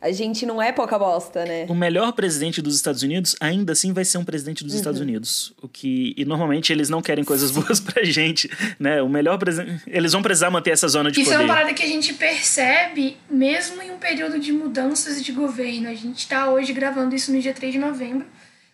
A 0.05 0.13
gente 0.13 0.45
não 0.45 0.61
é 0.61 0.71
pouca 0.71 0.99
bosta, 0.99 1.47
né? 1.47 1.65
O 1.67 1.75
melhor 1.75 2.13
presidente 2.13 2.61
dos 2.61 2.77
Estados 2.77 3.03
Unidos 3.03 3.35
ainda 3.41 3.73
assim 3.73 3.91
vai 3.95 4.05
ser 4.05 4.19
um 4.19 4.25
presidente 4.25 4.63
dos 4.63 4.75
Estados 4.75 5.01
Unidos. 5.01 5.55
O 5.63 5.67
que 5.67 6.13
e 6.15 6.27
normalmente 6.27 6.71
eles 6.71 6.91
não 6.91 7.01
querem 7.01 7.25
coisas 7.25 7.51
boas 7.51 7.81
pra 7.81 8.05
gente, 8.05 8.51
né? 8.79 9.01
O 9.01 9.09
melhor 9.09 9.39
presidente, 9.39 9.83
eles 9.87 10.13
vão 10.13 10.21
precisar 10.23 10.51
manter 10.51 10.73
essa 10.73 10.87
zona 10.89 11.11
de 11.11 11.23
Isso 11.23 11.31
é 11.31 11.37
poder. 11.37 11.45
uma 11.47 11.55
parada 11.55 11.73
que 11.73 11.83
a 11.83 11.87
gente 11.87 12.13
percebe 12.13 13.17
mesmo 13.31 13.81
em 13.81 13.91
um 13.93 13.97
período 13.97 14.39
de 14.39 14.53
mudanças 14.53 15.25
de 15.25 15.33
governo. 15.33 15.89
A 15.89 15.95
gente 15.95 16.29
tá 16.29 16.51
hoje 16.51 16.75
gravando 16.75 17.15
isso 17.15 17.33
no 17.33 17.41
dia 17.41 17.55
3 17.55 17.73
de 17.73 17.79
novembro, 17.79 18.27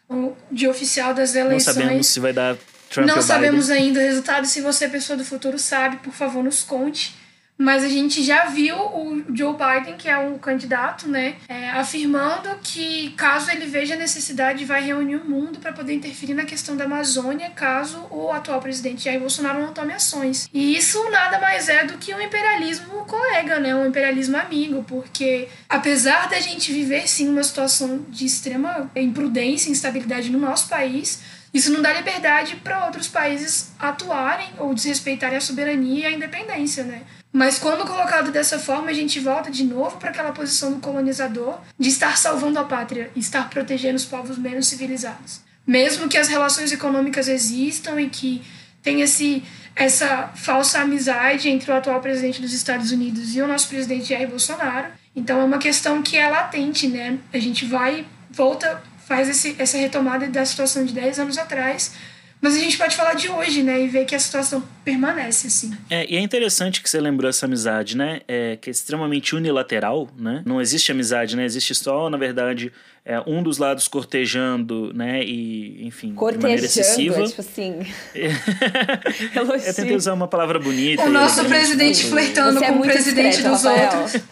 o 0.09 0.33
dia 0.51 0.69
oficial 0.69 1.15
das 1.15 1.33
não 1.35 1.43
eleições. 1.43 1.77
sabemos 1.77 2.07
se 2.09 2.19
vai 2.19 2.33
dar 2.33 2.57
Trump 2.91 3.07
Não 3.07 3.17
ou 3.19 3.23
sabemos 3.23 3.69
Biden. 3.69 3.83
ainda 3.85 4.01
o 4.01 4.03
resultado. 4.03 4.47
Se 4.49 4.61
você 4.61 4.87
é 4.87 4.89
pessoa 4.89 5.17
do 5.17 5.25
futuro 5.25 5.57
sabe, 5.61 5.99
por 5.99 6.13
favor, 6.13 6.43
nos 6.43 6.65
conte. 6.65 7.15
Mas 7.61 7.85
a 7.85 7.89
gente 7.89 8.23
já 8.23 8.47
viu 8.47 8.75
o 8.75 9.23
Joe 9.35 9.53
Biden, 9.53 9.99
que 9.99 10.09
é 10.09 10.17
o 10.17 10.39
candidato, 10.39 11.07
né, 11.07 11.37
é, 11.47 11.69
afirmando 11.73 12.49
que 12.63 13.11
caso 13.19 13.51
ele 13.51 13.67
veja 13.67 13.93
a 13.93 13.99
necessidade, 13.99 14.65
vai 14.65 14.83
reunir 14.83 15.17
o 15.17 15.29
mundo 15.29 15.59
para 15.59 15.71
poder 15.71 15.93
interferir 15.93 16.33
na 16.33 16.47
questão 16.47 16.75
da 16.75 16.85
Amazônia, 16.85 17.51
caso 17.51 18.07
o 18.11 18.33
atual 18.33 18.63
presidente 18.63 19.05
Jair 19.05 19.21
Bolsonaro 19.21 19.61
não 19.61 19.75
tome 19.75 19.93
ações. 19.93 20.49
E 20.55 20.75
isso 20.75 21.11
nada 21.11 21.39
mais 21.39 21.69
é 21.69 21.85
do 21.85 21.99
que 21.99 22.15
um 22.15 22.21
imperialismo 22.23 23.05
colega, 23.05 23.61
né, 23.61 23.75
um 23.75 23.87
imperialismo 23.87 24.39
amigo, 24.39 24.83
porque 24.85 25.47
apesar 25.69 26.31
da 26.31 26.41
gente 26.41 26.73
viver 26.73 27.07
sim 27.07 27.29
uma 27.29 27.43
situação 27.43 28.07
de 28.09 28.25
extrema 28.25 28.91
imprudência 28.97 29.71
instabilidade 29.71 30.31
no 30.31 30.39
nosso 30.39 30.67
país, 30.67 31.21
isso 31.53 31.71
não 31.71 31.83
dá 31.83 31.93
liberdade 31.93 32.57
para 32.57 32.87
outros 32.87 33.07
países 33.07 33.73
atuarem 33.79 34.49
ou 34.57 34.73
desrespeitarem 34.73 35.37
a 35.37 35.41
soberania 35.43 36.05
e 36.05 36.07
a 36.07 36.17
independência, 36.17 36.85
né? 36.85 37.03
Mas 37.33 37.59
quando 37.59 37.87
colocado 37.87 38.33
dessa 38.33 38.59
forma, 38.59 38.91
a 38.91 38.93
gente 38.93 39.21
volta 39.21 39.51
de 39.51 39.63
novo 39.65 39.97
para 39.99 40.11
aquela 40.11 40.33
posição 40.33 40.73
do 40.73 40.81
colonizador 40.81 41.59
de 41.79 41.89
estar 41.89 42.17
salvando 42.17 42.59
a 42.59 42.65
pátria 42.65 43.11
estar 43.15 43.49
protegendo 43.49 43.97
os 43.97 44.05
povos 44.05 44.37
menos 44.37 44.67
civilizados. 44.67 45.41
Mesmo 45.67 46.09
que 46.09 46.19
as 46.19 46.29
relações 46.29 46.73
econômicas 46.73 47.29
existam 47.29 48.01
e 48.01 48.09
que 48.09 48.43
tem 48.83 49.03
esse, 49.03 49.45
essa 49.77 50.29
falsa 50.35 50.81
amizade 50.81 51.49
entre 51.49 51.71
o 51.71 51.75
atual 51.75 52.01
presidente 52.01 52.41
dos 52.41 52.53
Estados 52.53 52.91
Unidos 52.91 53.37
e 53.37 53.43
o 53.43 53.47
nosso 53.47 53.69
presidente 53.69 54.09
Jair 54.09 54.29
Bolsonaro. 54.29 54.89
Então 55.15 55.41
é 55.41 55.45
uma 55.45 55.59
questão 55.59 56.03
que 56.03 56.17
é 56.17 56.29
latente, 56.29 56.89
né? 56.89 57.19
A 57.33 57.39
gente 57.39 57.65
vai, 57.65 58.05
volta, 58.31 58.83
faz 59.07 59.29
esse, 59.29 59.55
essa 59.59 59.79
retomada 59.79 60.27
da 60.29 60.45
situação 60.45 60.85
de 60.85 60.93
10 60.93 61.21
anos 61.21 61.39
atrás, 61.39 61.93
mas 62.41 62.57
a 62.57 62.59
gente 62.59 62.79
pode 62.79 62.97
falar 62.97 63.15
de 63.15 63.29
hoje, 63.29 63.63
né? 63.63 63.83
E 63.83 63.89
ver 63.89 64.05
que 64.07 64.15
a 64.15 64.19
situação 64.19 64.63
permanece, 64.85 65.47
assim. 65.47 65.77
É, 65.91 66.11
e 66.11 66.17
é 66.17 66.21
interessante 66.21 66.83
que 66.83 66.89
você 66.89 66.99
lembrou 66.99 67.29
essa 67.29 67.45
amizade, 67.47 67.97
né? 67.97 68.21
É, 68.27 68.57
que 68.57 68.71
é 68.71 68.73
extremamente 68.73 69.35
unilateral, 69.37 70.09
né? 70.17 70.43
Não 70.47 70.61
existe 70.61 70.91
amizade, 70.91 71.37
né? 71.37 71.45
Existe 71.45 71.75
só, 71.75 72.09
na 72.09 72.17
verdade, 72.17 72.73
é, 73.05 73.21
um 73.27 73.43
dos 73.43 73.59
lados 73.59 73.87
cortejando, 73.89 74.93
né? 74.95 75.23
E, 75.23 75.87
enfim, 75.87 76.09
de 76.09 76.15
maneira 76.15 76.39
Cortejando, 76.39 76.65
excessiva. 76.65 77.21
é 77.21 77.27
tipo 77.27 77.41
assim. 77.41 77.87
Eu 79.67 79.75
tentei 79.75 79.97
usar 79.97 80.15
uma 80.15 80.29
palavra 80.29 80.59
bonita. 80.59 81.03
O 81.05 81.11
nosso 81.11 81.45
presidente 81.45 82.05
né? 82.05 82.11
flertando 82.11 82.59
Você 82.59 82.65
é 82.65 82.69
com 82.69 82.75
o 82.75 82.79
muito 82.79 82.93
presidente 82.93 83.37
discreto, 83.37 83.55
dos 83.55 83.65
Rafael. 83.65 84.01
outros. 84.03 84.23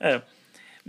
É. 0.00 0.22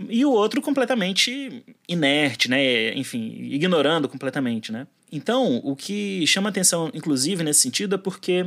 E 0.08 0.24
o 0.24 0.30
outro 0.30 0.62
completamente 0.62 1.64
inerte, 1.88 2.48
né? 2.48 2.94
Enfim, 2.94 3.48
ignorando 3.50 4.08
completamente, 4.08 4.70
né? 4.70 4.86
Então, 5.10 5.60
o 5.64 5.74
que 5.74 6.24
chama 6.26 6.50
atenção, 6.50 6.90
inclusive, 6.94 7.42
nesse 7.42 7.60
sentido, 7.60 7.94
é 7.94 7.98
porque, 7.98 8.46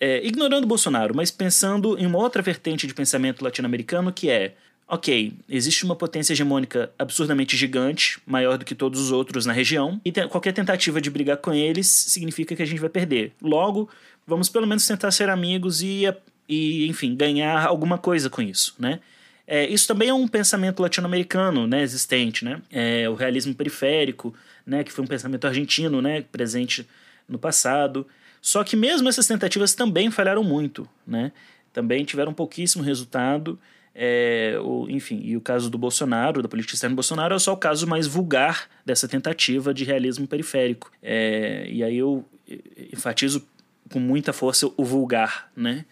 é, 0.00 0.26
ignorando 0.26 0.66
Bolsonaro, 0.66 1.14
mas 1.14 1.30
pensando 1.30 1.98
em 1.98 2.04
uma 2.04 2.18
outra 2.18 2.42
vertente 2.42 2.86
de 2.86 2.92
pensamento 2.92 3.42
latino-americano, 3.42 4.12
que 4.12 4.28
é, 4.28 4.54
ok, 4.86 5.32
existe 5.48 5.84
uma 5.84 5.96
potência 5.96 6.34
hegemônica 6.34 6.90
absurdamente 6.98 7.56
gigante, 7.56 8.18
maior 8.26 8.58
do 8.58 8.64
que 8.64 8.74
todos 8.74 9.00
os 9.00 9.10
outros 9.12 9.46
na 9.46 9.52
região, 9.52 9.98
e 10.04 10.12
te- 10.12 10.26
qualquer 10.28 10.52
tentativa 10.52 11.00
de 11.00 11.08
brigar 11.08 11.38
com 11.38 11.54
eles 11.54 11.86
significa 11.86 12.54
que 12.54 12.62
a 12.62 12.66
gente 12.66 12.80
vai 12.80 12.90
perder. 12.90 13.32
Logo, 13.40 13.88
vamos 14.26 14.50
pelo 14.50 14.66
menos 14.66 14.86
tentar 14.86 15.10
ser 15.12 15.30
amigos 15.30 15.80
e, 15.82 16.02
e 16.48 16.86
enfim, 16.88 17.14
ganhar 17.14 17.64
alguma 17.64 17.96
coisa 17.96 18.28
com 18.28 18.42
isso, 18.42 18.74
né? 18.78 19.00
É, 19.52 19.68
isso 19.68 19.86
também 19.86 20.08
é 20.08 20.14
um 20.14 20.26
pensamento 20.26 20.80
latino-americano 20.80 21.66
né, 21.66 21.82
existente, 21.82 22.42
né? 22.42 22.62
É, 22.70 23.06
o 23.06 23.12
realismo 23.12 23.54
periférico, 23.54 24.34
né, 24.64 24.82
que 24.82 24.90
foi 24.90 25.04
um 25.04 25.06
pensamento 25.06 25.46
argentino 25.46 26.00
né, 26.00 26.22
presente 26.32 26.88
no 27.28 27.38
passado. 27.38 28.06
Só 28.40 28.64
que 28.64 28.74
mesmo 28.74 29.10
essas 29.10 29.26
tentativas 29.26 29.74
também 29.74 30.10
falharam 30.10 30.42
muito, 30.42 30.88
né? 31.06 31.32
Também 31.70 32.02
tiveram 32.02 32.32
pouquíssimo 32.32 32.82
resultado. 32.82 33.60
É, 33.94 34.58
o, 34.64 34.88
enfim, 34.88 35.20
e 35.22 35.36
o 35.36 35.40
caso 35.42 35.68
do 35.68 35.76
Bolsonaro, 35.76 36.40
da 36.40 36.48
política 36.48 36.74
externa 36.74 36.94
do 36.94 36.96
Bolsonaro, 36.96 37.34
é 37.34 37.38
só 37.38 37.52
o 37.52 37.56
caso 37.58 37.86
mais 37.86 38.06
vulgar 38.06 38.70
dessa 38.86 39.06
tentativa 39.06 39.74
de 39.74 39.84
realismo 39.84 40.26
periférico. 40.26 40.90
É, 41.02 41.66
e 41.68 41.84
aí 41.84 41.98
eu 41.98 42.24
enfatizo 42.90 43.46
com 43.90 44.00
muita 44.00 44.32
força 44.32 44.70
o 44.78 44.82
vulgar, 44.82 45.52
né? 45.54 45.84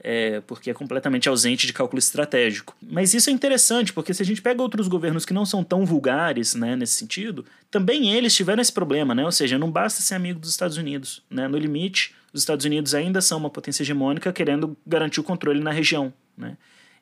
É, 0.00 0.40
porque 0.42 0.70
é 0.70 0.74
completamente 0.74 1.28
ausente 1.28 1.66
de 1.66 1.72
cálculo 1.72 1.98
estratégico. 1.98 2.76
Mas 2.80 3.14
isso 3.14 3.30
é 3.30 3.32
interessante, 3.32 3.92
porque 3.92 4.12
se 4.12 4.22
a 4.22 4.26
gente 4.26 4.42
pega 4.42 4.62
outros 4.62 4.88
governos 4.88 5.24
que 5.24 5.34
não 5.34 5.46
são 5.46 5.64
tão 5.64 5.84
vulgares 5.84 6.54
né, 6.54 6.76
nesse 6.76 6.94
sentido, 6.94 7.44
também 7.70 8.12
eles 8.12 8.34
tiveram 8.34 8.60
esse 8.60 8.72
problema, 8.72 9.14
né? 9.14 9.24
ou 9.24 9.32
seja, 9.32 9.58
não 9.58 9.70
basta 9.70 10.02
ser 10.02 10.14
amigo 10.14 10.38
dos 10.38 10.50
Estados 10.50 10.76
Unidos. 10.76 11.22
Né? 11.30 11.48
No 11.48 11.58
limite, 11.58 12.14
os 12.32 12.40
Estados 12.40 12.64
Unidos 12.64 12.94
ainda 12.94 13.20
são 13.20 13.38
uma 13.38 13.50
potência 13.50 13.82
hegemônica 13.82 14.32
querendo 14.32 14.76
garantir 14.86 15.20
o 15.20 15.24
controle 15.24 15.60
na 15.60 15.70
região. 15.70 16.12
Né? 16.36 16.56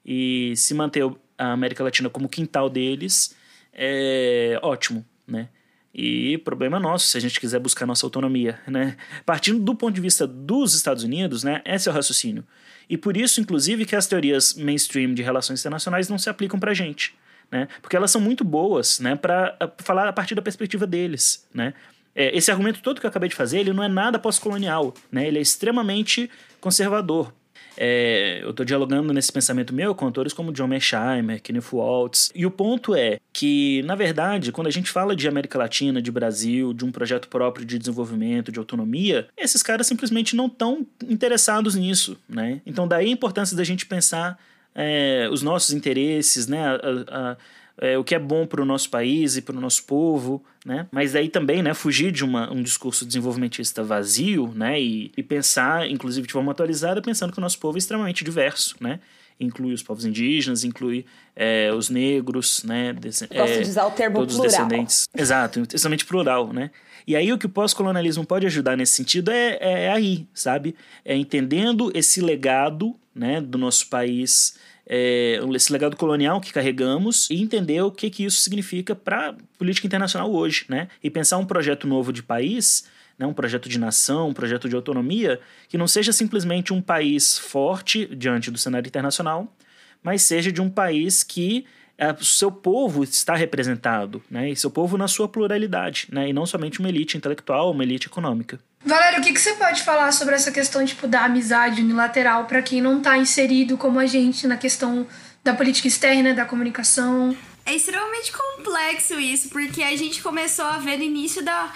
E 0.04 0.54
se 0.56 0.72
manter 0.74 1.04
a 1.36 1.52
América 1.52 1.82
Latina 1.82 2.08
como 2.08 2.28
quintal 2.28 2.70
deles 2.70 3.34
é 3.72 4.58
ótimo. 4.62 5.04
Né? 5.26 5.48
E 5.94 6.38
problema 6.38 6.80
nosso 6.80 7.06
se 7.06 7.16
a 7.16 7.20
gente 7.20 7.38
quiser 7.38 7.60
buscar 7.60 7.86
nossa 7.86 8.04
autonomia, 8.04 8.58
né? 8.66 8.96
Partindo 9.24 9.60
do 9.60 9.76
ponto 9.76 9.94
de 9.94 10.00
vista 10.00 10.26
dos 10.26 10.74
Estados 10.74 11.04
Unidos, 11.04 11.44
né? 11.44 11.62
Esse 11.64 11.88
é 11.88 11.92
o 11.92 11.94
raciocínio. 11.94 12.44
E 12.88 12.96
por 12.96 13.16
isso, 13.16 13.40
inclusive, 13.40 13.84
que 13.84 13.96
as 13.96 14.06
teorias 14.06 14.54
mainstream 14.54 15.14
de 15.14 15.22
relações 15.22 15.60
internacionais 15.60 16.08
não 16.08 16.18
se 16.18 16.28
aplicam 16.28 16.58
pra 16.58 16.74
gente, 16.74 17.14
né? 17.50 17.68
Porque 17.80 17.96
elas 17.96 18.10
são 18.10 18.20
muito 18.20 18.44
boas, 18.44 19.00
né? 19.00 19.16
Para 19.16 19.56
falar 19.78 20.08
a 20.08 20.12
partir 20.12 20.34
da 20.34 20.42
perspectiva 20.42 20.86
deles, 20.86 21.46
né? 21.52 21.74
É, 22.14 22.36
esse 22.36 22.50
argumento 22.50 22.80
todo 22.80 23.00
que 23.00 23.06
eu 23.06 23.10
acabei 23.10 23.28
de 23.28 23.34
fazer, 23.34 23.58
ele 23.58 23.72
não 23.72 23.82
é 23.82 23.88
nada 23.88 24.18
pós-colonial, 24.18 24.94
né? 25.10 25.26
Ele 25.26 25.38
é 25.38 25.42
extremamente 25.42 26.30
conservador. 26.60 27.32
É, 27.76 28.40
eu 28.42 28.50
estou 28.50 28.64
dialogando 28.64 29.12
nesse 29.12 29.32
pensamento 29.32 29.74
meu 29.74 29.94
com 29.94 30.04
autores 30.04 30.32
como 30.32 30.52
John 30.52 30.68
Mearsheimer, 30.68 31.40
Kenneth 31.42 31.72
Waltz. 31.72 32.30
E 32.34 32.46
o 32.46 32.50
ponto 32.50 32.94
é 32.94 33.18
que, 33.32 33.82
na 33.84 33.94
verdade, 33.94 34.52
quando 34.52 34.66
a 34.66 34.70
gente 34.70 34.90
fala 34.90 35.16
de 35.16 35.26
América 35.26 35.58
Latina, 35.58 36.00
de 36.00 36.10
Brasil, 36.10 36.72
de 36.72 36.84
um 36.84 36.92
projeto 36.92 37.28
próprio 37.28 37.64
de 37.64 37.78
desenvolvimento, 37.78 38.52
de 38.52 38.58
autonomia, 38.58 39.28
esses 39.36 39.62
caras 39.62 39.86
simplesmente 39.86 40.36
não 40.36 40.46
estão 40.46 40.86
interessados 41.08 41.74
nisso, 41.74 42.16
né? 42.28 42.60
Então 42.64 42.86
daí 42.86 43.06
a 43.06 43.10
importância 43.10 43.56
da 43.56 43.64
gente 43.64 43.86
pensar 43.86 44.38
é, 44.74 45.28
os 45.30 45.42
nossos 45.42 45.74
interesses, 45.74 46.46
né? 46.46 46.66
A, 46.66 46.76
a, 47.08 47.36
é, 47.80 47.98
o 47.98 48.04
que 48.04 48.14
é 48.14 48.18
bom 48.18 48.46
para 48.46 48.62
o 48.62 48.64
nosso 48.64 48.88
país 48.88 49.36
e 49.36 49.42
para 49.42 49.56
o 49.56 49.60
nosso 49.60 49.84
povo, 49.84 50.42
né? 50.64 50.86
Mas 50.90 51.12
daí 51.12 51.28
também, 51.28 51.62
né, 51.62 51.74
fugir 51.74 52.12
de 52.12 52.24
uma, 52.24 52.52
um 52.52 52.62
discurso 52.62 53.04
desenvolvimentista 53.04 53.82
vazio, 53.82 54.52
né, 54.54 54.80
e, 54.80 55.12
e 55.16 55.22
pensar, 55.22 55.88
inclusive 55.90 56.26
de 56.26 56.32
forma 56.32 56.52
atualizada, 56.52 57.02
pensando 57.02 57.32
que 57.32 57.38
o 57.38 57.40
nosso 57.40 57.58
povo 57.58 57.76
é 57.76 57.80
extremamente 57.80 58.24
diverso, 58.24 58.76
né? 58.80 59.00
Inclui 59.38 59.72
os 59.72 59.82
povos 59.82 60.04
indígenas, 60.04 60.62
inclui 60.62 61.04
é, 61.34 61.72
os 61.72 61.90
negros, 61.90 62.62
né? 62.62 62.92
Gosto 62.92 63.26
é, 63.30 63.62
de 63.62 63.68
usar 63.68 63.86
o 63.86 63.90
termo 63.90 64.18
todos 64.18 64.36
plural. 64.36 64.46
os 64.46 64.56
descendentes. 64.56 65.08
Exato, 65.12 65.62
extremamente 65.62 66.04
plural, 66.04 66.52
né? 66.52 66.70
E 67.06 67.16
aí 67.16 67.32
o 67.32 67.36
que 67.36 67.46
o 67.46 67.48
pós-colonialismo 67.48 68.24
pode 68.24 68.46
ajudar 68.46 68.76
nesse 68.76 68.92
sentido 68.92 69.30
é, 69.30 69.58
é 69.60 69.92
aí, 69.92 70.26
sabe? 70.32 70.74
É 71.04 71.16
entendendo 71.16 71.90
esse 71.94 72.20
legado, 72.20 72.94
né, 73.14 73.40
do 73.40 73.58
nosso 73.58 73.88
país 73.88 74.56
é, 74.86 75.40
esse 75.54 75.72
legado 75.72 75.96
colonial 75.96 76.40
que 76.40 76.52
carregamos 76.52 77.28
e 77.30 77.40
entender 77.40 77.80
o 77.82 77.90
que, 77.90 78.10
que 78.10 78.24
isso 78.24 78.40
significa 78.40 78.94
para 78.94 79.34
política 79.58 79.86
internacional 79.86 80.32
hoje, 80.32 80.66
né? 80.68 80.88
E 81.02 81.10
pensar 81.10 81.38
um 81.38 81.46
projeto 81.46 81.86
novo 81.86 82.12
de 82.12 82.22
país, 82.22 82.84
né? 83.18 83.26
um 83.26 83.32
projeto 83.32 83.68
de 83.68 83.78
nação, 83.78 84.28
um 84.28 84.34
projeto 84.34 84.68
de 84.68 84.76
autonomia, 84.76 85.40
que 85.68 85.78
não 85.78 85.86
seja 85.86 86.12
simplesmente 86.12 86.72
um 86.72 86.82
país 86.82 87.38
forte 87.38 88.06
diante 88.06 88.50
do 88.50 88.58
cenário 88.58 88.88
internacional, 88.88 89.54
mas 90.02 90.22
seja 90.22 90.52
de 90.52 90.60
um 90.60 90.68
país 90.68 91.22
que 91.22 91.64
é, 91.96 92.14
seu 92.20 92.50
povo 92.50 93.04
está 93.04 93.34
representado, 93.34 94.22
né? 94.30 94.50
E 94.50 94.56
seu 94.56 94.70
povo 94.70 94.98
na 94.98 95.08
sua 95.08 95.28
pluralidade, 95.28 96.08
né? 96.10 96.28
E 96.28 96.32
não 96.32 96.44
somente 96.44 96.80
uma 96.80 96.88
elite 96.88 97.16
intelectual, 97.16 97.70
uma 97.70 97.84
elite 97.84 98.08
econômica. 98.08 98.58
Valério, 98.84 99.20
o 99.20 99.22
que, 99.22 99.32
que 99.32 99.40
você 99.40 99.54
pode 99.54 99.82
falar 99.82 100.12
sobre 100.12 100.34
essa 100.34 100.52
questão 100.52 100.84
tipo, 100.84 101.06
da 101.06 101.24
amizade 101.24 101.80
unilateral 101.80 102.44
para 102.44 102.60
quem 102.60 102.82
não 102.82 102.98
está 102.98 103.16
inserido 103.16 103.78
como 103.78 103.98
a 103.98 104.04
gente 104.04 104.46
na 104.46 104.58
questão 104.58 105.06
da 105.42 105.54
política 105.54 105.88
externa, 105.88 106.34
da 106.34 106.44
comunicação? 106.44 107.34
É 107.64 107.74
extremamente 107.74 108.30
complexo 108.30 109.18
isso, 109.18 109.48
porque 109.48 109.82
a 109.82 109.96
gente 109.96 110.22
começou 110.22 110.66
a 110.66 110.78
ver 110.78 110.98
no 110.98 111.02
início 111.02 111.42
da, 111.42 111.72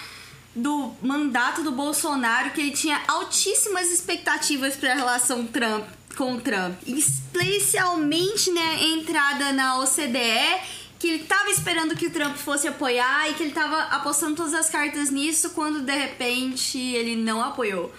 do 0.55 0.93
mandato 1.01 1.63
do 1.63 1.71
Bolsonaro 1.71 2.51
que 2.51 2.61
ele 2.61 2.71
tinha 2.71 3.01
altíssimas 3.07 3.89
expectativas 3.91 4.75
para 4.75 4.91
a 4.91 4.95
relação 4.95 5.47
Trump 5.47 5.87
com 6.15 6.33
o 6.33 6.41
Trump, 6.41 6.75
especialmente 6.85 8.51
né, 8.51 8.83
entrada 8.83 9.53
na 9.53 9.79
OCDE 9.79 10.78
que 10.99 11.07
ele 11.07 11.23
tava 11.23 11.49
esperando 11.49 11.95
que 11.95 12.07
o 12.07 12.11
Trump 12.11 12.35
fosse 12.35 12.67
apoiar 12.67 13.29
e 13.29 13.33
que 13.33 13.43
ele 13.43 13.53
tava 13.53 13.83
apostando 13.83 14.35
todas 14.35 14.53
as 14.53 14.69
cartas 14.69 15.09
nisso 15.09 15.51
quando 15.51 15.81
de 15.81 15.95
repente 15.95 16.77
ele 16.77 17.15
não 17.15 17.41
apoiou. 17.41 17.91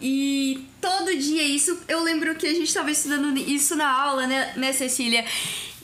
E 0.00 0.66
todo 0.80 1.16
dia 1.16 1.42
isso, 1.44 1.78
eu 1.86 2.02
lembro 2.02 2.34
que 2.34 2.46
a 2.46 2.52
gente 2.52 2.74
tava 2.74 2.90
estudando 2.90 3.36
isso 3.38 3.76
na 3.76 3.88
aula, 3.88 4.26
né, 4.26 4.52
né 4.56 4.72
Cecília? 4.72 5.24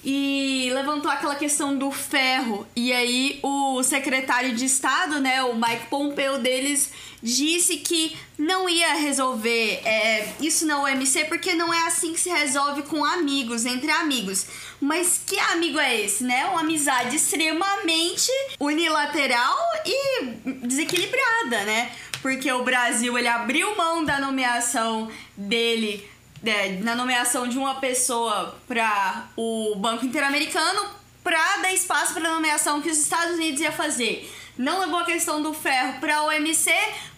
E 0.05 0.71
levantou 0.75 1.11
aquela 1.11 1.35
questão 1.35 1.77
do 1.77 1.91
ferro. 1.91 2.67
E 2.77 2.93
aí 2.93 3.41
o 3.43 3.83
secretário 3.83 4.55
de 4.55 4.67
Estado, 4.67 5.19
né, 5.21 5.43
o 5.43 5.55
Mike 5.55 5.87
Pompeo 5.89 6.39
deles, 6.39 6.93
disse 7.23 7.79
que 7.79 8.15
não 8.37 8.69
ia 8.69 8.95
resolver 8.95 9.81
é, 9.83 10.35
isso 10.41 10.67
na 10.67 10.83
OMC 10.83 11.25
porque 11.25 11.55
não 11.55 11.73
é 11.73 11.87
assim 11.87 12.13
que 12.13 12.21
se 12.21 12.29
resolve 12.29 12.83
com 12.83 13.03
amigos, 13.03 13.65
entre 13.65 13.91
amigos. 13.91 14.47
Mas 14.79 15.21
que 15.27 15.39
amigo 15.39 15.79
é 15.79 16.03
esse, 16.03 16.23
né? 16.23 16.45
Uma 16.47 16.61
amizade 16.61 17.17
extremamente 17.17 18.31
unilateral 18.61 19.57
e 19.87 20.25
desequilibrada, 20.67 21.65
né? 21.65 21.91
Porque 22.21 22.51
o 22.53 22.63
Brasil 22.63 23.17
ele 23.17 23.29
abriu 23.29 23.75
mão 23.77 24.05
da 24.05 24.21
nomeação 24.21 25.11
dele, 25.37 26.07
é, 26.45 26.81
na 26.81 26.95
nomeação 26.95 27.49
de 27.49 27.59
uma 27.59 27.77
pessoa 27.77 28.59
para 28.67 29.29
o 29.37 29.75
Banco 29.77 30.05
Interamericano, 30.05 30.89
para 31.23 31.57
dar 31.59 31.73
espaço 31.73 32.13
para 32.15 32.29
a 32.29 32.35
nomeação 32.35 32.83
que 32.83 32.91
os 32.91 32.99
Estados 32.99 33.35
Unidos 33.35 33.61
ia 33.61 33.73
fazer. 33.73 34.31
Não 34.57 34.81
levou 34.81 35.01
a 35.01 35.05
questão 35.05 35.43
do 35.43 35.53
ferro 35.53 35.99
para 36.01 36.17
a 36.17 36.25
OMC, 36.27 36.71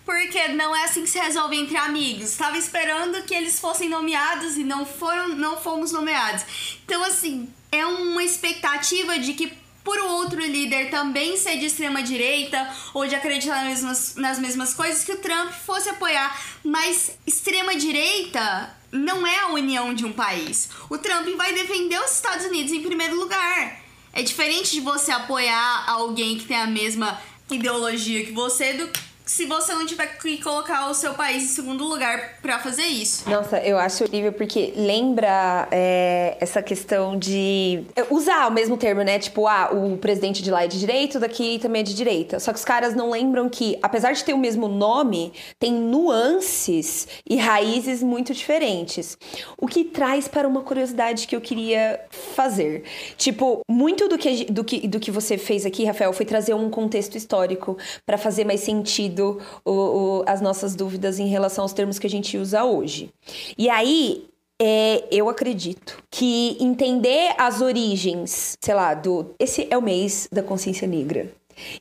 porque 0.05 0.49
não 0.49 0.75
é 0.75 0.85
assim 0.85 1.03
que 1.03 1.11
se 1.11 1.19
resolve 1.19 1.57
entre 1.57 1.77
amigos. 1.77 2.31
Estava 2.31 2.57
esperando 2.57 3.23
que 3.25 3.35
eles 3.35 3.59
fossem 3.59 3.89
nomeados 3.89 4.57
e 4.57 4.65
não 4.65 4.87
foram, 4.87 5.29
não 5.29 5.57
fomos 5.57 5.93
nomeados. 5.93 6.45
Então 6.85 7.03
assim, 7.03 7.53
é 7.73 7.85
uma 7.85 8.23
expectativa 8.23 9.19
de 9.19 9.35
que 9.35 9.66
por 9.87 10.01
outro 10.01 10.41
líder 10.41 10.91
também 10.91 11.37
ser 11.37 11.59
de 11.59 11.67
extrema 11.67 12.03
direita 12.03 12.69
ou 12.93 13.07
de 13.07 13.15
acreditar 13.15 13.65
nas 13.65 13.69
mesmas, 13.69 14.15
nas 14.17 14.39
mesmas 14.41 14.75
coisas 14.75 15.05
que 15.05 15.13
o 15.13 15.19
Trump 15.19 15.53
fosse 15.53 15.89
apoiar, 15.89 16.37
mas 16.65 17.17
extrema 17.25 17.77
direita 17.77 18.77
não 18.91 19.25
é 19.25 19.39
a 19.43 19.49
união 19.51 19.95
de 19.95 20.05
um 20.05 20.13
país. 20.13 20.71
O 20.91 20.99
Trump 20.99 21.29
vai 21.37 21.53
defender 21.55 22.01
os 22.01 22.11
Estados 22.11 22.47
Unidos 22.47 22.73
em 22.73 22.83
primeiro 22.83 23.15
lugar. 23.15 23.81
É 24.13 24.25
diferente 24.25 24.73
de 24.73 24.81
você 24.81 25.13
apoiar 25.13 25.85
alguém 25.87 26.37
que 26.37 26.47
tem 26.47 26.57
a 26.57 26.67
mesma 26.67 27.21
ideologia 27.49 28.27
que 28.27 28.33
você 28.33 28.73
do 28.73 28.91
se 29.27 29.45
você 29.45 29.75
não 29.75 29.85
tiver 29.85 30.07
que 30.19 30.41
colocar 30.41 30.89
o 30.89 30.95
seu 30.95 31.13
país 31.15 31.43
em 31.43 31.47
segundo 31.49 31.85
lugar 31.85 32.37
para 32.41 32.61
fazer 32.61 32.85
isso. 32.85 33.29
Nossa, 33.29 33.59
eu 33.59 33.77
acho 33.77 34.05
horrível 34.05 34.33
porque 34.33 34.73
lembra 34.77 35.67
é, 35.73 36.37
essa 36.41 36.63
questão 36.63 37.19
de 37.19 37.83
usar 38.09 38.47
o 38.47 38.53
mesmo 38.53 38.77
termo, 38.77 39.03
né? 39.03 39.19
Tipo, 39.19 39.49
ah, 39.49 39.71
o 39.73 39.97
presidente 39.97 40.43
de 40.45 40.51
lá 40.51 40.63
é 40.63 40.69
de 40.69 40.79
direita, 40.79 41.19
daqui 41.19 41.59
também 41.59 41.81
é 41.81 41.83
de 41.83 41.93
direita. 41.93 42.39
Só 42.39 42.53
que 42.53 42.59
os 42.59 42.65
caras 42.65 42.95
não 42.95 43.11
lembram 43.11 43.49
que, 43.49 43.77
apesar 43.83 44.13
de 44.13 44.23
ter 44.23 44.33
o 44.33 44.39
mesmo 44.39 44.69
nome, 44.69 45.33
tem 45.59 45.73
nuances 45.73 47.09
e 47.29 47.37
raízes 47.37 48.05
muito 48.05 48.33
diferentes. 48.33 49.19
O 49.59 49.67
que 49.67 49.83
traz 49.83 50.29
para 50.29 50.47
uma 50.47 50.61
curiosidade 50.61 51.27
que 51.27 51.35
eu 51.35 51.41
queria 51.41 52.01
fazer. 52.11 52.85
Tipo, 53.17 53.63
muito 53.69 54.07
do 54.07 54.17
que, 54.17 54.45
do 54.45 54.63
que, 54.63 54.87
do 54.87 55.01
que 55.01 55.11
você 55.11 55.37
fez 55.37 55.67
aqui, 55.67 55.85
Rafael, 55.85 56.13
foi 56.13 56.25
trazer 56.25 56.55
um 56.55 56.71
contexto 56.71 57.17
histórico 57.17 57.77
para 58.07 58.17
fazer 58.17 58.45
mais 58.45 58.61
sentido 58.61 59.16
o, 59.23 59.41
o, 59.65 60.25
as 60.27 60.41
nossas 60.41 60.75
dúvidas 60.75 61.19
em 61.19 61.29
relação 61.29 61.63
aos 61.63 61.73
termos 61.73 61.99
que 61.99 62.07
a 62.07 62.11
gente 62.11 62.37
usa 62.37 62.65
hoje. 62.65 63.11
E 63.57 63.69
aí, 63.69 64.27
é, 64.61 65.05
eu 65.11 65.29
acredito 65.29 66.03
que 66.11 66.57
entender 66.61 67.35
as 67.39 67.61
origens, 67.61 68.57
sei 68.61 68.75
lá, 68.75 68.95
do. 68.95 69.35
Esse 69.39 69.67
é 69.71 69.77
o 69.77 69.83
mês 69.83 70.29
da 70.33 70.43
consciência 70.43 70.87
negra. 70.89 71.31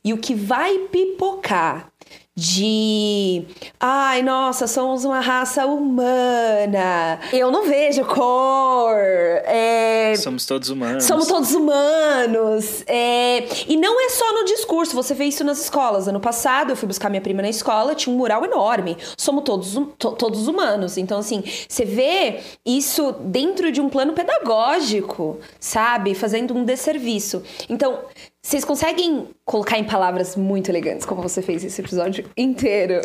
E 0.02 0.12
o 0.12 0.18
que 0.18 0.34
vai 0.34 0.78
pipocar 0.90 1.92
de 2.36 3.46
ai, 3.80 4.22
nossa, 4.22 4.66
somos 4.66 5.06
uma 5.06 5.20
raça 5.20 5.64
humana. 5.64 7.18
Eu 7.32 7.50
não 7.50 7.64
vejo 7.64 8.04
cor. 8.04 8.94
É... 8.94 10.14
Somos 10.16 10.44
todos 10.44 10.68
humanos. 10.68 11.04
Somos 11.04 11.28
todos 11.28 11.54
humanos. 11.54 12.84
É... 12.86 13.46
E 13.66 13.74
não 13.78 13.98
é 14.04 14.10
só 14.10 14.34
no 14.34 14.44
discurso, 14.44 14.94
você 14.94 15.14
vê 15.14 15.24
isso 15.24 15.42
nas 15.44 15.58
escolas. 15.58 16.08
Ano 16.08 16.20
passado 16.20 16.70
eu 16.72 16.76
fui 16.76 16.86
buscar 16.86 17.08
minha 17.08 17.22
prima 17.22 17.40
na 17.40 17.48
escola, 17.48 17.94
tinha 17.94 18.14
um 18.14 18.18
mural 18.18 18.44
enorme. 18.44 18.98
Somos 19.16 19.42
todos, 19.42 19.72
to, 19.98 20.12
todos 20.12 20.46
humanos. 20.46 20.98
Então, 20.98 21.20
assim, 21.20 21.42
você 21.66 21.86
vê 21.86 22.40
isso 22.66 23.12
dentro 23.20 23.72
de 23.72 23.80
um 23.80 23.88
plano 23.88 24.12
pedagógico, 24.12 25.38
sabe? 25.58 26.14
Fazendo 26.14 26.52
um 26.54 26.66
desserviço. 26.66 27.42
Então, 27.70 28.00
vocês 28.46 28.64
conseguem 28.64 29.28
colocar 29.44 29.76
em 29.76 29.82
palavras 29.82 30.36
muito 30.36 30.70
elegantes, 30.70 31.04
como 31.04 31.20
você 31.20 31.42
fez 31.42 31.64
esse 31.64 31.80
episódio 31.80 32.30
inteiro? 32.36 33.00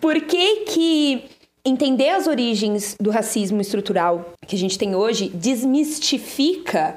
Por 0.00 0.20
que 0.20 0.64
que 0.64 1.30
entender 1.64 2.08
as 2.08 2.26
origens 2.26 2.96
do 2.98 3.12
racismo 3.12 3.60
estrutural 3.60 4.32
que 4.44 4.56
a 4.56 4.58
gente 4.58 4.76
tem 4.76 4.96
hoje 4.96 5.28
desmistifica 5.28 6.96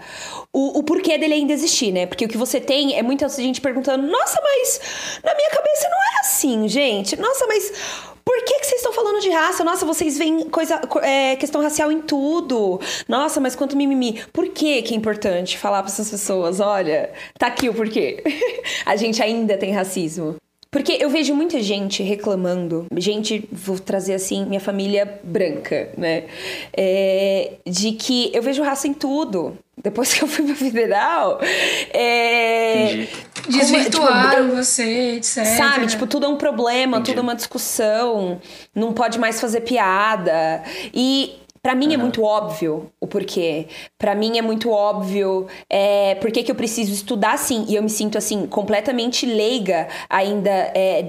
o, 0.51 0.79
o 0.79 0.83
porquê 0.83 1.19
dele 1.19 1.35
ainda 1.35 1.53
existir, 1.53 1.91
né? 1.91 2.07
Porque 2.07 2.25
o 2.25 2.27
que 2.27 2.35
você 2.35 2.59
tem 2.59 2.97
é 2.97 3.03
muita 3.03 3.29
gente 3.29 3.61
perguntando: 3.61 4.07
nossa, 4.07 4.41
mas 4.41 5.21
na 5.23 5.35
minha 5.35 5.49
cabeça 5.51 5.87
não 5.87 5.97
é 5.97 6.19
assim, 6.21 6.67
gente. 6.67 7.15
Nossa, 7.15 7.45
mas 7.45 7.71
Por 8.27 8.43
que, 8.43 8.59
que 8.59 8.65
vocês 8.65 8.81
estão 8.81 8.91
falando 8.91 9.21
de 9.21 9.29
raça? 9.29 9.63
Nossa, 9.63 9.85
vocês 9.85 10.17
veem 10.17 10.49
coisa, 10.49 10.81
é, 11.01 11.37
questão 11.37 11.61
racial 11.61 11.89
em 11.89 12.01
tudo. 12.01 12.77
Nossa, 13.07 13.39
mas 13.39 13.55
quanto 13.55 13.77
mimimi. 13.77 14.21
Por 14.33 14.49
que 14.49 14.81
que 14.81 14.93
é 14.93 14.97
importante 14.97 15.57
falar 15.57 15.81
para 15.81 15.93
essas 15.93 16.11
pessoas? 16.11 16.59
Olha, 16.59 17.13
tá 17.39 17.47
aqui 17.47 17.69
o 17.69 17.73
porquê. 17.73 18.21
a 18.85 18.97
gente 18.97 19.23
ainda 19.23 19.57
tem 19.57 19.71
racismo. 19.71 20.35
Porque 20.69 20.97
eu 20.99 21.09
vejo 21.09 21.33
muita 21.33 21.61
gente 21.61 22.03
reclamando, 22.03 22.85
gente, 22.97 23.47
vou 23.51 23.79
trazer 23.79 24.13
assim, 24.13 24.45
minha 24.45 24.59
família 24.59 25.19
branca, 25.23 25.89
né? 25.97 26.25
É, 26.75 27.53
de 27.65 27.93
que 27.93 28.31
eu 28.33 28.41
vejo 28.41 28.61
raça 28.63 28.87
em 28.87 28.93
tudo. 28.93 29.57
Depois 29.81 30.11
que 30.13 30.23
eu 30.23 30.27
fui 30.27 30.45
pra 30.45 30.55
federal, 30.55 31.39
é, 31.93 33.07
Desvirtuaram 33.47 34.45
tipo, 34.45 34.55
você, 34.55 35.15
etc. 35.15 35.45
Sabe, 35.45 35.87
tipo, 35.87 36.05
tudo 36.05 36.25
é 36.25 36.29
um 36.29 36.35
problema, 36.35 36.97
Entendi. 36.97 37.11
tudo 37.11 37.19
é 37.19 37.23
uma 37.23 37.35
discussão, 37.35 38.41
não 38.75 38.91
pode 38.93 39.19
mais 39.19 39.39
fazer 39.39 39.61
piada. 39.61 40.63
E 40.93 41.35
para 41.67 41.75
mim 41.75 41.87
uhum. 41.87 41.93
é 41.93 41.97
muito 41.97 42.23
óbvio 42.23 42.89
o 42.97 43.05
porquê. 43.05 43.67
Para 43.97 44.15
mim 44.15 44.37
é 44.37 44.41
muito 44.41 44.71
óbvio 44.71 45.47
é, 45.69 46.15
por 46.15 46.31
que 46.31 46.49
eu 46.49 46.55
preciso 46.55 46.93
estudar 46.93 47.33
assim. 47.33 47.65
E 47.67 47.75
eu 47.75 47.83
me 47.83 47.89
sinto 47.89 48.17
assim, 48.17 48.47
completamente 48.47 49.25
leiga 49.25 49.89
ainda 50.09 50.49
é, 50.49 51.03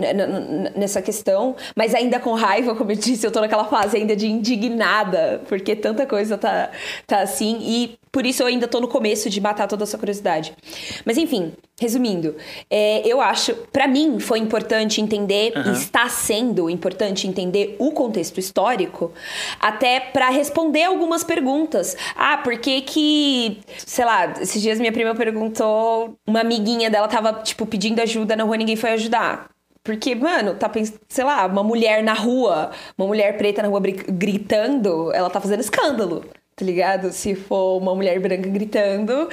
nessa 0.74 1.00
questão, 1.00 1.54
mas 1.76 1.94
ainda 1.94 2.18
com 2.18 2.32
raiva, 2.34 2.74
como 2.76 2.90
eu 2.90 2.96
disse, 2.96 3.24
eu 3.24 3.30
tô 3.30 3.40
naquela 3.40 3.66
fase 3.66 3.98
ainda 3.98 4.16
de 4.16 4.26
indignada, 4.26 5.42
porque 5.48 5.76
tanta 5.76 6.04
coisa 6.04 6.36
tá, 6.36 6.72
tá 7.06 7.20
assim. 7.20 7.58
E 7.60 7.96
por 8.10 8.26
isso 8.26 8.42
eu 8.42 8.48
ainda 8.48 8.66
tô 8.66 8.80
no 8.80 8.88
começo 8.88 9.30
de 9.30 9.40
matar 9.40 9.68
toda 9.68 9.84
essa 9.84 9.96
curiosidade. 9.96 10.56
Mas 11.04 11.16
enfim, 11.16 11.52
resumindo, 11.80 12.34
é, 12.68 13.06
eu 13.06 13.20
acho, 13.20 13.54
para 13.72 13.86
mim 13.86 14.18
foi 14.18 14.40
importante 14.40 15.00
entender, 15.00 15.52
uhum. 15.56 15.72
e 15.72 15.72
está 15.72 16.08
sendo 16.08 16.68
importante 16.68 17.26
entender 17.26 17.76
o 17.78 17.92
contexto 17.92 18.38
histórico, 18.38 19.12
até 19.60 20.00
para 20.00 20.28
responder 20.28 20.84
algumas 20.84 21.22
perguntas. 21.22 21.96
Ah, 22.16 22.38
por 22.38 22.58
que 22.58 22.80
que, 22.80 23.60
sei 23.78 24.04
lá, 24.04 24.34
esses 24.40 24.60
dias 24.60 24.80
minha 24.80 24.92
prima 24.92 25.14
perguntou, 25.14 26.16
uma 26.26 26.40
amiguinha 26.40 26.90
dela 26.90 27.06
tava, 27.06 27.32
tipo, 27.44 27.64
pedindo 27.64 28.00
ajuda 28.00 28.34
na 28.34 28.42
rua 28.42 28.56
ninguém 28.56 28.76
foi 28.76 28.90
ajudar. 28.90 29.48
Porque, 29.84 30.14
mano, 30.14 30.54
tá 30.54 30.68
pensando, 30.68 31.00
sei 31.08 31.24
lá, 31.24 31.46
uma 31.46 31.62
mulher 31.62 32.02
na 32.02 32.12
rua, 32.12 32.72
uma 32.98 33.06
mulher 33.06 33.38
preta 33.38 33.62
na 33.62 33.68
rua 33.68 33.80
gritando, 33.80 35.12
ela 35.14 35.30
tá 35.30 35.40
fazendo 35.40 35.60
escândalo 35.60 36.24
tá 36.58 36.64
ligado? 36.64 37.12
Se 37.12 37.36
for 37.36 37.80
uma 37.80 37.94
mulher 37.94 38.18
branca 38.18 38.50
gritando, 38.50 39.28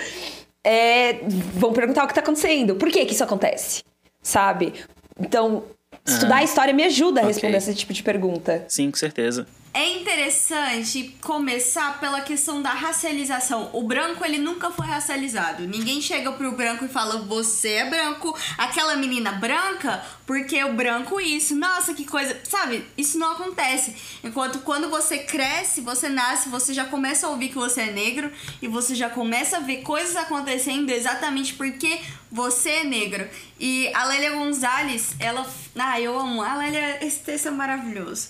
é, 0.65 1.19
vão 1.53 1.71
perguntar 1.71 2.03
o 2.03 2.07
que 2.07 2.13
tá 2.13 2.21
acontecendo. 2.21 2.75
Por 2.75 2.89
que 2.89 3.05
que 3.05 3.13
isso 3.13 3.23
acontece? 3.23 3.83
Sabe? 4.21 4.73
Então, 5.19 5.63
estudar 6.05 6.37
a 6.37 6.43
história 6.43 6.73
me 6.73 6.83
ajuda 6.83 7.21
a 7.21 7.23
okay. 7.23 7.33
responder 7.33 7.57
esse 7.57 7.75
tipo 7.75 7.93
de 7.93 8.01
pergunta. 8.01 8.65
Sim, 8.67 8.89
com 8.89 8.97
certeza 8.97 9.45
é 9.75 9.89
interessante 9.89 11.13
começar 11.19 11.99
pela 11.99 12.21
questão 12.21 12.61
da 12.61 12.69
racialização. 12.69 13.69
O 13.73 13.83
branco, 13.83 14.23
ele 14.23 14.37
nunca 14.37 14.71
foi 14.71 14.87
racializado. 14.87 15.67
Ninguém 15.67 16.01
chega 16.01 16.31
pro 16.31 16.53
branco 16.53 16.85
e 16.85 16.87
fala, 16.87 17.17
você 17.23 17.71
é 17.71 17.89
branco, 17.89 18.33
aquela 18.57 18.95
menina 18.95 19.33
branca, 19.33 20.01
porque 20.25 20.63
o 20.63 20.73
branco 20.73 21.19
isso. 21.19 21.53
Nossa, 21.57 21.93
que 21.93 22.05
coisa. 22.05 22.39
Sabe? 22.45 22.85
Isso 22.97 23.19
não 23.19 23.33
acontece. 23.33 23.93
Enquanto 24.23 24.59
quando 24.59 24.89
você 24.89 25.17
cresce, 25.17 25.81
você 25.81 26.07
nasce, 26.07 26.47
você 26.47 26.73
já 26.73 26.85
começa 26.85 27.27
a 27.27 27.31
ouvir 27.31 27.49
que 27.49 27.55
você 27.55 27.81
é 27.81 27.91
negro 27.91 28.31
e 28.61 28.69
você 28.69 28.95
já 28.95 29.09
começa 29.09 29.57
a 29.57 29.59
ver 29.59 29.81
coisas 29.81 30.15
acontecendo 30.15 30.89
exatamente 30.89 31.53
porque 31.53 31.99
você 32.31 32.69
é 32.69 32.83
negro. 32.85 33.27
E 33.59 33.91
a 33.93 34.05
Lélia 34.05 34.31
Gonzalez, 34.31 35.17
ela. 35.19 35.45
Ah, 35.77 35.99
eu 35.99 36.17
amo. 36.17 36.41
A 36.41 36.55
Lélia, 36.55 37.05
esse 37.05 37.19
texto 37.19 37.49
é 37.49 37.51
maravilhoso 37.51 38.29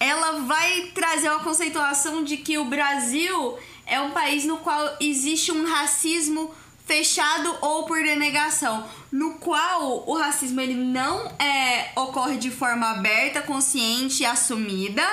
ela 0.00 0.40
vai 0.40 0.90
trazer 0.94 1.28
uma 1.28 1.44
conceituação 1.44 2.24
de 2.24 2.38
que 2.38 2.56
o 2.56 2.64
Brasil 2.64 3.58
é 3.86 4.00
um 4.00 4.12
país 4.12 4.46
no 4.46 4.56
qual 4.56 4.96
existe 4.98 5.52
um 5.52 5.66
racismo 5.66 6.54
fechado 6.86 7.54
ou 7.60 7.84
por 7.84 8.02
denegação, 8.02 8.88
no 9.12 9.34
qual 9.34 10.02
o 10.08 10.16
racismo 10.16 10.60
ele 10.60 10.74
não 10.74 11.26
é, 11.38 11.92
ocorre 11.94 12.38
de 12.38 12.50
forma 12.50 12.90
aberta, 12.90 13.42
consciente 13.42 14.22
e 14.22 14.26
assumida, 14.26 15.06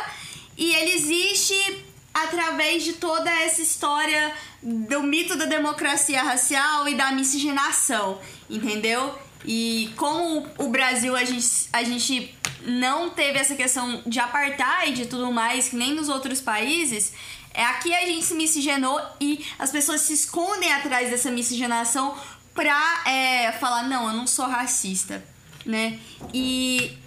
e 0.57 0.73
ele 0.73 0.93
existe 0.93 1.85
através 2.13 2.83
de 2.83 2.93
toda 2.93 3.29
essa 3.29 3.61
história 3.61 4.33
do 4.63 5.03
mito 5.03 5.37
da 5.37 5.45
democracia 5.45 6.23
racial 6.23 6.87
e 6.87 6.95
da 6.95 7.11
miscigenação, 7.11 8.19
entendeu? 8.49 9.13
E 9.45 9.93
como 9.95 10.47
o 10.57 10.69
Brasil 10.69 11.15
a 11.15 11.23
gente, 11.23 11.69
a 11.71 11.83
gente 11.83 12.35
não 12.65 13.09
teve 13.09 13.39
essa 13.39 13.55
questão 13.55 14.01
de 14.05 14.19
apartheid 14.19 15.01
e 15.01 15.05
tudo 15.05 15.31
mais, 15.31 15.69
que 15.69 15.75
nem 15.75 15.93
nos 15.93 16.09
outros 16.09 16.41
países, 16.41 17.13
é 17.53 17.63
aqui 17.63 17.93
a 17.93 18.05
gente 18.05 18.23
se 18.23 18.35
miscigenou 18.35 19.01
e 19.19 19.45
as 19.57 19.71
pessoas 19.71 20.01
se 20.01 20.13
escondem 20.13 20.71
atrás 20.71 21.09
dessa 21.09 21.31
miscigenação 21.31 22.15
pra 22.53 23.03
é, 23.05 23.51
falar, 23.53 23.87
não, 23.87 24.07
eu 24.07 24.13
não 24.13 24.27
sou 24.27 24.45
racista, 24.45 25.23
né? 25.65 25.99
E 26.33 26.97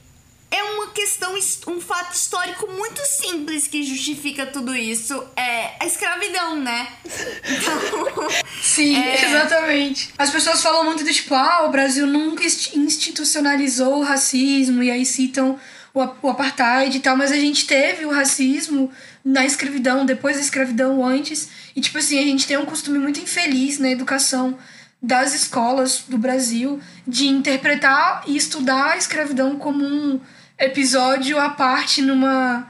é 0.51 0.63
uma 0.65 0.89
questão, 0.89 1.35
um 1.69 1.81
fato 1.81 2.15
histórico 2.15 2.67
muito 2.73 3.01
simples 3.07 3.69
que 3.69 3.83
justifica 3.85 4.45
tudo 4.47 4.75
isso. 4.75 5.25
É 5.37 5.77
a 5.79 5.87
escravidão, 5.87 6.57
né? 6.57 6.89
Então, 7.05 8.29
Sim, 8.61 8.97
é... 8.97 9.25
exatamente. 9.25 10.13
As 10.19 10.31
pessoas 10.31 10.61
falam 10.61 10.85
muito 10.85 11.05
do 11.05 11.13
tipo, 11.13 11.35
ah, 11.35 11.67
o 11.67 11.71
Brasil 11.71 12.07
nunca 12.07 12.45
institucionalizou 12.45 13.99
o 13.99 14.03
racismo, 14.03 14.83
e 14.83 14.91
aí 14.91 15.07
citam 15.07 15.59
o, 15.95 16.01
o 16.23 16.31
apartheid 16.31 16.97
e 16.97 17.01
tal, 17.01 17.17
mas 17.17 17.31
a 17.31 17.37
gente 17.37 17.67
teve 17.67 18.05
o 18.05 18.11
racismo 18.11 18.91
na 19.25 19.47
escravidão, 19.47 20.05
depois 20.05 20.37
da 20.37 20.43
escravidão, 20.43 21.05
antes. 21.07 21.49
E, 21.77 21.81
tipo 21.81 21.99
assim, 21.99 22.19
a 22.19 22.23
gente 22.23 22.47
tem 22.47 22.57
um 22.57 22.67
costume 22.67 22.99
muito 22.99 23.21
infeliz 23.21 23.79
na 23.79 23.91
educação 23.91 24.59
das 25.03 25.35
escolas 25.35 26.05
do 26.09 26.19
Brasil 26.19 26.81
de 27.07 27.27
interpretar 27.27 28.23
e 28.27 28.37
estudar 28.37 28.93
a 28.93 28.97
escravidão 28.97 29.57
como 29.57 29.83
um 29.85 30.21
episódio 30.61 31.39
à 31.39 31.51
parte 31.51 32.03
numa 32.03 32.69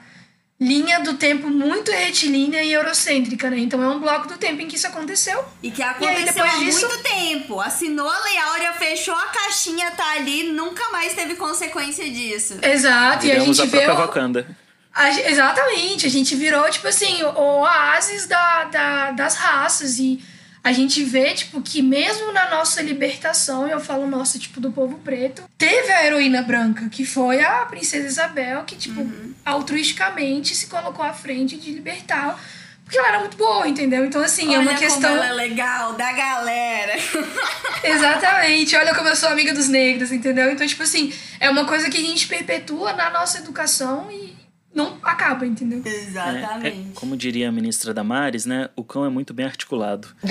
linha 0.61 1.01
do 1.01 1.15
tempo 1.15 1.49
muito 1.49 1.91
retilínea 1.91 2.63
e 2.63 2.73
eurocêntrica, 2.73 3.49
né? 3.49 3.59
Então 3.59 3.83
é 3.83 3.89
um 3.89 3.99
bloco 3.99 4.29
do 4.29 4.37
tempo 4.37 4.61
em 4.61 4.69
que 4.69 4.77
isso 4.77 4.87
aconteceu. 4.87 5.43
E 5.63 5.71
que 5.71 5.83
aconteceu 5.83 6.45
e 6.45 6.49
aí, 6.49 6.51
há 6.51 6.59
disso... 6.59 6.87
muito 6.87 7.03
tempo. 7.03 7.61
Assinou 7.61 8.07
a 8.07 8.19
Lei 8.25 8.39
Áurea, 8.39 8.73
fechou 8.75 9.15
a 9.15 9.27
caixinha, 9.29 9.91
tá 9.93 10.13
ali, 10.13 10.53
nunca 10.53 10.91
mais 10.91 11.15
teve 11.15 11.35
consequência 11.35 12.09
disso. 12.11 12.59
Exato, 12.63 13.23
Viramos 13.23 13.59
e 13.59 13.63
a 13.63 13.65
gente 13.65 13.77
a 13.77 13.81
própria 13.81 14.07
Wakanda. 14.07 14.57
A, 14.93 15.09
exatamente, 15.09 16.07
a 16.07 16.11
gente 16.11 16.35
virou, 16.37 16.69
tipo 16.71 16.89
assim, 16.89 17.23
o 17.23 17.61
oásis 17.61 18.27
da, 18.27 18.65
da, 18.65 19.11
das 19.13 19.37
raças 19.37 19.99
e 19.99 20.21
a 20.63 20.73
gente 20.73 21.03
vê, 21.03 21.33
tipo, 21.33 21.63
que 21.63 21.81
mesmo 21.81 22.33
na 22.33 22.51
nossa 22.51 22.83
libertação, 22.83 23.67
eu 23.67 23.81
falo 23.81 24.07
nossa, 24.07 24.39
tipo, 24.39 24.61
do 24.61 24.71
povo 24.71 24.99
preto, 24.99 25.43
teve 25.57 25.91
a 25.91 26.05
heroína 26.05 26.43
branca, 26.43 26.89
que 26.91 27.05
foi 27.05 27.43
a 27.43 27.65
princesa 27.67 28.07
Isabel, 28.07 28.65
que, 28.65 28.77
tipo, 28.77 29.01
uhum. 29.01 29.35
altruisticamente 29.45 30.55
se 30.55 30.67
colocou 30.67 31.05
à 31.05 31.13
frente 31.13 31.57
de 31.57 31.73
libertar. 31.73 32.39
Porque 32.85 32.99
ela 32.99 33.09
era 33.09 33.19
muito 33.21 33.37
boa, 33.37 33.69
entendeu? 33.69 34.05
Então, 34.05 34.21
assim, 34.21 34.49
Olha 34.49 34.57
é 34.57 34.59
uma 34.59 34.75
questão. 34.75 35.11
Como 35.11 35.23
ela 35.23 35.43
é 35.43 35.49
legal, 35.49 35.93
da 35.93 36.13
galera. 36.13 36.95
Exatamente. 37.85 38.75
Olha 38.75 38.95
como 38.95 39.09
eu 39.09 39.15
sou 39.15 39.29
amiga 39.29 39.55
dos 39.55 39.69
negros, 39.69 40.11
entendeu? 40.11 40.51
Então, 40.51 40.67
tipo 40.67 40.83
assim, 40.83 41.13
é 41.39 41.49
uma 41.49 41.65
coisa 41.65 41.89
que 41.89 41.97
a 41.97 42.01
gente 42.01 42.27
perpetua 42.27 42.93
na 42.93 43.09
nossa 43.09 43.39
educação 43.39 44.11
e 44.11 44.40
não 44.75 44.99
acaba, 45.03 45.45
entendeu? 45.47 45.83
Exatamente. 45.85 46.67
É, 46.67 46.81
é, 46.81 46.85
como 46.95 47.17
diria 47.17 47.49
a 47.49 47.53
ministra 47.53 47.93
Damares, 47.93 48.47
né? 48.47 48.69
O 48.77 48.85
cão 48.85 49.05
é 49.05 49.09
muito 49.09 49.35
bem 49.35 49.47
articulado. 49.47 50.09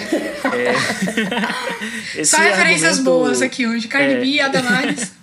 é, 2.15 2.23
Só 2.23 2.37
referências 2.37 2.99
argumento, 2.99 3.03
boas 3.03 3.41
aqui 3.41 3.67
hoje. 3.67 3.87
Cardi 3.87 4.13
é, 4.13 4.25
e 4.25 4.39
a 4.39 4.47
Damares. 4.47 5.11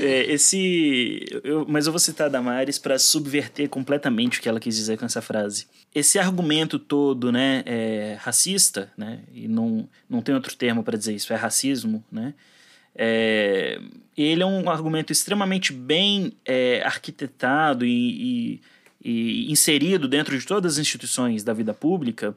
É, 0.00 0.32
esse, 0.32 1.26
eu, 1.42 1.66
mas 1.68 1.86
eu 1.86 1.92
vou 1.92 1.98
citar 1.98 2.28
a 2.28 2.30
Damares 2.30 2.78
para 2.78 2.96
subverter 2.96 3.68
completamente 3.68 4.38
o 4.38 4.42
que 4.42 4.48
ela 4.48 4.60
quis 4.60 4.76
dizer 4.76 4.96
com 4.96 5.04
essa 5.04 5.20
frase. 5.20 5.66
Esse 5.92 6.16
argumento 6.16 6.78
todo, 6.78 7.32
né, 7.32 7.64
é 7.66 8.16
racista, 8.20 8.92
né, 8.96 9.18
e 9.34 9.48
não, 9.48 9.88
não 10.08 10.22
tem 10.22 10.32
outro 10.32 10.54
termo 10.54 10.84
para 10.84 10.96
dizer 10.96 11.14
isso, 11.14 11.32
é 11.32 11.36
racismo, 11.36 12.04
né, 12.10 12.34
é, 12.94 13.80
ele 14.16 14.42
é 14.42 14.46
um 14.46 14.68
argumento 14.68 15.12
extremamente 15.12 15.72
bem 15.72 16.32
é, 16.44 16.82
arquitetado 16.84 17.86
e, 17.86 18.60
e, 18.60 18.60
e, 19.02 19.50
inserido 19.50 20.06
dentro 20.06 20.38
de 20.38 20.44
todas 20.46 20.74
as 20.74 20.78
instituições 20.78 21.42
da 21.42 21.52
vida 21.52 21.72
pública, 21.72 22.36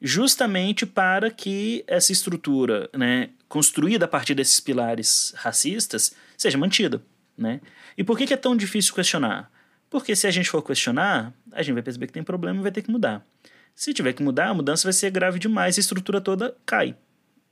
justamente 0.00 0.86
para 0.86 1.30
que 1.30 1.84
essa 1.86 2.12
estrutura, 2.12 2.88
né, 2.96 3.30
construída 3.48 4.04
a 4.04 4.08
partir 4.08 4.34
desses 4.34 4.60
pilares 4.60 5.34
racistas, 5.36 6.14
seja 6.36 6.56
mantida. 6.56 7.02
Né? 7.36 7.60
E 7.96 8.04
por 8.04 8.16
que, 8.16 8.26
que 8.26 8.34
é 8.34 8.36
tão 8.36 8.56
difícil 8.56 8.94
questionar? 8.94 9.50
Porque 9.88 10.14
se 10.14 10.26
a 10.26 10.30
gente 10.30 10.48
for 10.48 10.62
questionar, 10.62 11.34
a 11.50 11.62
gente 11.62 11.74
vai 11.74 11.82
perceber 11.82 12.06
que 12.06 12.12
tem 12.12 12.22
problema 12.22 12.60
e 12.60 12.62
vai 12.62 12.70
ter 12.70 12.82
que 12.82 12.90
mudar. 12.90 13.26
Se 13.74 13.92
tiver 13.92 14.12
que 14.12 14.22
mudar, 14.22 14.50
a 14.50 14.54
mudança 14.54 14.84
vai 14.84 14.92
ser 14.92 15.10
grave 15.10 15.38
demais 15.38 15.76
e 15.76 15.80
a 15.80 15.82
estrutura 15.82 16.20
toda 16.20 16.56
cai. 16.64 16.94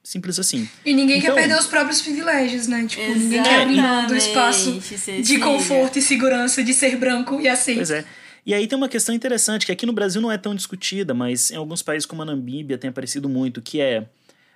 Simples 0.02 0.38
assim. 0.38 0.68
E 0.84 0.94
ninguém 0.94 1.18
Então- 1.18 1.34
quer 1.34 1.40
perder 1.42 1.58
os 1.58 1.66
próprios 1.66 2.00
privilégios, 2.00 2.66
né? 2.66 2.86
Tipo, 2.86 3.14
ninguém 3.14 3.42
quer 3.42 3.62
abrir 3.62 3.76
mão 3.82 4.06
do 4.06 4.16
espaço 4.16 4.80
de 5.22 5.38
conforto 5.38 5.98
e 5.98 6.02
segurança 6.02 6.62
de 6.64 6.72
ser 6.72 6.96
branco 6.96 7.40
e 7.40 7.48
aceito. 7.48 7.78
Pois 7.78 7.90
é. 7.90 8.04
E 8.46 8.54
aí 8.54 8.66
tem 8.66 8.78
uma 8.78 8.88
questão 8.88 9.14
interessante, 9.14 9.66
que 9.66 9.72
aqui 9.72 9.84
no 9.84 9.92
Brasil 9.92 10.22
não 10.22 10.32
é 10.32 10.38
tão 10.38 10.54
discutida, 10.54 11.12
mas 11.12 11.50
em 11.50 11.56
alguns 11.56 11.82
países 11.82 12.06
como 12.06 12.22
a 12.22 12.24
Namíbia 12.24 12.78
tem 12.78 12.88
aparecido 12.88 13.28
muito, 13.28 13.60
que 13.60 13.80
é, 13.80 14.06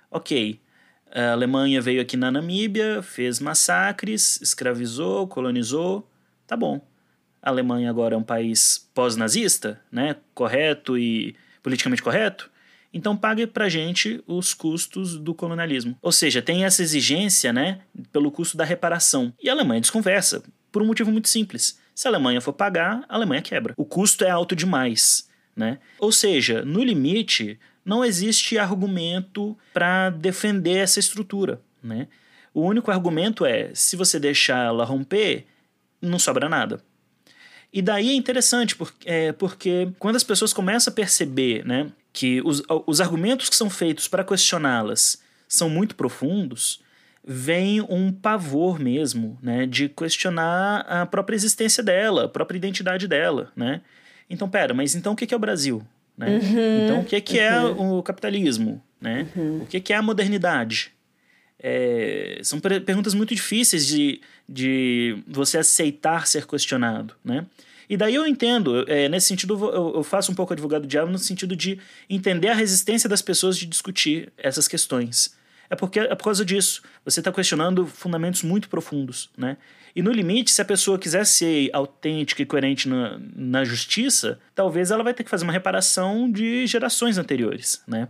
ok, 0.09 0.59
a 1.13 1.33
Alemanha 1.33 1.79
veio 1.79 2.01
aqui 2.01 2.17
na 2.17 2.31
Namíbia, 2.31 3.03
fez 3.03 3.39
massacres, 3.39 4.41
escravizou, 4.41 5.27
colonizou, 5.27 6.09
tá 6.47 6.57
bom. 6.57 6.81
A 7.39 7.49
Alemanha 7.51 7.87
agora 7.91 8.15
é 8.15 8.17
um 8.17 8.23
país 8.23 8.87
pós-nazista, 8.95 9.79
né, 9.91 10.15
correto 10.33 10.97
e 10.97 11.35
politicamente 11.61 12.01
correto, 12.01 12.49
então 12.93 13.17
pague 13.17 13.47
pra 13.47 13.67
gente 13.67 14.23
os 14.27 14.53
custos 14.53 15.17
do 15.17 15.33
colonialismo. 15.33 15.97
Ou 16.01 16.11
seja, 16.11 16.41
tem 16.41 16.63
essa 16.63 16.83
exigência, 16.83 17.51
né, 17.51 17.81
pelo 18.11 18.31
custo 18.31 18.55
da 18.55 18.63
reparação. 18.63 19.33
E 19.41 19.49
a 19.49 19.53
Alemanha 19.53 19.81
desconversa, 19.81 20.43
por 20.71 20.81
um 20.81 20.85
motivo 20.85 21.11
muito 21.11 21.27
simples. 21.27 21.79
Se 21.95 22.07
a 22.07 22.11
Alemanha 22.11 22.39
for 22.39 22.53
pagar, 22.53 23.03
a 23.09 23.15
Alemanha 23.15 23.41
quebra. 23.41 23.73
O 23.77 23.85
custo 23.85 24.23
é 24.23 24.29
alto 24.29 24.55
demais, 24.55 25.29
né? 25.55 25.79
Ou 25.99 26.11
seja, 26.11 26.63
no 26.63 26.83
limite, 26.83 27.59
não 27.83 28.03
existe 28.03 28.57
argumento 28.57 29.57
para 29.73 30.09
defender 30.09 30.77
essa 30.77 30.99
estrutura, 30.99 31.61
né? 31.81 32.07
O 32.53 32.61
único 32.61 32.91
argumento 32.91 33.45
é, 33.45 33.71
se 33.73 33.95
você 33.95 34.19
deixar 34.19 34.67
ela 34.67 34.85
romper, 34.85 35.47
não 35.99 36.19
sobra 36.19 36.47
nada. 36.47 36.83
E 37.71 37.81
daí 37.81 38.11
é 38.11 38.13
interessante, 38.13 38.75
porque, 38.75 39.09
é, 39.09 39.31
porque 39.31 39.91
quando 39.97 40.15
as 40.15 40.23
pessoas 40.23 40.53
começam 40.53 40.91
a 40.91 40.95
perceber 40.95 41.65
né, 41.65 41.91
que 42.13 42.41
os, 42.45 42.61
os 42.85 43.01
argumentos 43.01 43.49
que 43.49 43.55
são 43.55 43.69
feitos 43.69 44.07
para 44.07 44.23
questioná-las 44.23 45.21
são 45.47 45.69
muito 45.69 45.95
profundos, 45.95 46.81
vem 47.25 47.81
um 47.81 48.11
pavor 48.11 48.79
mesmo 48.79 49.37
né, 49.41 49.65
de 49.65 49.89
questionar 49.89 50.81
a 50.81 51.05
própria 51.05 51.35
existência 51.35 51.81
dela, 51.83 52.25
a 52.25 52.29
própria 52.29 52.57
identidade 52.57 53.07
dela. 53.07 53.51
Né? 53.55 53.81
Então, 54.29 54.47
pera, 54.47 54.73
mas 54.73 54.93
então 54.93 55.13
o 55.13 55.15
que 55.15 55.33
é 55.33 55.37
o 55.37 55.39
Brasil? 55.39 55.83
Né? 56.17 56.39
então, 56.85 56.99
o 57.01 57.05
que 57.05 57.19
que 57.19 57.39
é 57.39 57.59
o 57.61 58.03
capitalismo? 58.03 58.81
Né? 59.01 59.27
O 59.61 59.65
que 59.65 59.79
que 59.79 59.91
é 59.91 59.95
a 59.95 60.01
modernidade? 60.01 60.91
É, 61.59 62.39
são 62.43 62.59
per- 62.59 62.81
perguntas 62.81 63.13
muito 63.13 63.33
difíceis 63.33 63.87
de, 63.87 64.21
de 64.47 65.17
você 65.27 65.57
aceitar 65.57 66.27
ser 66.27 66.45
questionado, 66.45 67.15
né? 67.23 67.45
E 67.89 67.97
daí 67.97 68.15
eu 68.15 68.25
entendo, 68.25 68.85
é, 68.87 69.07
nesse 69.09 69.27
sentido 69.27 69.53
eu 69.73 69.93
eu 69.95 70.03
faço 70.03 70.31
um 70.31 70.35
pouco 70.35 70.53
advogado 70.53 70.81
do 70.81 70.87
diabo 70.87 71.11
no 71.11 71.17
sentido 71.17 71.55
de 71.55 71.79
entender 72.09 72.49
a 72.49 72.53
resistência 72.53 73.09
das 73.09 73.21
pessoas 73.21 73.57
de 73.57 73.65
discutir 73.65 74.31
essas 74.37 74.67
questões. 74.67 75.35
É 75.69 75.75
porque 75.75 75.99
é 75.99 76.15
por 76.15 76.25
causa 76.25 76.45
disso. 76.45 76.81
Você 77.03 77.19
está 77.19 77.31
questionando 77.31 77.85
fundamentos 77.85 78.43
muito 78.43 78.69
profundos, 78.69 79.29
né? 79.37 79.57
E 79.95 80.01
no 80.01 80.11
limite, 80.11 80.51
se 80.51 80.61
a 80.61 80.65
pessoa 80.65 80.97
quiser 80.97 81.25
ser 81.25 81.69
autêntica 81.71 82.41
e 82.41 82.45
coerente 82.45 82.89
na, 82.89 83.19
na 83.35 83.63
justiça, 83.63 84.39
talvez 84.55 84.89
ela 84.89 85.03
vai 85.03 85.13
ter 85.13 85.23
que 85.23 85.29
fazer 85.29 85.43
uma 85.43 85.53
reparação 85.53 86.31
de 86.31 86.65
gerações 86.65 87.17
anteriores, 87.17 87.81
né? 87.87 88.07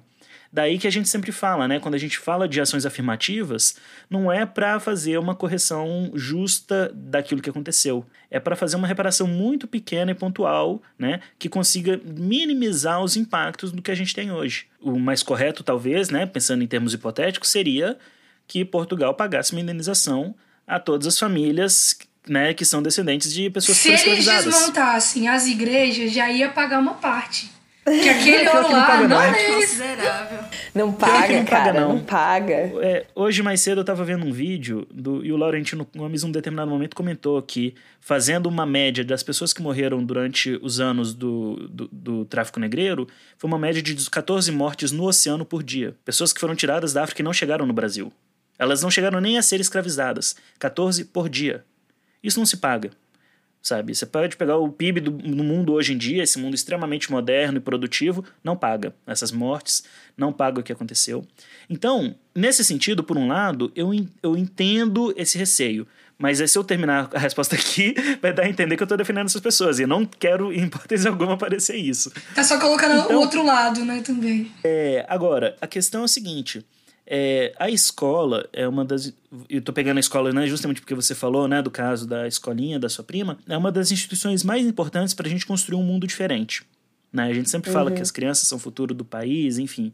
Daí 0.53 0.77
que 0.77 0.85
a 0.85 0.91
gente 0.91 1.09
sempre 1.09 1.31
fala, 1.31 1.67
né? 1.67 1.79
Quando 1.79 1.95
a 1.95 1.97
gente 1.97 2.19
fala 2.19 2.47
de 2.47 2.61
ações 2.61 2.85
afirmativas, 2.85 3.75
não 4.07 4.31
é 4.31 4.45
para 4.45 4.79
fazer 4.79 5.17
uma 5.17 5.33
correção 5.33 6.11
justa 6.13 6.91
daquilo 6.93 7.41
que 7.41 7.49
aconteceu. 7.49 8.05
É 8.29 8.39
para 8.39 8.55
fazer 8.55 8.75
uma 8.75 8.87
reparação 8.87 9.25
muito 9.25 9.67
pequena 9.67 10.11
e 10.11 10.13
pontual, 10.13 10.79
né? 10.97 11.21
Que 11.39 11.49
consiga 11.49 11.99
minimizar 12.05 13.01
os 13.01 13.17
impactos 13.17 13.71
do 13.71 13.81
que 13.81 13.89
a 13.89 13.95
gente 13.95 14.13
tem 14.13 14.31
hoje. 14.31 14.67
O 14.79 14.99
mais 14.99 15.23
correto, 15.23 15.63
talvez, 15.63 16.11
né? 16.11 16.27
Pensando 16.27 16.63
em 16.63 16.67
termos 16.67 16.93
hipotéticos, 16.93 17.49
seria 17.49 17.97
que 18.47 18.63
Portugal 18.63 19.15
pagasse 19.15 19.53
uma 19.53 19.61
indenização 19.61 20.35
a 20.67 20.79
todas 20.79 21.07
as 21.07 21.17
famílias 21.17 21.97
né, 22.27 22.53
que 22.53 22.63
são 22.63 22.81
descendentes 22.81 23.33
de 23.33 23.49
pessoas 23.49 23.79
que 23.79 23.97
Se 23.97 24.09
eles 24.09 24.25
desmontassem 24.25 25.27
as 25.27 25.47
igrejas, 25.47 26.13
já 26.13 26.31
ia 26.31 26.49
pagar 26.49 26.79
uma 26.79 26.93
parte. 26.93 27.51
Que 27.83 28.09
aquele 28.09 28.47
ouro 28.47 28.71
lá 28.71 28.85
paga, 28.85 29.07
não 29.07 29.09
não. 29.09 29.21
é 29.21 29.31
deles. 29.33 29.69
Considerável. 29.69 30.39
Não 30.73 30.93
paga, 30.93 31.13
não 31.13 31.45
paga, 31.45 31.45
cara, 31.45 31.81
não. 31.81 31.89
não 31.89 32.03
paga. 32.03 32.53
É, 32.53 33.05
hoje 33.13 33.43
mais 33.43 33.61
cedo 33.61 33.79
eu 33.79 33.81
estava 33.81 34.03
vendo 34.03 34.25
um 34.25 34.31
vídeo 34.31 34.87
do, 34.91 35.23
e 35.23 35.31
o 35.31 35.37
Laurentino 35.37 35.87
Gomes, 35.95 36.23
em 36.23 36.27
um 36.27 36.31
determinado 36.31 36.71
momento, 36.71 36.95
comentou 36.95 37.41
que, 37.41 37.75
fazendo 37.99 38.47
uma 38.47 38.65
média 38.65 39.03
das 39.03 39.21
pessoas 39.21 39.53
que 39.53 39.61
morreram 39.61 40.03
durante 40.03 40.57
os 40.61 40.79
anos 40.79 41.13
do, 41.13 41.67
do, 41.69 41.89
do 41.91 42.25
tráfico 42.25 42.59
negreiro, 42.59 43.07
foi 43.37 43.47
uma 43.47 43.59
média 43.59 43.81
de 43.81 44.09
14 44.09 44.51
mortes 44.51 44.91
no 44.91 45.03
oceano 45.03 45.45
por 45.45 45.61
dia. 45.61 45.95
Pessoas 46.05 46.31
que 46.31 46.39
foram 46.39 46.55
tiradas 46.55 46.93
da 46.93 47.03
África 47.03 47.21
e 47.21 47.25
não 47.25 47.33
chegaram 47.33 47.65
no 47.65 47.73
Brasil. 47.73 48.11
Elas 48.57 48.81
não 48.81 48.89
chegaram 48.89 49.19
nem 49.19 49.37
a 49.37 49.41
ser 49.41 49.59
escravizadas. 49.59 50.35
14 50.57 51.05
por 51.05 51.27
dia. 51.27 51.65
Isso 52.23 52.39
não 52.39 52.45
se 52.45 52.57
paga. 52.57 52.91
Sabe? 53.63 53.95
Você 53.95 54.05
pode 54.05 54.35
pegar 54.35 54.57
o 54.57 54.69
PIB 54.69 54.99
do, 54.99 55.11
no 55.11 55.41
mundo 55.41 55.71
hoje 55.71 55.93
em 55.93 55.97
dia, 55.97 56.21
esse 56.21 56.37
mundo 56.37 56.53
extremamente 56.53 57.09
moderno 57.09 57.57
e 57.59 57.61
produtivo, 57.61 58.21
não 58.43 58.57
paga 58.57 58.93
essas 59.07 59.31
mortes, 59.31 59.85
não 60.17 60.33
paga 60.33 60.59
o 60.59 60.63
que 60.63 60.73
aconteceu. 60.73 61.25
Então, 61.69 62.13
nesse 62.35 62.61
sentido, 62.61 63.05
por 63.05 63.17
um 63.17 63.25
lado, 63.29 63.71
eu, 63.73 63.91
eu 64.21 64.35
entendo 64.35 65.13
esse 65.15 65.37
receio. 65.37 65.87
Mas 66.17 66.39
se 66.51 66.57
eu 66.57 66.63
terminar 66.63 67.09
a 67.13 67.17
resposta 67.17 67.55
aqui, 67.55 67.95
vai 68.21 68.33
dar 68.33 68.43
a 68.43 68.49
entender 68.49 68.75
que 68.75 68.83
eu 68.83 68.85
estou 68.85 68.97
defendendo 68.97 69.27
essas 69.27 69.41
pessoas. 69.41 69.79
E 69.79 69.83
eu 69.83 69.87
não 69.87 70.05
quero, 70.05 70.51
em 70.51 70.65
hipótese 70.65 71.07
alguma, 71.07 71.37
parecer 71.37 71.77
isso. 71.77 72.11
Tá 72.35 72.43
só 72.43 72.59
colocando 72.59 72.95
Então- 73.05 73.15
o 73.15 73.19
outro 73.21 73.45
lado, 73.45 73.85
né, 73.85 74.01
também. 74.05 74.51
É, 74.61 75.05
agora, 75.07 75.55
a 75.61 75.67
questão 75.67 76.01
é 76.01 76.03
o 76.03 76.07
seguinte: 76.07 76.65
é, 77.05 77.53
a 77.59 77.69
escola 77.69 78.47
é 78.53 78.67
uma 78.67 78.85
das. 78.85 79.13
Eu 79.49 79.61
tô 79.61 79.73
pegando 79.73 79.97
a 79.97 79.99
escola, 79.99 80.31
né, 80.31 80.47
justamente 80.47 80.79
porque 80.79 80.95
você 80.95 81.13
falou, 81.13 81.47
né, 81.47 81.61
do 81.61 81.69
caso 81.69 82.07
da 82.07 82.27
escolinha 82.27 82.79
da 82.79 82.87
sua 82.87 83.03
prima, 83.03 83.37
é 83.47 83.57
uma 83.57 83.71
das 83.71 83.91
instituições 83.91 84.43
mais 84.43 84.65
importantes 84.65 85.13
para 85.13 85.27
a 85.27 85.29
gente 85.29 85.45
construir 85.45 85.77
um 85.77 85.83
mundo 85.83 86.07
diferente. 86.07 86.63
Né? 87.11 87.23
A 87.25 87.33
gente 87.33 87.49
sempre 87.49 87.69
fala 87.71 87.91
que 87.91 88.01
as 88.01 88.09
crianças 88.09 88.47
são 88.47 88.57
o 88.57 88.61
futuro 88.61 88.93
do 88.93 89.05
país, 89.05 89.57
enfim. 89.59 89.93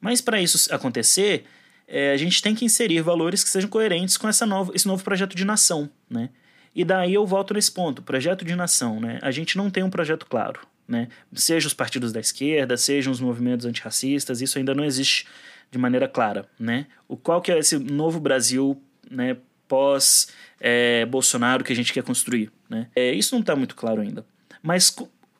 Mas 0.00 0.20
para 0.20 0.40
isso 0.40 0.72
acontecer, 0.74 1.44
é, 1.86 2.12
a 2.12 2.16
gente 2.16 2.42
tem 2.42 2.54
que 2.54 2.64
inserir 2.64 3.00
valores 3.02 3.44
que 3.44 3.50
sejam 3.50 3.68
coerentes 3.68 4.16
com 4.16 4.26
essa 4.28 4.44
nova, 4.44 4.72
esse 4.74 4.86
novo 4.86 5.04
projeto 5.04 5.36
de 5.36 5.44
nação, 5.44 5.88
né? 6.08 6.30
E 6.74 6.84
daí 6.84 7.14
eu 7.14 7.26
volto 7.26 7.54
nesse 7.54 7.72
ponto, 7.72 8.02
projeto 8.02 8.44
de 8.44 8.54
nação, 8.54 9.00
né? 9.00 9.18
A 9.22 9.30
gente 9.30 9.56
não 9.56 9.70
tem 9.70 9.82
um 9.82 9.90
projeto 9.90 10.26
claro, 10.26 10.60
né? 10.86 11.08
Seja 11.34 11.66
os 11.66 11.74
partidos 11.74 12.12
da 12.12 12.20
esquerda, 12.20 12.76
sejam 12.76 13.12
os 13.12 13.20
movimentos 13.20 13.66
antirracistas, 13.66 14.40
isso 14.40 14.58
ainda 14.58 14.74
não 14.74 14.84
existe 14.84 15.26
de 15.70 15.78
maneira 15.78 16.08
clara, 16.08 16.48
né? 16.58 16.86
O 17.06 17.16
qual 17.16 17.40
que 17.40 17.52
é 17.52 17.58
esse 17.58 17.78
novo 17.78 18.20
Brasil, 18.20 18.80
né? 19.10 19.36
Pós 19.66 20.28
é, 20.60 21.04
Bolsonaro 21.06 21.62
que 21.62 21.72
a 21.72 21.76
gente 21.76 21.92
quer 21.92 22.02
construir, 22.02 22.50
né? 22.68 22.88
É, 22.96 23.12
isso 23.12 23.34
não 23.34 23.40
está 23.40 23.54
muito 23.54 23.74
claro 23.76 24.00
ainda. 24.00 24.24
Mas 24.62 24.94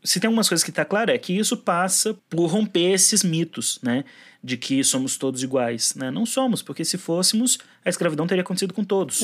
se 0.04 0.20
tem 0.20 0.28
algumas 0.28 0.48
coisas 0.48 0.62
que 0.62 0.70
está 0.70 0.84
claro 0.84 1.10
é 1.10 1.18
que 1.18 1.32
isso 1.32 1.56
passa 1.56 2.14
por 2.28 2.46
romper 2.46 2.92
esses 2.92 3.22
mitos, 3.24 3.78
né? 3.82 4.04
De 4.42 4.56
que 4.56 4.84
somos 4.84 5.16
todos 5.16 5.42
iguais, 5.42 5.94
né? 5.94 6.10
Não 6.10 6.24
somos, 6.24 6.62
porque 6.62 6.84
se 6.84 6.98
fôssemos, 6.98 7.58
a 7.84 7.88
escravidão 7.88 8.26
teria 8.26 8.42
acontecido 8.42 8.74
com 8.74 8.84
todos, 8.84 9.22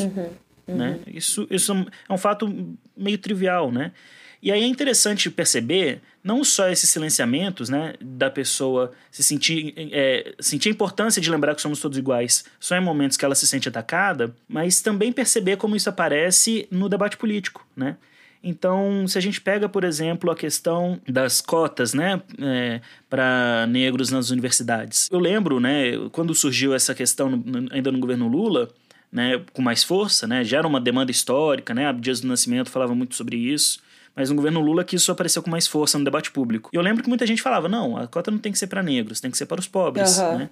né? 0.67 0.99
Isso, 1.07 1.47
isso 1.51 1.73
é 2.09 2.13
um 2.13 2.19
fato 2.19 2.77
meio 2.97 3.19
trivial, 3.19 3.71
né? 3.71 3.93
E 4.45 4.53
aí 4.53 4.63
é 4.63 4.67
interessante 4.67 5.31
perceber 5.31 6.03
não 6.23 6.45
só 6.45 6.69
esses 6.69 6.91
silenciamentos, 6.91 7.71
né, 7.71 7.95
da 7.99 8.29
pessoa 8.29 8.93
se 9.11 9.25
sentir, 9.25 9.73
é, 9.91 10.35
sentir 10.39 10.69
a 10.69 10.73
importância 10.73 11.21
de 11.21 11.31
lembrar 11.31 11.55
que 11.55 11.63
somos 11.63 11.81
todos 11.81 11.97
iguais 11.97 12.45
só 12.61 12.77
em 12.77 12.81
momentos 12.85 13.17
que 13.17 13.25
ela 13.25 13.35
se 13.35 13.47
sente 13.47 13.71
atacada, 13.71 14.37
mas 14.47 14.83
também 14.83 15.11
perceber 15.13 15.57
como 15.57 15.75
isso 15.75 15.89
aparece 15.89 16.69
no 16.71 16.91
debate 16.91 17.17
político, 17.17 17.67
né? 17.75 17.97
Então, 18.43 19.09
se 19.09 19.17
a 19.17 19.21
gente 19.23 19.41
pega, 19.41 19.67
por 19.67 19.83
exemplo, 19.83 20.31
a 20.31 20.37
questão 20.37 21.01
das 21.09 21.41
cotas, 21.41 21.95
né, 21.95 22.21
é, 22.39 22.83
para 23.09 23.67
negros 23.71 24.11
nas 24.11 24.29
universidades. 24.29 25.09
Eu 25.11 25.19
lembro, 25.21 25.59
né, 25.59 25.93
quando 26.13 26.35
surgiu 26.35 26.75
essa 26.75 26.95
questão 26.95 27.31
no- 27.31 27.69
ainda 27.73 27.91
no 27.91 27.99
governo 27.99 28.29
Lula, 28.29 28.69
né, 29.11 29.41
com 29.55 29.63
mais 29.63 29.83
força, 29.83 30.27
né, 30.27 30.45
já 30.45 30.59
era 30.59 30.69
uma 30.69 30.79
demanda 30.83 31.11
histórica, 31.11 31.73
né, 31.73 31.91
Dias 31.95 32.21
do 32.21 32.27
Nascimento 32.29 32.69
falava 32.69 32.95
muito 32.95 33.15
sobre 33.15 33.37
isso, 33.39 33.79
mas 34.15 34.31
no 34.31 34.37
governo 34.37 34.61
Lula 34.61 34.85
que 34.85 34.97
isso 34.97 35.11
apareceu 35.11 35.43
com 35.43 35.51
mais 35.51 35.67
força 35.67 35.99
no 35.99 36.05
debate 36.05 36.31
público. 36.31 36.71
E 36.73 36.77
eu 36.77 36.83
lembro 36.83 37.03
que 37.03 37.09
muita 37.09 37.27
gente 37.27 37.43
falava, 37.43 37.69
não, 37.69 37.97
a 37.97 38.07
cota 38.07 38.31
não 38.31 38.39
tem 38.39 38.53
que 38.53 38.59
ser 38.59 38.67
para 38.67 38.83
negros, 38.83 39.21
tem 39.21 39.31
que 39.31 39.39
ser 39.39 39.47
para 39.47 39.61
os 39.61 39.67
pobres, 39.67 40.19
Aham. 40.19 40.39
né? 40.39 40.51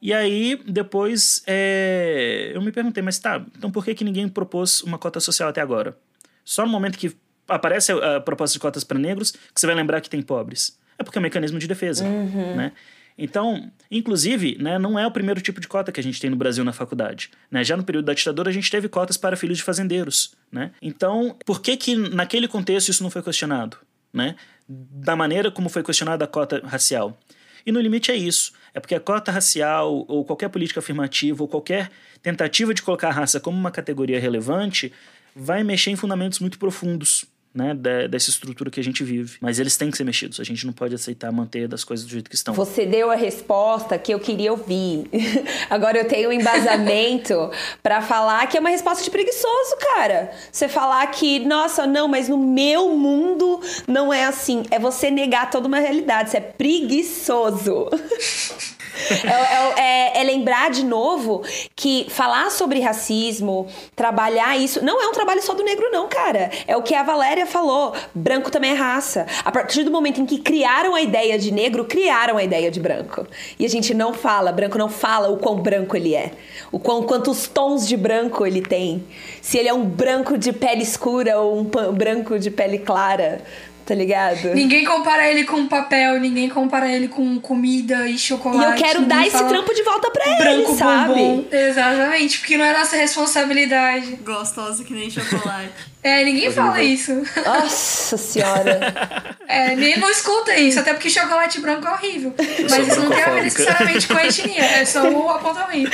E 0.00 0.12
aí, 0.12 0.60
depois, 0.66 1.42
é, 1.46 2.52
eu 2.54 2.62
me 2.62 2.70
perguntei, 2.70 3.02
mas 3.02 3.18
tá, 3.18 3.44
então 3.56 3.70
por 3.70 3.84
que, 3.84 3.94
que 3.94 4.04
ninguém 4.04 4.28
propôs 4.28 4.80
uma 4.82 4.96
cota 4.96 5.18
social 5.18 5.48
até 5.48 5.60
agora? 5.60 5.96
Só 6.44 6.64
no 6.64 6.70
momento 6.70 6.96
que 6.96 7.16
aparece 7.48 7.92
a, 7.92 8.20
proposta 8.20 8.52
de 8.52 8.60
cotas 8.60 8.84
para 8.84 8.98
negros 8.98 9.32
que 9.32 9.60
você 9.60 9.66
vai 9.66 9.74
lembrar 9.74 10.00
que 10.00 10.08
tem 10.08 10.22
pobres. 10.22 10.78
É 10.96 11.02
porque 11.02 11.18
é 11.18 11.20
um 11.20 11.22
mecanismo 11.22 11.58
de 11.58 11.66
defesa, 11.66 12.04
né? 12.04 12.72
Então, 13.18 13.68
inclusive, 13.90 14.56
né, 14.60 14.78
não 14.78 14.96
é 14.96 15.04
o 15.04 15.10
primeiro 15.10 15.40
tipo 15.40 15.60
de 15.60 15.66
cota 15.66 15.90
que 15.90 15.98
a 15.98 16.02
gente 16.02 16.20
tem 16.20 16.30
no 16.30 16.36
Brasil 16.36 16.64
na 16.64 16.72
faculdade. 16.72 17.30
Né? 17.50 17.64
Já 17.64 17.76
no 17.76 17.82
período 17.82 18.04
da 18.04 18.14
ditadura, 18.14 18.48
a 18.48 18.52
gente 18.52 18.70
teve 18.70 18.88
cotas 18.88 19.16
para 19.16 19.36
filhos 19.36 19.58
de 19.58 19.64
fazendeiros. 19.64 20.34
Né? 20.52 20.70
Então, 20.80 21.36
por 21.44 21.60
que, 21.60 21.76
que 21.76 21.96
naquele 21.96 22.46
contexto 22.46 22.90
isso 22.90 23.02
não 23.02 23.10
foi 23.10 23.22
questionado? 23.22 23.76
Né? 24.12 24.36
Da 24.68 25.16
maneira 25.16 25.50
como 25.50 25.68
foi 25.68 25.82
questionada 25.82 26.24
a 26.24 26.28
cota 26.28 26.62
racial. 26.64 27.18
E 27.66 27.72
no 27.72 27.80
limite 27.80 28.12
é 28.12 28.16
isso. 28.16 28.52
É 28.72 28.78
porque 28.78 28.94
a 28.94 29.00
cota 29.00 29.32
racial, 29.32 30.04
ou 30.06 30.24
qualquer 30.24 30.48
política 30.48 30.78
afirmativa, 30.78 31.42
ou 31.42 31.48
qualquer 31.48 31.90
tentativa 32.22 32.72
de 32.72 32.82
colocar 32.82 33.08
a 33.08 33.12
raça 33.12 33.40
como 33.40 33.58
uma 33.58 33.72
categoria 33.72 34.20
relevante, 34.20 34.92
vai 35.34 35.64
mexer 35.64 35.90
em 35.90 35.96
fundamentos 35.96 36.38
muito 36.38 36.58
profundos 36.58 37.26
né, 37.54 37.74
dessa 38.08 38.30
estrutura 38.30 38.70
que 38.70 38.78
a 38.78 38.84
gente 38.84 39.02
vive. 39.02 39.38
Mas 39.40 39.58
eles 39.58 39.76
têm 39.76 39.90
que 39.90 39.96
ser 39.96 40.04
mexidos. 40.04 40.38
A 40.38 40.44
gente 40.44 40.66
não 40.66 40.72
pode 40.72 40.94
aceitar 40.94 41.32
manter 41.32 41.66
das 41.66 41.82
coisas 41.84 42.06
do 42.06 42.10
jeito 42.10 42.28
que 42.28 42.36
estão. 42.36 42.54
Você 42.54 42.86
deu 42.86 43.10
a 43.10 43.14
resposta 43.14 43.98
que 43.98 44.12
eu 44.12 44.20
queria 44.20 44.52
ouvir. 44.52 45.08
Agora 45.68 45.98
eu 45.98 46.06
tenho 46.06 46.28
um 46.28 46.32
embasamento 46.32 47.50
para 47.82 48.00
falar 48.00 48.46
que 48.46 48.56
é 48.56 48.60
uma 48.60 48.70
resposta 48.70 49.02
de 49.02 49.10
preguiçoso, 49.10 49.76
cara. 49.94 50.30
Você 50.52 50.68
falar 50.68 51.06
que, 51.08 51.40
nossa, 51.40 51.86
não, 51.86 52.06
mas 52.06 52.28
no 52.28 52.38
meu 52.38 52.96
mundo 52.96 53.60
não 53.86 54.12
é 54.12 54.24
assim. 54.24 54.62
É 54.70 54.78
você 54.78 55.10
negar 55.10 55.50
toda 55.50 55.66
uma 55.66 55.78
realidade. 55.78 56.30
Você 56.30 56.36
é 56.36 56.40
preguiçoso. 56.40 57.88
É, 59.24 59.80
é, 59.80 60.18
é, 60.18 60.20
é, 60.20 60.24
lembrar 60.24 60.70
de 60.70 60.84
novo 60.84 61.42
que 61.76 62.06
falar 62.08 62.50
sobre 62.50 62.80
racismo, 62.80 63.66
trabalhar 63.94 64.56
isso, 64.56 64.84
não 64.84 65.02
é 65.02 65.06
um 65.06 65.12
trabalho 65.12 65.42
só 65.42 65.54
do 65.54 65.62
negro, 65.62 65.88
não, 65.90 66.08
cara. 66.08 66.50
É 66.66 66.76
o 66.76 66.82
que 66.82 66.94
a 66.94 67.02
Valéria 67.02 67.46
falou. 67.46 67.94
Branco 68.14 68.50
também 68.50 68.72
é 68.72 68.74
raça. 68.74 69.26
A 69.44 69.52
partir 69.52 69.84
do 69.84 69.90
momento 69.90 70.20
em 70.20 70.26
que 70.26 70.38
criaram 70.38 70.94
a 70.94 71.00
ideia 71.00 71.38
de 71.38 71.50
negro, 71.50 71.84
criaram 71.84 72.36
a 72.36 72.44
ideia 72.44 72.70
de 72.70 72.80
branco. 72.80 73.26
E 73.58 73.64
a 73.64 73.68
gente 73.68 73.94
não 73.94 74.12
fala, 74.12 74.52
branco 74.52 74.78
não 74.78 74.88
fala 74.88 75.28
o 75.28 75.38
quão 75.38 75.56
branco 75.56 75.96
ele 75.96 76.14
é. 76.14 76.32
O 76.72 76.78
quão, 76.78 77.02
quantos 77.02 77.46
tons 77.46 77.86
de 77.86 77.96
branco 77.96 78.46
ele 78.46 78.62
tem. 78.62 79.04
Se 79.40 79.58
ele 79.58 79.68
é 79.68 79.74
um 79.74 79.84
branco 79.84 80.36
de 80.36 80.52
pele 80.52 80.82
escura 80.82 81.38
ou 81.38 81.60
um 81.60 81.64
branco 81.92 82.38
de 82.38 82.50
pele 82.50 82.78
clara 82.78 83.42
tá 83.88 83.94
ligado? 83.94 84.54
Ninguém 84.54 84.84
compara 84.84 85.30
ele 85.30 85.44
com 85.44 85.66
papel, 85.66 86.20
ninguém 86.20 86.50
compara 86.50 86.92
ele 86.92 87.08
com 87.08 87.40
comida 87.40 88.06
e 88.06 88.18
chocolate. 88.18 88.78
E 88.78 88.84
eu 88.84 88.86
quero 88.86 89.06
dar 89.06 89.26
esse 89.26 89.42
trampo 89.44 89.74
de 89.74 89.82
volta 89.82 90.10
pra 90.10 90.26
ele, 90.26 90.66
sabe? 90.76 91.14
Bombom. 91.14 91.44
Exatamente, 91.50 92.38
porque 92.38 92.58
não 92.58 92.66
é 92.66 92.78
nossa 92.78 92.96
responsabilidade. 92.96 94.16
Gostosa 94.16 94.84
que 94.84 94.92
nem 94.92 95.10
chocolate. 95.10 95.72
É, 96.02 96.22
ninguém 96.22 96.52
fala 96.52 96.82
isso. 96.82 97.22
Nossa 97.44 98.18
senhora. 98.18 99.36
É, 99.50 99.74
nem 99.74 99.98
não 99.98 100.10
escuta 100.10 100.54
isso, 100.58 100.78
até 100.78 100.92
porque 100.92 101.08
chocolate 101.08 101.58
branco 101.58 101.88
é 101.88 101.90
horrível. 101.90 102.34
Mas 102.68 102.86
isso 102.86 103.00
não 103.00 103.08
tem 103.08 103.22
a 103.22 103.30
ver 103.30 103.44
necessariamente 103.44 104.06
com 104.06 104.12
a 104.12 104.26
etnia, 104.26 104.62
é 104.62 104.84
só 104.84 105.10
o 105.10 105.26
apontamento. 105.30 105.90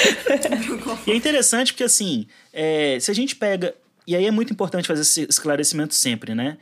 E 1.07 1.13
é 1.13 1.15
interessante 1.15 1.73
porque, 1.73 1.85
assim, 1.85 2.27
é, 2.53 2.99
se 3.01 3.13
a 3.13 3.15
gente 3.15 3.37
pega. 3.37 3.73
E 4.09 4.17
aí 4.17 4.27
é 4.27 4.31
muito 4.33 4.53
importante 4.53 4.89
fazer 4.89 5.03
esse 5.03 5.25
esclarecimento 5.31 5.95
sempre, 5.95 6.35
né? 6.35 6.57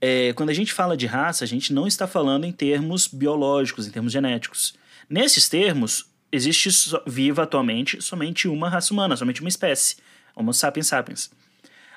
É, 0.00 0.32
quando 0.32 0.50
a 0.50 0.54
gente 0.54 0.72
fala 0.72 0.96
de 0.96 1.06
raça, 1.06 1.44
a 1.44 1.48
gente 1.48 1.72
não 1.72 1.86
está 1.86 2.06
falando 2.06 2.44
em 2.44 2.52
termos 2.52 3.06
biológicos, 3.06 3.86
em 3.86 3.90
termos 3.90 4.12
genéticos. 4.12 4.74
Nesses 5.08 5.48
termos, 5.48 6.06
existe 6.30 6.70
viva 7.06 7.42
atualmente 7.42 8.00
somente 8.02 8.46
uma 8.46 8.68
raça 8.68 8.92
humana, 8.92 9.16
somente 9.16 9.40
uma 9.40 9.48
espécie, 9.48 9.96
Homo 10.36 10.52
sapiens 10.52 10.86
sapiens. 10.86 11.30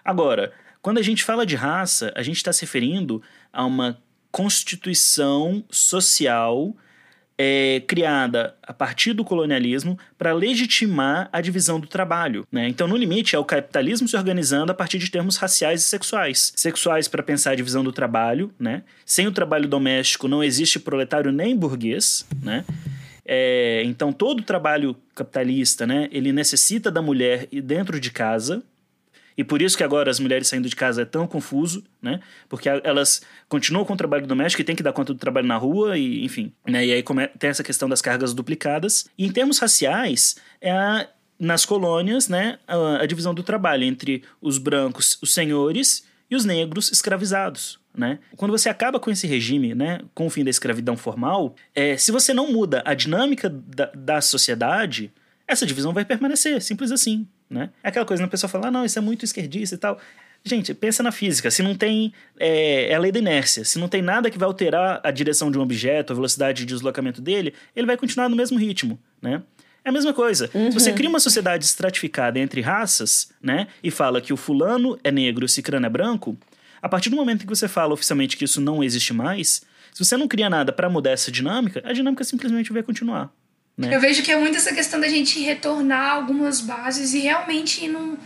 Agora, 0.04 0.52
quando 0.82 0.98
a 0.98 1.04
gente 1.04 1.24
fala 1.24 1.46
de 1.46 1.56
raça, 1.56 2.12
a 2.16 2.24
gente 2.24 2.38
está 2.38 2.52
se 2.52 2.62
referindo 2.62 3.22
a 3.54 3.64
uma 3.66 4.02
constituição 4.32 5.64
social 5.70 6.76
é, 7.44 7.82
criada 7.88 8.54
a 8.62 8.72
partir 8.72 9.14
do 9.14 9.26
colonialismo 9.26 9.98
para 10.16 10.32
legitimar 10.32 11.28
a 11.34 11.42
divisão 11.42 11.80
do 11.80 11.88
trabalho. 11.88 12.46
Né? 12.52 12.68
Então, 12.68 12.88
no 12.88 12.96
limite, 12.96 13.36
é 13.36 13.40
o 13.40 13.44
capitalismo 13.44 14.08
se 14.08 14.16
organizando 14.16 14.72
a 14.72 14.76
partir 14.76 15.00
de 15.00 15.10
termos 15.10 15.38
raciais 15.38 15.82
e 15.82 15.86
sexuais. 15.86 16.54
Sexuais 16.56 17.08
para 17.08 17.24
pensar 17.24 17.52
a 17.52 17.56
divisão 17.56 17.84
do 17.84 17.92
trabalho, 17.92 18.54
né? 18.60 18.84
sem 19.04 19.26
o 19.26 19.32
trabalho 19.32 19.68
doméstico 19.68 20.28
não 20.28 20.44
existe 20.44 20.80
proletário 20.80 21.32
nem 21.32 21.56
burguês. 21.56 22.28
Né? 22.44 22.64
É, 23.26 23.82
então, 23.86 24.14
todo 24.14 24.44
trabalho 24.44 24.96
capitalista 25.16 25.88
né, 25.88 26.10
ele 26.12 26.32
necessita 26.32 26.92
da 26.92 27.02
mulher 27.02 27.48
dentro 27.64 28.00
de 28.00 28.12
casa, 28.12 28.62
e 29.38 29.44
por 29.44 29.62
isso 29.62 29.78
que 29.78 29.84
agora 29.84 30.10
as 30.10 30.20
mulheres 30.20 30.48
saindo 30.48 30.70
de 30.70 30.76
casa 30.76 31.04
é 31.04 31.06
tão 31.06 31.28
confuso, 31.28 31.84
né? 32.02 32.20
Porque 32.50 32.70
elas 32.70 33.22
continuam 33.48 33.86
com 33.86 33.94
o 33.94 33.98
trabalho 33.98 34.28
doméstico 34.28 34.62
e 34.62 34.66
tem 34.66 34.76
que 34.76 34.84
dar 34.84 34.94
conta 34.94 35.14
do 35.14 35.20
trabalho 35.20 35.48
na 35.48 35.58
rua, 35.58 35.98
e 35.98 36.24
enfim. 36.24 36.52
Né? 36.68 36.86
E 36.86 36.94
aí 36.94 37.04
tem 37.40 37.50
essa 37.50 37.64
questão 37.64 37.88
das 37.88 38.02
cargas 38.02 38.34
duplicadas. 38.34 39.06
E 39.18 39.26
em 39.26 39.32
termos 39.32 39.60
raciais, 39.60 40.36
é 40.60 40.72
a, 40.72 41.08
nas 41.40 41.66
colônias, 41.66 42.28
né, 42.28 42.60
a, 42.68 43.02
a 43.02 43.06
divisão 43.06 43.34
do 43.34 43.44
trabalho 43.44 43.84
entre 43.84 44.24
os 44.42 44.58
brancos, 44.58 45.18
os 45.22 45.34
senhores, 45.34 46.04
e 46.32 46.36
os 46.36 46.46
negros 46.46 46.90
escravizados. 46.90 47.78
Né? 47.94 48.20
Quando 48.38 48.52
você 48.52 48.70
acaba 48.70 49.02
com 49.02 49.12
esse 49.12 49.28
regime, 49.28 49.76
né, 49.76 50.00
com 50.16 50.28
o 50.28 50.30
fim 50.30 50.46
da 50.46 50.50
escravidão 50.50 50.96
formal, 50.96 51.56
é, 51.76 51.98
se 51.98 52.10
você 52.10 52.34
não 52.34 52.50
muda 52.50 52.82
a 52.86 52.94
dinâmica 52.94 53.50
da, 53.50 53.92
da 53.94 54.22
sociedade, 54.22 55.12
essa 55.46 55.66
divisão 55.66 55.92
vai 55.92 56.06
permanecer, 56.06 56.62
simples 56.62 56.90
assim. 56.90 57.28
Né? 57.52 57.70
É 57.84 57.90
aquela 57.90 58.06
coisa, 58.06 58.24
né? 58.24 58.28
a 58.28 58.30
pessoa 58.30 58.50
fala, 58.50 58.70
ah, 58.70 58.72
não, 58.72 58.86
isso 58.86 58.98
é 58.98 59.02
muito 59.02 59.26
esquerdista 59.26 59.76
e 59.76 59.78
tal. 59.78 60.00
Gente, 60.44 60.74
pensa 60.74 61.04
na 61.04 61.12
física. 61.12 61.52
Se 61.52 61.62
não 61.62 61.76
tem. 61.76 62.14
É, 62.40 62.92
é 62.92 62.96
a 62.96 63.00
lei 63.00 63.12
da 63.12 63.20
inércia. 63.20 63.66
Se 63.66 63.78
não 63.78 63.88
tem 63.88 64.02
nada 64.02 64.32
que 64.32 64.38
vai 64.38 64.48
alterar 64.48 65.02
a 65.04 65.12
direção 65.12 65.52
de 65.52 65.60
um 65.60 65.62
objeto, 65.62 66.14
a 66.14 66.16
velocidade 66.16 66.66
de 66.66 66.74
deslocamento 66.74 67.22
dele, 67.22 67.54
ele 67.76 67.86
vai 67.86 67.98
continuar 67.98 68.30
no 68.30 68.36
mesmo 68.36 68.58
ritmo, 68.58 68.98
né? 69.22 69.44
É 69.84 69.90
a 69.90 69.92
mesma 69.92 70.14
coisa. 70.14 70.50
Uhum. 70.54 70.72
Se 70.72 70.80
você 70.80 70.94
cria 70.94 71.10
uma 71.10 71.20
sociedade 71.20 71.66
estratificada 71.66 72.40
entre 72.40 72.62
raças, 72.62 73.32
né? 73.42 73.68
E 73.84 73.92
fala 73.92 74.22
que 74.22 74.32
o 74.32 74.38
fulano 74.38 74.98
é 75.04 75.12
negro 75.12 75.44
e 75.44 75.48
o 75.48 75.50
cicrano 75.50 75.86
é 75.86 75.90
branco, 75.90 76.38
a 76.82 76.90
partir 76.90 77.10
do 77.10 77.16
momento 77.16 77.42
que 77.42 77.48
você 77.48 77.68
fala 77.68 77.94
oficialmente 77.94 78.38
que 78.38 78.46
isso 78.46 78.62
não 78.62 78.84
existe 78.84 79.14
mais, 79.14 79.62
se 79.94 80.04
você 80.04 80.16
não 80.18 80.28
cria 80.28 80.50
nada 80.50 80.72
para 80.72 80.90
mudar 80.90 81.12
essa 81.12 81.32
dinâmica, 81.32 81.82
a 81.86 81.94
dinâmica 81.94 82.24
simplesmente 82.24 82.72
vai 82.72 82.82
continuar. 82.82 83.32
Né? 83.78 83.96
Eu 83.96 84.00
vejo 84.00 84.22
que 84.22 84.32
é 84.32 84.38
muito 84.38 84.58
essa 84.58 84.74
questão 84.74 85.00
da 85.00 85.08
gente 85.08 85.40
retornar 85.40 86.16
algumas 86.16 86.62
bases 86.62 87.14
e 87.14 87.20
realmente 87.20 87.86
ir 87.86 87.88
no, 87.88 88.18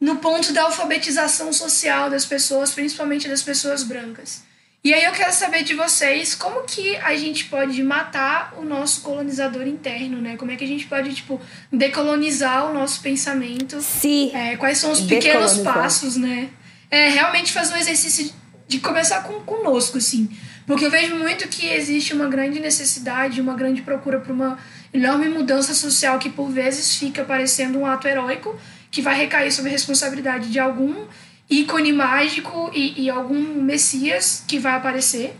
no 0.00 0.16
ponto 0.16 0.52
da 0.52 0.62
alfabetização 0.62 1.52
social 1.52 2.10
das 2.10 2.24
pessoas, 2.24 2.72
principalmente 2.72 3.28
das 3.28 3.42
pessoas 3.42 3.82
brancas. 3.82 4.42
E 4.84 4.92
aí 4.92 5.02
eu 5.02 5.12
quero 5.12 5.32
saber 5.32 5.62
de 5.62 5.72
vocês 5.72 6.34
como 6.34 6.62
que 6.64 6.94
a 6.96 7.16
gente 7.16 7.46
pode 7.46 7.82
matar 7.82 8.52
o 8.58 8.62
nosso 8.62 9.00
colonizador 9.00 9.66
interno, 9.66 10.20
né? 10.20 10.36
Como 10.36 10.50
é 10.50 10.56
que 10.56 10.64
a 10.64 10.66
gente 10.66 10.86
pode, 10.86 11.14
tipo, 11.14 11.40
decolonizar 11.72 12.70
o 12.70 12.74
nosso 12.74 13.00
pensamento. 13.00 13.80
Sim. 13.80 14.30
É, 14.34 14.58
quais 14.58 14.76
são 14.76 14.92
os 14.92 15.00
pequenos 15.00 15.56
passos, 15.58 16.16
né? 16.16 16.50
É 16.90 17.08
realmente 17.08 17.50
fazer 17.50 17.72
um 17.72 17.78
exercício 17.78 18.30
de 18.68 18.78
começar 18.78 19.22
com, 19.22 19.40
conosco, 19.40 19.96
assim. 19.96 20.28
Porque 20.66 20.84
eu 20.84 20.90
vejo 20.90 21.16
muito 21.16 21.46
que 21.48 21.66
existe 21.66 22.14
uma 22.14 22.26
grande 22.26 22.58
necessidade, 22.58 23.40
uma 23.40 23.54
grande 23.54 23.82
procura 23.82 24.18
por 24.20 24.32
uma 24.32 24.58
enorme 24.92 25.28
mudança 25.28 25.74
social 25.74 26.18
que 26.18 26.30
por 26.30 26.48
vezes 26.48 26.96
fica 26.96 27.24
parecendo 27.24 27.78
um 27.78 27.86
ato 27.86 28.08
heróico 28.08 28.58
que 28.90 29.02
vai 29.02 29.16
recair 29.16 29.52
sobre 29.52 29.70
a 29.70 29.72
responsabilidade 29.72 30.50
de 30.50 30.58
algum 30.58 31.06
ícone 31.50 31.92
mágico 31.92 32.70
e, 32.72 33.02
e 33.02 33.10
algum 33.10 33.62
messias 33.62 34.42
que 34.46 34.58
vai 34.58 34.74
aparecer 34.74 35.36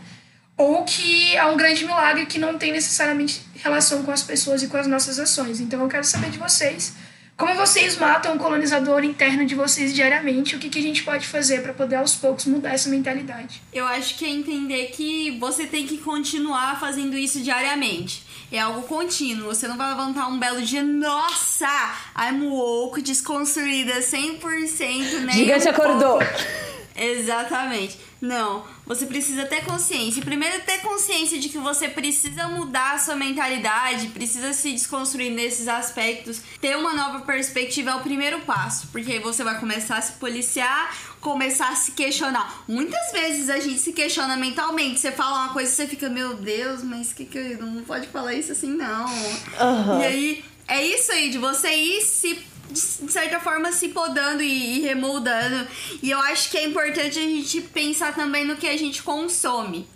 ou 0.57 0.83
que 0.83 1.35
é 1.35 1.45
um 1.45 1.57
grande 1.57 1.85
milagre 1.85 2.25
que 2.25 2.39
não 2.39 2.57
tem 2.57 2.71
necessariamente 2.71 3.41
relação 3.55 4.03
com 4.03 4.11
as 4.11 4.21
pessoas 4.21 4.63
e 4.63 4.67
com 4.67 4.77
as 4.77 4.87
nossas 4.87 5.19
ações. 5.19 5.59
Então 5.59 5.81
eu 5.81 5.87
quero 5.87 6.03
saber 6.03 6.29
de 6.29 6.37
vocês 6.37 6.93
como 7.37 7.53
vocês 7.55 7.97
matam 7.97 8.35
o 8.35 8.39
colonizador 8.39 9.03
interno 9.03 9.45
de 9.45 9.55
vocês 9.55 9.93
diariamente? 9.93 10.55
O 10.55 10.59
que, 10.59 10.69
que 10.69 10.79
a 10.79 10.81
gente 10.81 11.03
pode 11.03 11.27
fazer 11.27 11.61
para 11.61 11.73
poder 11.73 11.97
aos 11.97 12.15
poucos 12.15 12.45
mudar 12.45 12.73
essa 12.73 12.89
mentalidade? 12.89 13.61
Eu 13.73 13.85
acho 13.85 14.17
que 14.17 14.23
é 14.23 14.29
entender 14.29 14.85
que 14.87 15.37
você 15.37 15.65
tem 15.65 15.85
que 15.85 15.97
continuar 15.97 16.79
fazendo 16.79 17.17
isso 17.17 17.41
diariamente. 17.41 18.25
É 18.49 18.59
algo 18.59 18.83
contínuo. 18.83 19.47
Você 19.47 19.67
não 19.67 19.75
vai 19.75 19.89
levantar 19.89 20.27
um 20.27 20.39
belo 20.39 20.61
dia, 20.61 20.81
nossa, 20.81 21.67
I'm 22.17 22.47
woke, 22.47 23.01
desconstruída 23.01 23.99
100%, 23.99 25.19
né? 25.21 25.33
Gigante 25.33 25.67
um 25.67 25.71
acordou. 25.71 26.19
Exatamente. 26.95 27.99
Não, 28.21 28.63
você 28.85 29.05
precisa 29.05 29.45
ter 29.45 29.63
consciência. 29.63 30.21
Primeiro, 30.21 30.61
ter 30.63 30.79
consciência 30.79 31.39
de 31.39 31.49
que 31.49 31.57
você 31.57 31.87
precisa 31.89 32.47
mudar 32.47 32.93
a 32.93 32.99
sua 32.99 33.15
mentalidade, 33.15 34.07
precisa 34.09 34.53
se 34.53 34.71
desconstruir 34.71 35.31
nesses 35.31 35.67
aspectos. 35.67 36.41
Ter 36.61 36.77
uma 36.77 36.93
nova 36.93 37.21
perspectiva 37.21 37.91
é 37.91 37.95
o 37.95 38.01
primeiro 38.01 38.41
passo, 38.41 38.87
porque 38.91 39.13
aí 39.13 39.19
você 39.19 39.43
vai 39.43 39.59
começar 39.59 39.97
a 39.97 40.01
se 40.01 40.13
policiar, 40.13 40.95
começar 41.19 41.69
a 41.69 41.75
se 41.75 41.91
questionar. 41.91 42.63
Muitas 42.67 43.11
vezes 43.11 43.49
a 43.49 43.59
gente 43.59 43.79
se 43.79 43.93
questiona 43.93 44.37
mentalmente. 44.37 44.99
Você 44.99 45.11
fala 45.11 45.45
uma 45.45 45.53
coisa 45.53 45.71
e 45.71 45.75
você 45.75 45.87
fica, 45.87 46.09
meu 46.09 46.35
Deus, 46.35 46.83
mas 46.83 47.11
que 47.13 47.25
que 47.25 47.37
eu 47.37 47.65
não 47.65 47.83
pode 47.83 48.07
falar 48.07 48.33
isso 48.33 48.51
assim, 48.51 48.69
não. 48.75 49.05
Uhum. 49.05 50.01
E 50.01 50.05
aí, 50.05 50.45
é 50.67 50.83
isso 50.85 51.11
aí, 51.11 51.29
de 51.29 51.37
você 51.37 51.69
ir 51.73 52.01
se 52.01 52.35
de 52.69 53.11
certa 53.11 53.39
forma 53.39 53.71
se 53.71 53.89
podando 53.89 54.41
e, 54.41 54.81
remoldando. 54.81 55.67
E 56.01 56.11
eu 56.11 56.19
acho 56.19 56.49
que 56.49 56.57
é 56.57 56.65
importante 56.65 57.19
a 57.19 57.21
gente 57.21 57.61
pensar 57.61 58.13
também 58.13 58.45
no 58.45 58.57
que 58.57 58.67
a 58.67 58.77
gente 58.77 59.03
consome 59.03 59.87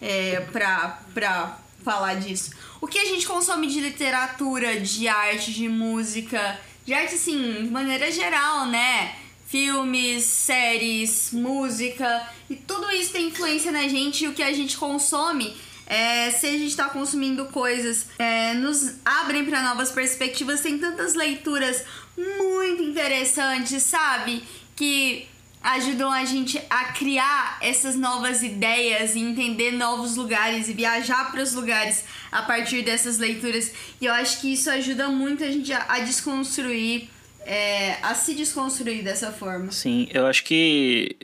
é, 0.00 0.40
pra, 0.52 1.02
pra 1.14 1.58
falar 1.84 2.14
disso. 2.14 2.50
O 2.80 2.86
que 2.86 2.98
a 2.98 3.04
gente 3.04 3.26
consome 3.26 3.66
de 3.68 3.80
literatura, 3.80 4.80
de 4.80 5.08
arte, 5.08 5.52
de 5.52 5.68
música, 5.68 6.58
de 6.84 6.92
arte 6.92 7.14
assim, 7.14 7.62
de 7.62 7.68
maneira 7.68 8.10
geral, 8.10 8.66
né? 8.66 9.14
Filmes, 9.46 10.24
séries, 10.24 11.30
música, 11.32 12.28
e 12.50 12.56
tudo 12.56 12.90
isso 12.90 13.12
tem 13.12 13.28
influência 13.28 13.70
na 13.70 13.86
gente 13.86 14.24
e 14.24 14.28
o 14.28 14.32
que 14.32 14.42
a 14.42 14.52
gente 14.52 14.76
consome 14.76 15.56
é, 15.86 16.32
se 16.32 16.46
a 16.46 16.52
gente 16.52 16.66
está 16.66 16.88
consumindo 16.88 17.46
coisas, 17.46 18.06
é, 18.18 18.54
nos 18.54 18.96
abrem 19.04 19.44
para 19.44 19.62
novas 19.62 19.90
perspectivas. 19.90 20.60
Tem 20.60 20.78
tantas 20.78 21.14
leituras 21.14 21.84
muito 22.16 22.82
interessantes, 22.82 23.82
sabe? 23.82 24.42
Que 24.74 25.28
ajudam 25.66 26.12
a 26.12 26.24
gente 26.24 26.60
a 26.70 26.92
criar 26.92 27.58
essas 27.60 27.96
novas 27.96 28.42
ideias 28.42 29.16
e 29.16 29.18
entender 29.18 29.72
novos 29.72 30.14
lugares 30.14 30.68
e 30.68 30.72
viajar 30.72 31.32
para 31.32 31.42
os 31.42 31.54
lugares 31.54 32.04
a 32.30 32.42
partir 32.42 32.82
dessas 32.82 33.18
leituras. 33.18 33.72
E 34.00 34.06
eu 34.06 34.12
acho 34.12 34.40
que 34.40 34.52
isso 34.52 34.70
ajuda 34.70 35.08
muito 35.08 35.42
a 35.42 35.50
gente 35.50 35.72
a, 35.72 35.98
desconstruir. 36.00 37.08
É, 37.48 37.98
a 38.02 38.12
se 38.14 38.34
desconstruir 38.34 39.04
dessa 39.04 39.30
forma. 39.30 39.70
Sim, 39.70 40.08
eu 40.12 40.26
acho 40.26 40.42
que. 40.42 41.16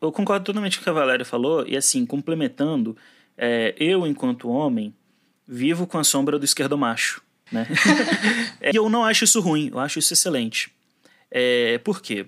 Eu 0.00 0.12
concordo 0.12 0.44
totalmente 0.44 0.78
com 0.78 0.82
o 0.82 0.84
que 0.84 0.90
a 0.90 0.92
Valéria 0.92 1.24
falou, 1.24 1.66
e 1.66 1.76
assim, 1.76 2.06
complementando, 2.06 2.96
é, 3.36 3.74
eu, 3.76 4.06
enquanto 4.06 4.48
homem, 4.48 4.94
vivo 5.48 5.88
com 5.88 5.98
a 5.98 6.04
sombra 6.04 6.38
do 6.38 6.44
esquerdomacho. 6.44 7.20
Né? 7.50 7.66
e 8.72 8.76
eu 8.76 8.88
não 8.88 9.04
acho 9.04 9.24
isso 9.24 9.40
ruim, 9.40 9.70
eu 9.72 9.78
acho 9.78 9.98
isso 9.98 10.12
excelente. 10.12 10.70
É, 11.30 11.78
por 11.78 12.00
quê? 12.00 12.26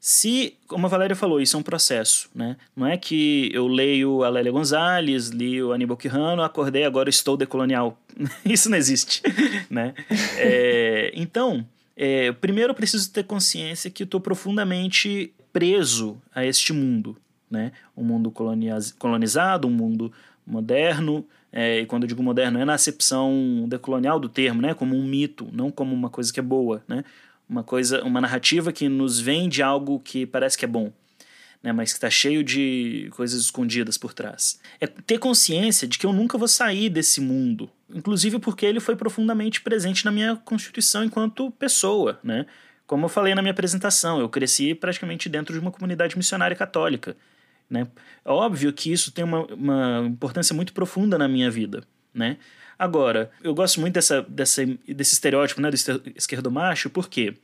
Se, 0.00 0.56
como 0.68 0.86
a 0.86 0.88
Valéria 0.88 1.16
falou, 1.16 1.40
isso 1.40 1.56
é 1.56 1.60
um 1.60 1.62
processo, 1.62 2.30
né? 2.32 2.56
Não 2.76 2.86
é 2.86 2.96
que 2.96 3.50
eu 3.52 3.66
leio 3.66 4.22
a 4.22 4.28
Lélia 4.28 4.52
Gonzalez, 4.52 5.28
li 5.28 5.60
o 5.60 5.72
Aníbal 5.72 5.96
Quirrano, 5.96 6.42
acordei, 6.42 6.84
agora 6.84 7.10
estou 7.10 7.36
decolonial. 7.36 8.00
isso 8.44 8.70
não 8.70 8.78
existe, 8.78 9.22
né? 9.68 9.94
É, 10.36 11.10
então, 11.14 11.66
é, 11.96 12.30
primeiro 12.30 12.70
eu 12.70 12.74
preciso 12.76 13.10
ter 13.12 13.24
consciência 13.24 13.90
que 13.90 14.04
estou 14.04 14.20
profundamente 14.20 15.32
preso 15.52 16.16
a 16.32 16.44
este 16.44 16.72
mundo, 16.72 17.16
né? 17.50 17.72
Um 17.96 18.04
mundo 18.04 18.30
colonizado, 18.30 19.66
um 19.66 19.72
mundo 19.72 20.12
moderno, 20.46 21.26
é, 21.52 21.80
e 21.80 21.86
quando 21.86 22.02
eu 22.04 22.08
digo 22.08 22.22
moderno 22.22 22.58
é 22.58 22.64
na 22.64 22.74
acepção 22.74 23.66
decolonial 23.68 24.20
do 24.20 24.28
termo, 24.28 24.60
né? 24.60 24.74
Como 24.74 24.96
um 24.96 25.04
mito, 25.04 25.48
não 25.52 25.70
como 25.70 25.94
uma 25.94 26.10
coisa 26.10 26.32
que 26.32 26.40
é 26.40 26.42
boa, 26.42 26.82
né? 26.86 27.04
uma 27.48 27.64
coisa, 27.64 28.04
uma 28.04 28.20
narrativa 28.20 28.72
que 28.72 28.88
nos 28.88 29.18
vende 29.18 29.62
algo 29.62 29.98
que 30.00 30.26
parece 30.26 30.58
que 30.58 30.64
é 30.64 30.68
bom, 30.68 30.92
né, 31.62 31.72
mas 31.72 31.92
que 31.92 31.96
está 31.96 32.10
cheio 32.10 32.44
de 32.44 33.08
coisas 33.12 33.40
escondidas 33.40 33.96
por 33.96 34.12
trás. 34.12 34.60
É 34.80 34.86
ter 34.86 35.18
consciência 35.18 35.88
de 35.88 35.98
que 35.98 36.04
eu 36.04 36.12
nunca 36.12 36.36
vou 36.36 36.46
sair 36.46 36.90
desse 36.90 37.20
mundo, 37.20 37.70
inclusive 37.92 38.38
porque 38.38 38.66
ele 38.66 38.80
foi 38.80 38.94
profundamente 38.94 39.62
presente 39.62 40.04
na 40.04 40.10
minha 40.10 40.36
constituição 40.36 41.02
enquanto 41.02 41.50
pessoa, 41.52 42.20
né? 42.22 42.44
Como 42.86 43.04
eu 43.04 43.08
falei 43.08 43.34
na 43.34 43.42
minha 43.42 43.52
apresentação, 43.52 44.18
eu 44.18 44.28
cresci 44.30 44.74
praticamente 44.74 45.28
dentro 45.28 45.52
de 45.52 45.60
uma 45.60 45.70
comunidade 45.70 46.16
missionária 46.16 46.56
católica. 46.56 47.16
Né? 47.68 47.86
É 48.24 48.30
óbvio 48.30 48.72
que 48.72 48.92
isso 48.92 49.12
tem 49.12 49.24
uma, 49.24 49.44
uma 49.46 50.06
importância 50.06 50.54
muito 50.54 50.72
profunda 50.72 51.18
na 51.18 51.28
minha 51.28 51.50
vida. 51.50 51.82
Né? 52.14 52.38
Agora, 52.78 53.30
eu 53.42 53.54
gosto 53.54 53.80
muito 53.80 53.94
dessa, 53.94 54.22
dessa, 54.22 54.64
desse 54.86 55.14
estereótipo 55.14 55.60
né, 55.60 55.70
do 55.70 55.76
esquerdo 56.16 56.50
macho, 56.50 56.88
por 56.88 57.08
quê? 57.08 57.34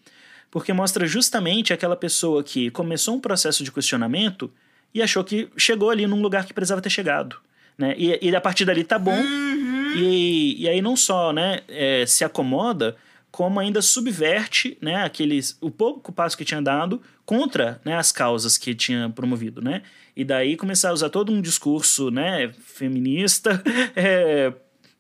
Porque 0.51 0.73
mostra 0.73 1.07
justamente 1.07 1.73
aquela 1.73 1.97
pessoa 1.97 2.43
que 2.43 2.71
começou 2.71 3.17
um 3.17 3.21
processo 3.21 3.65
de 3.65 3.73
questionamento 3.73 4.51
e 4.95 5.03
achou 5.03 5.25
que 5.25 5.49
chegou 5.57 5.91
ali 5.91 6.07
num 6.07 6.23
lugar 6.23 6.47
que 6.47 6.55
precisava 6.55 6.81
ter 6.81 6.91
chegado. 6.91 7.37
Né? 7.77 7.95
E, 7.99 8.19
e 8.23 8.35
a 8.35 8.41
partir 8.41 8.65
dali 8.65 8.85
tá 8.85 8.99
bom. 8.99 9.19
Uhum. 9.19 9.93
E, 9.97 10.63
e 10.63 10.69
aí 10.69 10.81
não 10.81 10.97
só 10.97 11.33
né, 11.33 11.61
é, 11.69 12.07
se 12.07 12.25
acomoda, 12.25 12.97
como 13.35 13.59
ainda 13.59 13.83
subverte 13.83 14.79
né, 14.81 15.03
aqueles, 15.03 15.59
o 15.61 15.69
pouco 15.69 16.13
passo 16.13 16.39
que 16.39 16.45
tinha 16.45 16.63
dado 16.63 17.03
contra 17.27 17.81
né, 17.85 17.97
as 17.97 18.13
causas 18.13 18.57
que 18.57 18.77
tinha 18.77 19.11
promovido. 19.11 19.61
Né? 19.61 19.83
E 20.15 20.25
daí 20.25 20.57
começar 20.57 20.91
a 20.91 20.93
usar 20.93 21.11
todo 21.11 21.33
um 21.33 21.43
discurso 21.43 22.13
né, 22.13 22.53
feminista 22.65 23.61
é, 23.97 24.53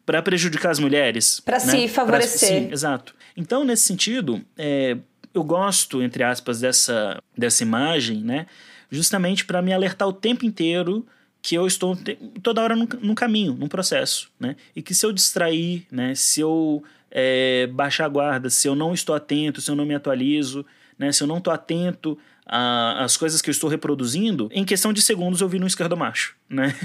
para 0.04 0.20
prejudicar 0.20 0.72
as 0.72 0.80
mulheres. 0.80 1.38
Para 1.38 1.64
né? 1.64 1.64
se 1.64 1.86
favorecer. 1.86 2.48
Pra, 2.48 2.58
sim, 2.58 2.72
exato. 2.72 3.14
Então, 3.36 3.62
nesse 3.62 3.84
sentido, 3.84 4.44
é, 4.58 4.96
eu 5.32 5.44
gosto, 5.44 6.02
entre 6.02 6.24
aspas, 6.24 6.58
dessa, 6.58 7.22
dessa 7.38 7.62
imagem, 7.62 8.20
né? 8.24 8.46
Justamente 8.90 9.44
para 9.44 9.62
me 9.62 9.72
alertar 9.72 10.08
o 10.08 10.12
tempo 10.12 10.44
inteiro 10.44 11.06
que 11.40 11.54
eu 11.54 11.68
estou 11.68 11.96
toda 12.42 12.62
hora 12.62 12.74
num, 12.74 12.88
num, 13.00 13.14
caminho, 13.14 13.54
num 13.54 13.68
processo, 13.68 14.28
né? 14.40 14.56
E 14.74 14.82
que 14.82 14.92
se 14.92 15.06
eu 15.06 15.12
distrair, 15.12 15.86
né? 15.88 16.16
Se 16.16 16.40
eu 16.40 16.82
é, 17.14 17.68
baixar 17.68 18.06
a 18.06 18.08
guarda, 18.08 18.50
se 18.50 18.66
eu 18.66 18.74
não 18.74 18.92
estou 18.92 19.14
atento, 19.14 19.60
se 19.60 19.70
eu 19.70 19.76
não 19.76 19.86
me 19.86 19.94
atualizo, 19.94 20.66
né? 20.98 21.12
Se 21.12 21.22
eu 21.22 21.28
não 21.28 21.38
estou 21.38 21.52
atento 21.52 22.18
às 22.46 23.16
coisas 23.16 23.40
que 23.40 23.48
eu 23.48 23.52
estou 23.52 23.70
reproduzindo, 23.70 24.50
em 24.52 24.64
questão 24.64 24.92
de 24.92 25.00
segundos 25.00 25.40
eu 25.40 25.48
vi 25.48 25.58
no 25.58 25.66
esquerdo 25.66 25.96
macho, 25.96 26.36
né? 26.48 26.74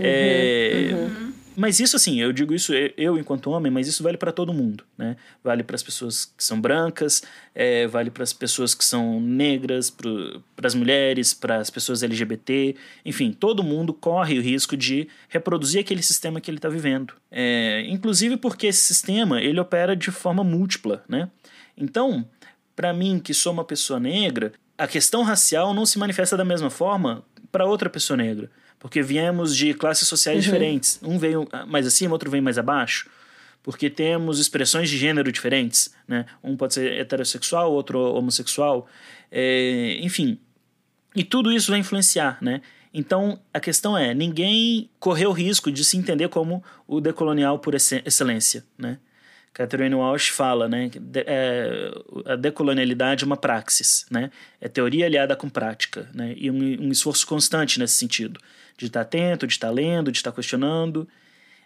Uhum, 0.00 0.06
é, 0.06 0.90
uhum. 0.94 1.32
Mas 1.56 1.80
isso, 1.80 1.96
assim, 1.96 2.20
eu 2.20 2.32
digo 2.32 2.54
isso 2.54 2.72
eu 2.96 3.18
enquanto 3.18 3.50
homem, 3.50 3.70
mas 3.70 3.88
isso 3.88 4.02
vale 4.02 4.16
para 4.16 4.30
todo 4.30 4.52
mundo, 4.52 4.84
né? 4.96 5.16
Vale 5.42 5.62
para 5.62 5.74
as 5.74 5.82
pessoas 5.82 6.24
que 6.24 6.44
são 6.44 6.60
brancas, 6.60 7.22
é, 7.54 7.86
vale 7.86 8.10
para 8.10 8.22
as 8.22 8.32
pessoas 8.32 8.74
que 8.74 8.84
são 8.84 9.20
negras, 9.20 9.90
para 9.90 10.66
as 10.66 10.74
mulheres, 10.74 11.34
para 11.34 11.56
as 11.56 11.68
pessoas 11.68 12.02
LGBT, 12.02 12.76
enfim, 13.04 13.32
todo 13.32 13.64
mundo 13.64 13.92
corre 13.92 14.38
o 14.38 14.42
risco 14.42 14.76
de 14.76 15.08
reproduzir 15.28 15.80
aquele 15.80 16.02
sistema 16.02 16.40
que 16.40 16.50
ele 16.50 16.58
está 16.58 16.68
vivendo. 16.68 17.14
É, 17.30 17.84
inclusive 17.88 18.36
porque 18.36 18.68
esse 18.68 18.82
sistema 18.82 19.42
ele 19.42 19.58
opera 19.58 19.96
de 19.96 20.10
forma 20.10 20.44
múltipla, 20.44 21.04
né? 21.08 21.28
Então, 21.76 22.26
para 22.76 22.92
mim 22.92 23.18
que 23.18 23.34
sou 23.34 23.52
uma 23.52 23.64
pessoa 23.64 23.98
negra, 23.98 24.52
a 24.78 24.86
questão 24.86 25.22
racial 25.22 25.74
não 25.74 25.84
se 25.84 25.98
manifesta 25.98 26.36
da 26.36 26.44
mesma 26.44 26.70
forma 26.70 27.24
para 27.50 27.66
outra 27.66 27.90
pessoa 27.90 28.16
negra 28.16 28.50
porque 28.80 29.02
viemos 29.02 29.54
de 29.54 29.74
classes 29.74 30.08
sociais 30.08 30.38
uhum. 30.38 30.42
diferentes. 30.42 30.98
Um 31.02 31.18
veio 31.18 31.46
mais 31.68 31.86
acima, 31.86 32.14
outro 32.14 32.30
vem 32.30 32.40
mais 32.40 32.58
abaixo. 32.58 33.08
Porque 33.62 33.90
temos 33.90 34.40
expressões 34.40 34.88
de 34.88 34.96
gênero 34.96 35.30
diferentes, 35.30 35.94
né? 36.08 36.24
Um 36.42 36.56
pode 36.56 36.72
ser 36.72 36.98
heterossexual, 36.98 37.70
outro 37.70 38.00
homossexual. 38.14 38.88
É, 39.30 39.98
enfim, 40.00 40.38
e 41.14 41.22
tudo 41.22 41.52
isso 41.52 41.70
vai 41.70 41.78
influenciar, 41.78 42.38
né? 42.40 42.62
Então, 42.92 43.38
a 43.52 43.60
questão 43.60 43.96
é, 43.96 44.14
ninguém 44.14 44.88
correu 44.98 45.28
o 45.28 45.34
risco 45.34 45.70
de 45.70 45.84
se 45.84 45.98
entender 45.98 46.28
como 46.28 46.64
o 46.88 47.02
decolonial 47.02 47.58
por 47.58 47.74
excelência, 47.74 48.64
né? 48.78 48.98
Catherine 49.52 49.94
Walsh 49.94 50.28
fala, 50.28 50.68
né, 50.68 50.88
que 50.88 51.00
é, 51.26 51.90
a 52.24 52.36
decolonialidade 52.36 53.24
é 53.24 53.26
uma 53.26 53.36
praxis, 53.36 54.06
né? 54.10 54.30
É 54.58 54.68
teoria 54.68 55.04
aliada 55.04 55.36
com 55.36 55.50
prática, 55.50 56.08
né? 56.14 56.32
E 56.36 56.50
um, 56.50 56.86
um 56.86 56.90
esforço 56.90 57.26
constante 57.26 57.78
nesse 57.78 57.96
sentido 57.96 58.40
de 58.80 58.86
estar 58.86 59.02
atento, 59.02 59.46
de 59.46 59.52
estar 59.52 59.70
lendo, 59.70 60.10
de 60.10 60.18
estar 60.18 60.32
questionando. 60.32 61.06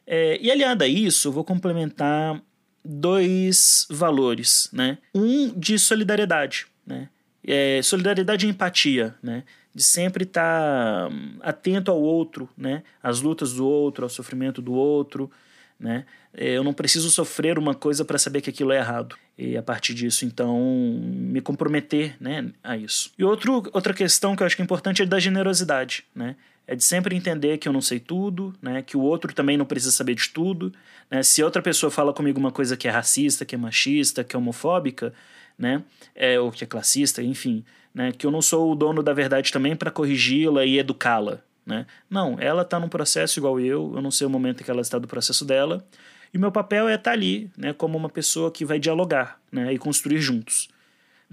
É, 0.07 0.39
e 0.41 0.51
aliado 0.51 0.85
a 0.85 0.87
isso, 0.89 1.29
eu 1.29 1.33
vou 1.33 1.45
complementar 1.45 2.41
dois 2.85 3.87
valores, 3.89 4.69
né? 4.73 4.99
Um 5.15 5.49
de 5.59 5.79
solidariedade, 5.79 6.67
né? 6.87 7.09
É, 7.47 7.81
solidariedade 7.83 8.47
e 8.47 8.51
empatia, 8.51 9.15
né? 9.23 9.45
De 9.75 9.83
sempre 9.83 10.25
estar 10.25 11.09
atento 11.41 11.91
ao 11.91 12.01
outro, 12.01 12.49
né? 12.57 12.83
Às 13.03 13.21
lutas 13.21 13.55
do 13.55 13.67
outro, 13.67 14.05
ao 14.05 14.11
sofrimento 14.11 14.61
do 14.61 14.73
outro, 14.73 15.31
né? 15.79 16.05
É, 16.37 16.51
eu 16.51 16.65
não 16.65 16.73
preciso 16.73 17.11
sofrer 17.11 17.59
uma 17.59 17.75
coisa 17.75 18.05
para 18.05 18.19
saber 18.19 18.41
que 18.41 18.51
aquilo 18.51 18.73
é 18.73 18.79
errado. 18.79 19.17
E 19.39 19.57
a 19.57 19.63
partir 19.63 19.95
disso, 19.95 20.25
então, 20.25 20.61
me 21.03 21.41
comprometer 21.41 22.17
né, 22.21 22.51
a 22.63 22.77
isso. 22.77 23.13
E 23.19 23.25
outro, 23.25 23.69
outra 23.73 23.95
questão 23.95 24.35
que 24.35 24.43
eu 24.43 24.47
acho 24.47 24.57
que 24.57 24.63
é 24.63 24.65
importante 24.65 25.03
é 25.03 25.07
da 25.07 25.19
generosidade. 25.19 26.05
Né? 26.15 26.37
É 26.67 26.75
de 26.75 26.83
sempre 26.83 27.15
entender 27.15 27.59
que 27.59 27.69
eu 27.69 27.73
não 27.73 27.81
sei 27.81 28.01
tudo, 28.01 28.55
né? 28.61 28.83
Que 28.83 28.97
o 28.97 29.01
outro 29.01 29.33
também 29.35 29.57
não 29.57 29.67
precisa 29.67 29.93
saber 29.93 30.15
de 30.15 30.29
tudo, 30.31 30.73
né? 31.11 31.23
Se 31.23 31.43
outra 31.43 31.61
pessoa 31.61 31.91
fala 31.91 32.13
comigo 32.13 32.39
uma 32.39 32.51
coisa 32.51 32.77
que 32.77 32.89
é 32.89 32.91
racista, 32.91 33.45
que 33.45 33.55
é 33.55 33.59
machista, 33.59 34.25
que 34.25 34.35
é 34.35 34.39
homofóbica, 34.39 35.13
né? 35.59 35.83
É, 36.15 36.41
ou 36.41 36.51
que 36.51 36.65
é 36.65 36.67
classista, 36.67 37.23
enfim, 37.23 37.65
né? 37.95 38.13
Que 38.13 38.27
eu 38.27 38.31
não 38.31 38.41
sou 38.41 38.73
o 38.73 38.75
dono 38.75 39.03
da 39.03 39.13
verdade 39.13 39.53
também 39.53 39.77
para 39.77 39.91
corrigi-la 39.91 40.65
e 40.65 40.79
educá-la, 40.79 41.41
né? 41.67 41.87
Não, 42.09 42.37
ela 42.41 42.63
está 42.63 42.81
num 42.81 42.89
processo 42.89 43.39
igual 43.39 43.61
eu, 43.61 43.93
eu 43.95 44.03
não 44.03 44.11
sei 44.11 44.27
o 44.27 44.31
momento 44.31 44.63
em 44.63 44.65
que 44.65 44.71
ela 44.71 44.81
está 44.81 44.99
do 44.99 45.07
processo 45.07 45.45
dela, 45.45 45.87
e 46.33 46.37
o 46.39 46.41
meu 46.41 46.51
papel 46.51 46.89
é 46.89 46.95
estar 46.95 47.11
tá 47.11 47.13
ali, 47.13 47.51
né? 47.57 47.73
Como 47.73 47.97
uma 47.97 48.09
pessoa 48.09 48.51
que 48.51 48.65
vai 48.65 48.79
dialogar, 48.79 49.39
né? 49.53 49.73
E 49.73 49.79
construir 49.79 50.19
juntos. 50.19 50.69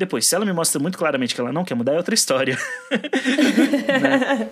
Depois, 0.01 0.25
se 0.25 0.33
ela 0.33 0.43
me 0.43 0.51
mostra 0.51 0.81
muito 0.81 0.97
claramente 0.97 1.35
que 1.35 1.39
ela 1.39 1.53
não 1.53 1.63
quer 1.63 1.75
mudar, 1.75 1.93
é 1.93 1.97
outra 1.97 2.15
história. 2.15 2.57
né? 2.89 4.49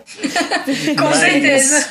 Com 0.95 1.05
mas, 1.05 1.17
certeza. 1.17 1.89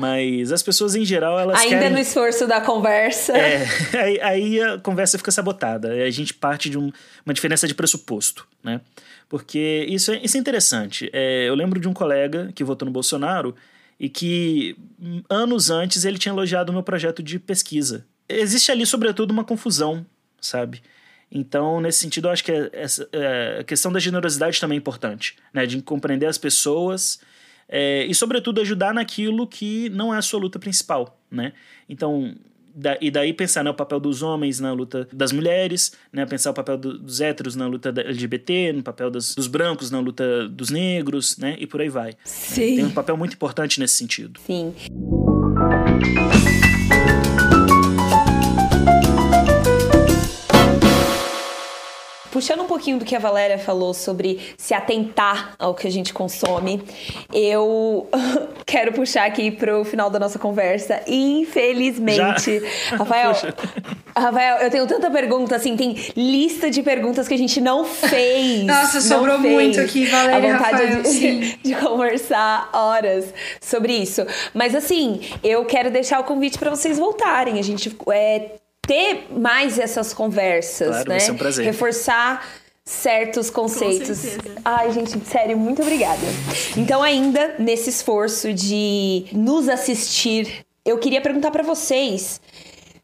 Mas 0.00 0.52
as 0.52 0.62
pessoas 0.62 0.94
em 0.94 1.04
geral, 1.04 1.38
elas 1.38 1.60
Ainda 1.60 1.76
querem... 1.76 1.90
no 1.90 1.98
esforço 1.98 2.46
da 2.46 2.58
conversa. 2.58 3.36
É, 3.36 3.66
aí, 4.00 4.20
aí, 4.22 4.62
a 4.62 4.78
conversa 4.78 5.18
fica 5.18 5.30
sabotada. 5.30 5.90
A 5.90 6.08
gente 6.08 6.32
parte 6.32 6.70
de 6.70 6.78
um, 6.78 6.90
uma 7.26 7.34
diferença 7.34 7.68
de 7.68 7.74
pressuposto, 7.74 8.48
né? 8.64 8.80
Porque 9.28 9.84
isso 9.86 10.12
é, 10.12 10.20
isso 10.24 10.38
é 10.38 10.40
interessante. 10.40 11.10
É, 11.12 11.46
eu 11.46 11.54
lembro 11.54 11.78
de 11.78 11.86
um 11.86 11.92
colega 11.92 12.50
que 12.54 12.64
votou 12.64 12.86
no 12.86 12.92
Bolsonaro 12.92 13.54
e 14.00 14.08
que 14.08 14.78
anos 15.28 15.68
antes 15.68 16.06
ele 16.06 16.16
tinha 16.16 16.32
elogiado 16.32 16.70
o 16.70 16.72
meu 16.72 16.82
projeto 16.82 17.22
de 17.22 17.38
pesquisa. 17.38 18.06
Existe 18.26 18.72
ali, 18.72 18.86
sobretudo, 18.86 19.30
uma 19.30 19.44
confusão, 19.44 20.06
sabe? 20.40 20.80
Então, 21.30 21.80
nesse 21.80 21.98
sentido, 21.98 22.28
eu 22.28 22.32
acho 22.32 22.44
que 22.44 22.52
essa, 22.72 23.08
é, 23.12 23.58
a 23.60 23.64
questão 23.64 23.92
da 23.92 23.98
generosidade 23.98 24.60
também 24.60 24.76
é 24.76 24.78
importante, 24.78 25.36
né? 25.52 25.66
De 25.66 25.80
compreender 25.82 26.26
as 26.26 26.38
pessoas, 26.38 27.20
é, 27.68 28.04
e, 28.04 28.14
sobretudo, 28.14 28.60
ajudar 28.60 28.94
naquilo 28.94 29.46
que 29.46 29.88
não 29.90 30.14
é 30.14 30.18
a 30.18 30.22
sua 30.22 30.40
luta 30.40 30.58
principal, 30.58 31.20
né? 31.30 31.52
Então, 31.88 32.34
da, 32.76 32.96
e 33.00 33.10
daí 33.10 33.32
pensar 33.32 33.64
né, 33.64 33.70
o 33.70 33.74
papel 33.74 33.98
dos 33.98 34.22
homens 34.22 34.60
na 34.60 34.72
luta 34.72 35.08
das 35.10 35.32
mulheres, 35.32 35.92
né, 36.12 36.26
pensar 36.26 36.50
o 36.50 36.54
papel 36.54 36.76
do, 36.76 36.98
dos 36.98 37.22
héteros 37.22 37.56
na 37.56 37.66
luta 37.66 37.88
LGBT, 37.88 38.74
no 38.74 38.82
papel 38.82 39.10
das, 39.10 39.34
dos 39.34 39.46
brancos 39.46 39.90
na 39.90 39.98
luta 39.98 40.46
dos 40.46 40.68
negros, 40.68 41.38
né, 41.38 41.56
e 41.58 41.66
por 41.66 41.80
aí 41.80 41.88
vai. 41.88 42.14
Sim. 42.22 42.76
Tem 42.76 42.84
um 42.84 42.90
papel 42.90 43.16
muito 43.16 43.32
importante 43.32 43.80
nesse 43.80 43.94
sentido. 43.94 44.38
Sim. 44.46 44.74
Puxando 52.36 52.60
um 52.60 52.66
pouquinho 52.66 52.98
do 52.98 53.04
que 53.06 53.16
a 53.16 53.18
Valéria 53.18 53.58
falou 53.58 53.94
sobre 53.94 54.54
se 54.58 54.74
atentar 54.74 55.54
ao 55.58 55.74
que 55.74 55.86
a 55.86 55.90
gente 55.90 56.12
consome, 56.12 56.82
eu 57.32 58.06
quero 58.66 58.92
puxar 58.92 59.24
aqui 59.24 59.50
pro 59.50 59.86
final 59.86 60.10
da 60.10 60.18
nossa 60.18 60.38
conversa. 60.38 61.00
Infelizmente, 61.06 62.60
Já? 62.60 62.96
Rafael, 63.00 63.32
Rafael, 64.14 64.58
eu 64.58 64.70
tenho 64.70 64.86
tanta 64.86 65.10
pergunta, 65.10 65.56
assim, 65.56 65.78
tem 65.78 65.96
lista 66.14 66.70
de 66.70 66.82
perguntas 66.82 67.26
que 67.26 67.32
a 67.32 67.38
gente 67.38 67.58
não 67.58 67.86
fez. 67.88 68.64
Nossa, 68.64 69.00
sobrou 69.00 69.40
fez. 69.40 69.54
muito 69.54 69.80
aqui, 69.80 70.04
Valéria. 70.04 70.36
A 70.36 70.58
vontade 70.58 70.84
Rafael, 70.84 71.02
de, 71.04 71.56
de, 71.56 71.74
conversar 71.76 72.68
horas 72.74 73.32
sobre 73.62 73.94
isso. 73.94 74.26
Mas 74.52 74.74
assim, 74.74 75.22
eu 75.42 75.64
quero 75.64 75.90
deixar 75.90 76.20
o 76.20 76.24
convite 76.24 76.58
para 76.58 76.68
vocês 76.68 76.98
voltarem. 76.98 77.58
A 77.58 77.62
gente 77.62 77.96
é, 78.12 78.56
ter 78.86 79.26
mais 79.30 79.78
essas 79.78 80.14
conversas, 80.14 80.88
claro, 80.88 81.08
né? 81.08 81.14
Vai 81.16 81.20
ser 81.20 81.32
um 81.32 81.36
prazer. 81.36 81.64
Reforçar 81.64 82.46
certos 82.84 83.50
conceitos. 83.50 84.38
Ai, 84.64 84.92
gente, 84.92 85.18
sério, 85.26 85.58
muito 85.58 85.82
obrigada. 85.82 86.22
Então, 86.76 87.02
ainda 87.02 87.56
nesse 87.58 87.90
esforço 87.90 88.52
de 88.52 89.26
nos 89.32 89.68
assistir, 89.68 90.64
eu 90.84 90.96
queria 90.98 91.20
perguntar 91.20 91.50
para 91.50 91.64
vocês, 91.64 92.40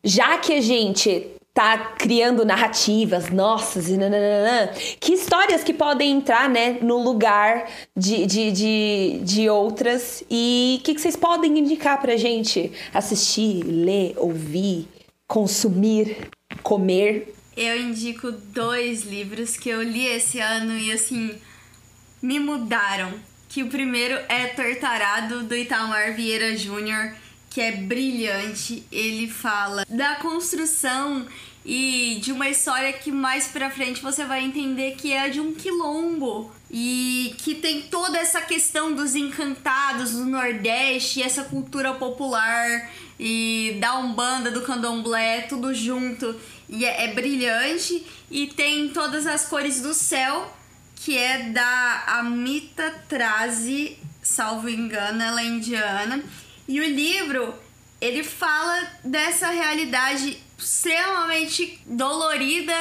já 0.05 0.39
que 0.39 0.53
a 0.53 0.61
gente 0.61 1.27
tá 1.53 1.77
criando 1.99 2.47
narrativas 2.47 3.29
nossas 3.29 3.89
e 3.89 3.97
nananã, 3.97 4.71
que 4.99 5.13
histórias 5.13 5.63
que 5.63 5.75
podem 5.75 6.13
entrar, 6.13 6.49
né, 6.49 6.79
no 6.81 7.03
lugar 7.03 7.69
de, 7.95 8.25
de, 8.25 8.53
de, 8.53 9.21
de 9.23 9.51
outras 9.51 10.25
e 10.31 10.79
o 10.81 10.85
que, 10.85 10.95
que 10.95 11.01
vocês 11.01 11.17
podem 11.17 11.59
indicar 11.59 12.01
pra 12.01 12.17
gente 12.17 12.73
assistir, 12.95 13.63
ler, 13.65 14.15
ouvir, 14.17 14.89
consumir, 15.33 16.29
comer? 16.63 17.35
Eu 17.57 17.81
indico 17.81 18.31
dois 18.31 19.03
livros 19.05 19.57
que 19.57 19.71
eu 19.71 19.83
li 19.83 20.05
esse 20.05 20.39
ano 20.39 20.77
e 20.77 20.93
assim 20.93 21.35
me 22.21 22.39
mudaram. 22.39 23.15
Que 23.49 23.63
o 23.63 23.69
primeiro 23.69 24.15
é 24.29 24.49
Tortarado 24.49 25.43
do 25.45 25.57
Itamar 25.57 26.15
Vieira 26.15 26.55
Júnior, 26.55 27.15
que 27.49 27.63
é 27.63 27.73
brilhante. 27.73 28.85
Ele 28.93 29.27
fala 29.27 29.87
da 29.89 30.17
construção 30.17 31.27
e 31.65 32.19
de 32.21 32.31
uma 32.31 32.51
história 32.51 32.93
que 32.93 33.11
mais 33.11 33.47
pra 33.47 33.71
frente 33.71 34.03
você 34.03 34.27
vai 34.27 34.45
entender 34.45 34.97
que 34.97 35.13
é 35.13 35.31
de 35.31 35.41
um 35.41 35.55
quilombo 35.55 36.53
e 36.71 37.35
que 37.39 37.55
tem 37.55 37.83
toda 37.83 38.19
essa 38.19 38.43
questão 38.43 38.95
dos 38.95 39.15
encantados 39.15 40.13
do 40.13 40.27
Nordeste, 40.27 41.23
essa 41.23 41.45
cultura 41.45 41.95
popular 41.95 42.91
e 43.19 43.77
da 43.81 43.99
Umbanda, 43.99 44.51
do 44.51 44.63
Candomblé, 44.63 45.43
tudo 45.43 45.75
junto. 45.75 46.35
E 46.69 46.85
é, 46.85 47.05
é 47.05 47.15
brilhante 47.15 48.07
e 48.31 48.47
tem 48.47 48.89
todas 48.89 49.27
as 49.27 49.47
cores 49.47 49.81
do 49.81 49.93
céu, 49.93 50.55
que 50.97 51.17
é 51.17 51.51
da 51.51 52.05
Amita 52.07 52.91
Trazi, 53.09 53.99
salvo 54.23 54.69
engano, 54.69 55.23
ela 55.23 55.41
é 55.41 55.47
indiana. 55.47 56.23
E 56.67 56.81
o 56.81 56.85
livro, 56.85 57.55
ele 58.01 58.23
fala 58.23 58.87
dessa 59.05 59.51
realidade 59.51 60.39
extremamente 60.59 61.81
dolorida 61.87 62.73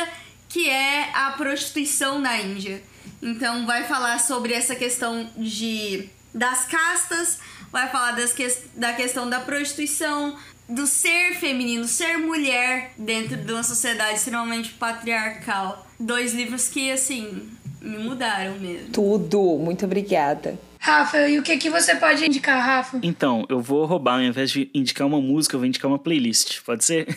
que 0.48 0.70
é 0.70 1.10
a 1.14 1.32
prostituição 1.32 2.20
na 2.20 2.38
Índia. 2.38 2.84
Então 3.22 3.66
vai 3.66 3.86
falar 3.86 4.20
sobre 4.20 4.54
essa 4.54 4.76
questão 4.76 5.30
de 5.38 6.10
das 6.34 6.66
castas, 6.66 7.40
vai 7.72 7.90
falar 7.90 8.12
das 8.12 8.34
que, 8.34 8.48
da 8.76 8.94
questão 8.94 9.30
da 9.30 9.40
prostituição, 9.40 10.36
do 10.68 10.88
ser 10.88 11.36
feminino, 11.36 11.88
ser 11.88 12.18
mulher 12.18 12.92
dentro 12.98 13.38
de 13.38 13.52
uma 13.52 13.64
sociedade 13.64 14.16
extremamente 14.16 14.72
patriarcal. 14.74 15.86
Dois 16.00 16.34
livros 16.34 16.68
que, 16.68 16.92
assim, 16.92 17.50
me 17.82 17.98
mudaram 17.98 18.58
mesmo. 18.60 18.90
Tudo, 18.90 19.58
muito 19.58 19.86
obrigada. 19.86 20.58
Rafa, 20.84 21.30
e 21.30 21.38
o 21.38 21.44
que, 21.44 21.58
que 21.58 21.70
você 21.70 21.96
pode 21.96 22.26
indicar, 22.26 22.60
Rafa? 22.60 23.00
Então, 23.04 23.46
eu 23.48 23.62
vou 23.62 23.86
roubar, 23.86 24.16
ao 24.16 24.24
invés 24.24 24.50
de 24.50 24.68
indicar 24.74 25.06
uma 25.06 25.22
música, 25.22 25.56
eu 25.56 25.60
vou 25.60 25.68
indicar 25.68 25.88
uma 25.88 26.00
playlist, 26.00 26.60
pode 26.64 26.84
ser? 26.84 27.08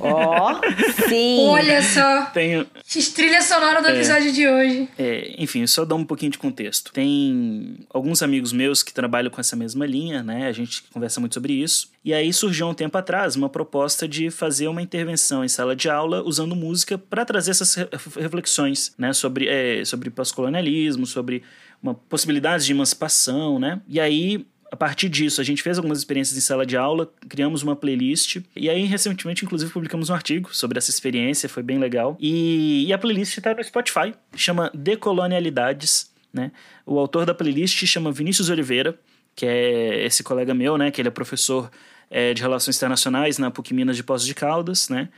Ó, 0.00 0.52
oh, 0.52 0.60
sim! 1.08 1.40
Olha 1.48 1.82
só! 1.82 2.26
Tenho... 2.26 2.64
Trilha 3.12 3.42
sonora 3.42 3.82
do 3.82 3.88
é, 3.88 3.96
episódio 3.96 4.32
de 4.32 4.46
hoje. 4.46 4.88
É, 4.96 5.34
enfim, 5.38 5.66
só 5.66 5.84
dar 5.84 5.96
um 5.96 6.04
pouquinho 6.04 6.30
de 6.30 6.38
contexto. 6.38 6.92
Tem 6.92 7.78
alguns 7.92 8.22
amigos 8.22 8.52
meus 8.52 8.80
que 8.80 8.94
trabalham 8.94 9.28
com 9.28 9.40
essa 9.40 9.56
mesma 9.56 9.84
linha, 9.84 10.22
né? 10.22 10.46
A 10.46 10.52
gente 10.52 10.84
conversa 10.92 11.18
muito 11.18 11.34
sobre 11.34 11.52
isso. 11.52 11.90
E 12.04 12.14
aí 12.14 12.32
surgiu 12.32 12.68
um 12.68 12.74
tempo 12.74 12.96
atrás 12.96 13.34
uma 13.34 13.48
proposta 13.48 14.06
de 14.06 14.30
fazer 14.30 14.68
uma 14.68 14.80
intervenção 14.80 15.44
em 15.44 15.48
sala 15.48 15.74
de 15.74 15.90
aula 15.90 16.22
usando 16.22 16.54
música 16.54 16.96
para 16.96 17.24
trazer 17.24 17.50
essas 17.50 17.74
reflexões, 18.16 18.94
né? 18.96 19.12
Sobre, 19.12 19.48
é, 19.48 19.84
sobre 19.84 20.10
pós-colonialismo, 20.10 21.06
sobre 21.06 21.42
uma 21.82 21.94
possibilidade 21.94 22.64
de 22.64 22.72
emancipação, 22.72 23.58
né? 23.58 23.80
E 23.88 23.98
aí 24.00 24.46
a 24.70 24.76
partir 24.76 25.08
disso, 25.08 25.40
a 25.40 25.44
gente 25.44 25.62
fez 25.62 25.78
algumas 25.78 25.98
experiências 25.98 26.38
em 26.38 26.40
sala 26.40 26.64
de 26.64 26.76
aula, 26.76 27.12
criamos 27.28 27.62
uma 27.62 27.74
playlist, 27.74 28.36
e 28.54 28.70
aí 28.70 28.84
recentemente, 28.84 29.44
inclusive, 29.44 29.72
publicamos 29.72 30.10
um 30.10 30.14
artigo 30.14 30.54
sobre 30.54 30.78
essa 30.78 30.90
experiência, 30.90 31.48
foi 31.48 31.62
bem 31.62 31.78
legal. 31.78 32.16
E, 32.20 32.86
e 32.86 32.92
a 32.92 32.98
playlist 32.98 33.36
está 33.36 33.52
no 33.52 33.64
Spotify, 33.64 34.14
chama 34.36 34.70
Decolonialidades, 34.72 36.10
né? 36.32 36.52
O 36.86 36.98
autor 37.00 37.26
da 37.26 37.34
playlist 37.34 37.84
chama 37.84 38.12
Vinícius 38.12 38.48
Oliveira, 38.48 38.96
que 39.34 39.44
é 39.44 40.04
esse 40.04 40.22
colega 40.22 40.54
meu, 40.54 40.78
né? 40.78 40.92
Que 40.92 41.00
ele 41.00 41.08
é 41.08 41.10
professor 41.10 41.68
é, 42.08 42.32
de 42.32 42.40
Relações 42.40 42.76
Internacionais 42.76 43.38
na 43.38 43.50
PUC 43.50 43.74
Minas 43.74 43.96
de 43.96 44.04
Poços 44.04 44.26
de 44.26 44.34
Caldas, 44.34 44.88
né? 44.88 45.08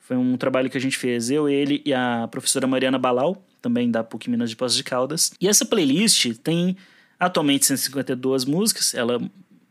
Foi 0.00 0.16
um 0.16 0.38
trabalho 0.38 0.70
que 0.70 0.78
a 0.78 0.80
gente 0.80 0.96
fez, 0.96 1.30
eu, 1.30 1.48
ele 1.48 1.82
e 1.84 1.92
a 1.92 2.26
professora 2.30 2.66
Mariana 2.66 2.98
Balau, 2.98 3.44
também 3.62 3.90
da 3.90 4.04
PUC 4.04 4.28
Minas 4.28 4.50
de 4.50 4.56
Poços 4.56 4.76
de 4.76 4.84
Caldas. 4.84 5.32
E 5.40 5.48
essa 5.48 5.64
playlist 5.64 6.34
tem 6.42 6.76
atualmente 7.18 7.64
152 7.64 8.44
músicas, 8.44 8.92
ela 8.92 9.22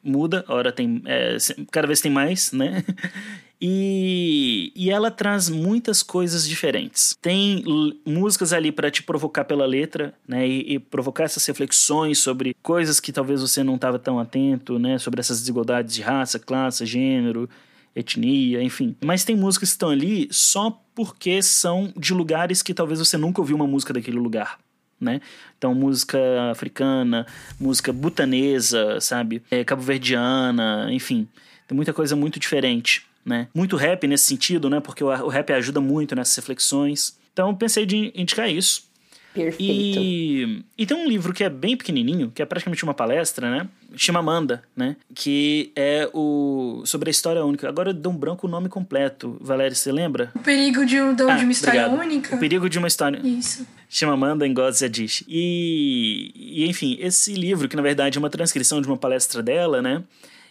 muda, 0.04 0.44
hora 0.48 0.72
tem. 0.72 1.02
É, 1.06 1.38
cada 1.70 1.86
vez 1.86 2.02
tem 2.02 2.12
mais, 2.12 2.52
né? 2.52 2.84
E, 3.64 4.72
e 4.76 4.90
ela 4.90 5.12
traz 5.12 5.48
muitas 5.48 6.02
coisas 6.02 6.50
diferentes. 6.50 7.16
Tem 7.22 7.64
músicas 8.04 8.54
ali 8.54 8.72
para 8.72 8.90
te 8.90 9.04
provocar 9.04 9.46
pela 9.46 9.68
letra, 9.68 10.16
né? 10.28 10.48
E, 10.48 10.74
e, 10.74 10.80
provocar 10.80 11.26
essas 11.26 11.46
reflexões 11.46 12.18
sobre 12.18 12.56
coisas 12.64 13.00
que 13.00 13.12
talvez 13.12 13.40
você 13.40 13.64
não 13.64 13.76
estava 13.76 14.00
tão 14.00 14.18
atento, 14.18 14.80
né? 14.80 14.98
Sobre 14.98 15.20
essas 15.20 15.42
desigualdades 15.42 15.94
de 15.94 16.02
raça, 16.02 16.40
classe, 16.40 16.88
gênero, 16.88 17.48
etnia, 17.96 18.62
enfim. 18.62 18.96
Mas 19.04 19.24
tem 19.24 19.36
músicas 19.36 19.70
que 19.70 19.74
estão 19.74 19.90
ali 19.90 20.28
só 20.32 20.82
porque 20.96 21.42
são 21.42 21.94
de 21.98 22.14
lugares 22.14 22.62
que 22.62 22.74
talvez 22.74 23.00
você 23.00 23.18
nunca 23.18 23.42
ouviu 23.42 23.56
uma 23.56 23.68
música 23.68 23.94
daquele 23.94 24.18
lugar. 24.18 24.60
Né? 25.00 25.20
Então, 25.58 25.74
música 25.74 26.20
africana, 26.52 27.26
música 27.60 27.92
butanesa, 27.92 29.00
sabe? 29.02 29.42
É, 29.50 29.64
cabo-verdiana, 29.64 30.90
enfim. 30.92 31.28
Tem 31.68 31.76
muita 31.76 31.92
coisa 31.92 32.16
muito 32.16 32.40
diferente, 32.40 33.04
né? 33.26 33.48
Muito 33.52 33.76
rap 33.76 34.06
nesse 34.06 34.26
sentido, 34.26 34.70
né? 34.70 34.80
Porque 34.80 35.04
o, 35.04 35.28
rap 35.28 35.52
ajuda 35.54 35.82
muito 35.82 36.16
nessas 36.16 36.36
reflexões. 36.36 37.18
Então, 37.34 37.56
pensei 37.56 37.84
de 37.84 38.12
indicar 38.14 38.48
isso. 38.48 38.91
Perfeito. 39.34 40.00
E, 40.00 40.64
e 40.78 40.86
tem 40.86 40.98
um 40.98 41.08
livro 41.08 41.34
que 41.34 41.44
é 41.44 41.50
bem 41.50 41.78
pequenininho, 41.78 42.32
que 42.34 42.42
é 42.42 42.46
praticamente 42.46 42.84
uma 42.84 42.94
palestra, 42.94 43.50
né? 43.50 43.68
Chimamanda, 43.96 44.62
né? 44.76 44.96
Que 45.16 45.72
é 45.76 46.10
o 46.14 46.84
sobre 46.86 47.10
a 47.10 47.12
história 47.12 47.44
única. 47.44 47.68
Agora 47.68 47.92
eu 47.92 47.94
dou 47.94 48.12
um 48.12 48.18
branco 48.18 48.48
o 48.48 48.50
nome 48.50 48.68
completo. 48.68 49.38
Valéria, 49.40 49.74
você 49.74 49.92
lembra? 49.92 50.32
O 50.36 50.40
perigo 50.40 50.86
de, 50.86 51.02
um, 51.02 51.14
de 51.14 51.24
ah, 51.24 51.28
uma 51.28 51.52
história 51.52 51.88
obrigado. 51.88 52.06
única. 52.06 52.36
O 52.36 52.40
perigo 52.40 52.70
de 52.70 52.78
uma 52.78 52.88
história. 52.88 53.22
Isso. 53.24 53.66
Chimamanda 53.90 54.48
Ngozi 54.48 54.86
Adichie. 54.86 55.26
E, 55.28 56.32
e 56.36 56.70
enfim, 56.70 56.98
esse 57.00 57.34
livro 57.34 57.70
que 57.70 57.76
na 57.76 57.82
verdade 57.82 58.18
é 58.18 58.20
uma 58.20 58.30
transcrição 58.30 58.82
de 58.82 58.88
uma 58.88 58.98
palestra 58.98 59.42
dela, 59.42 59.82
né? 59.82 60.04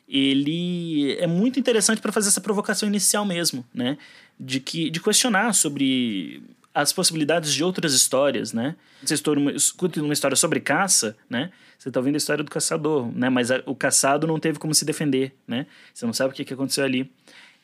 Ele 0.09 1.17
é 1.21 1.27
muito 1.27 1.61
interessante 1.61 2.01
para 2.01 2.11
fazer 2.11 2.29
essa 2.29 2.41
provocação 2.41 2.89
inicial 2.89 3.25
mesmo, 3.25 3.65
né? 3.73 3.97
De 4.39 4.59
que 4.59 4.91
de 4.91 5.01
questionar 5.01 5.53
sobre 5.53 6.43
as 6.75 6.93
possibilidades 6.93 7.53
de 7.53 7.65
outras 7.65 7.93
histórias, 7.93 8.53
né? 8.53 8.77
Você 9.03 9.15
escuta 9.55 10.01
uma 10.01 10.13
história 10.13 10.37
sobre 10.37 10.61
caça, 10.61 11.17
né? 11.29 11.51
Você 11.79 11.89
está 11.89 11.99
ouvindo 11.99 12.15
a 12.15 12.19
história 12.19 12.45
do 12.45 12.51
caçador, 12.51 13.11
né? 13.13 13.29
Mas 13.29 13.51
a, 13.51 13.63
o 13.67 13.75
caçado 13.75 14.27
não 14.27 14.39
teve 14.39 14.59
como 14.59 14.75
se 14.75 14.85
defender, 14.85 15.35
né? 15.47 15.67
Você 15.93 16.07
não 16.07 16.13
sabe 16.13 16.33
o 16.33 16.37
que, 16.37 16.45
que 16.45 16.55
aconteceu 16.55 16.85
ali. 16.85 17.11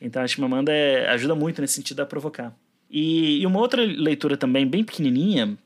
Então 0.01 0.23
a 0.23 0.27
Chimamanda 0.27 0.73
é, 0.73 1.09
ajuda 1.11 1.35
muito 1.35 1.61
nesse 1.61 1.75
sentido 1.75 2.01
a 2.01 2.07
provocar. 2.07 2.55
E, 2.91 3.41
e, 3.41 3.47
uma 3.47 3.59
outra 3.59 3.83
leitura 3.83 4.37
também 4.37 4.67
bem 4.67 4.85
pequenininha 4.85 5.57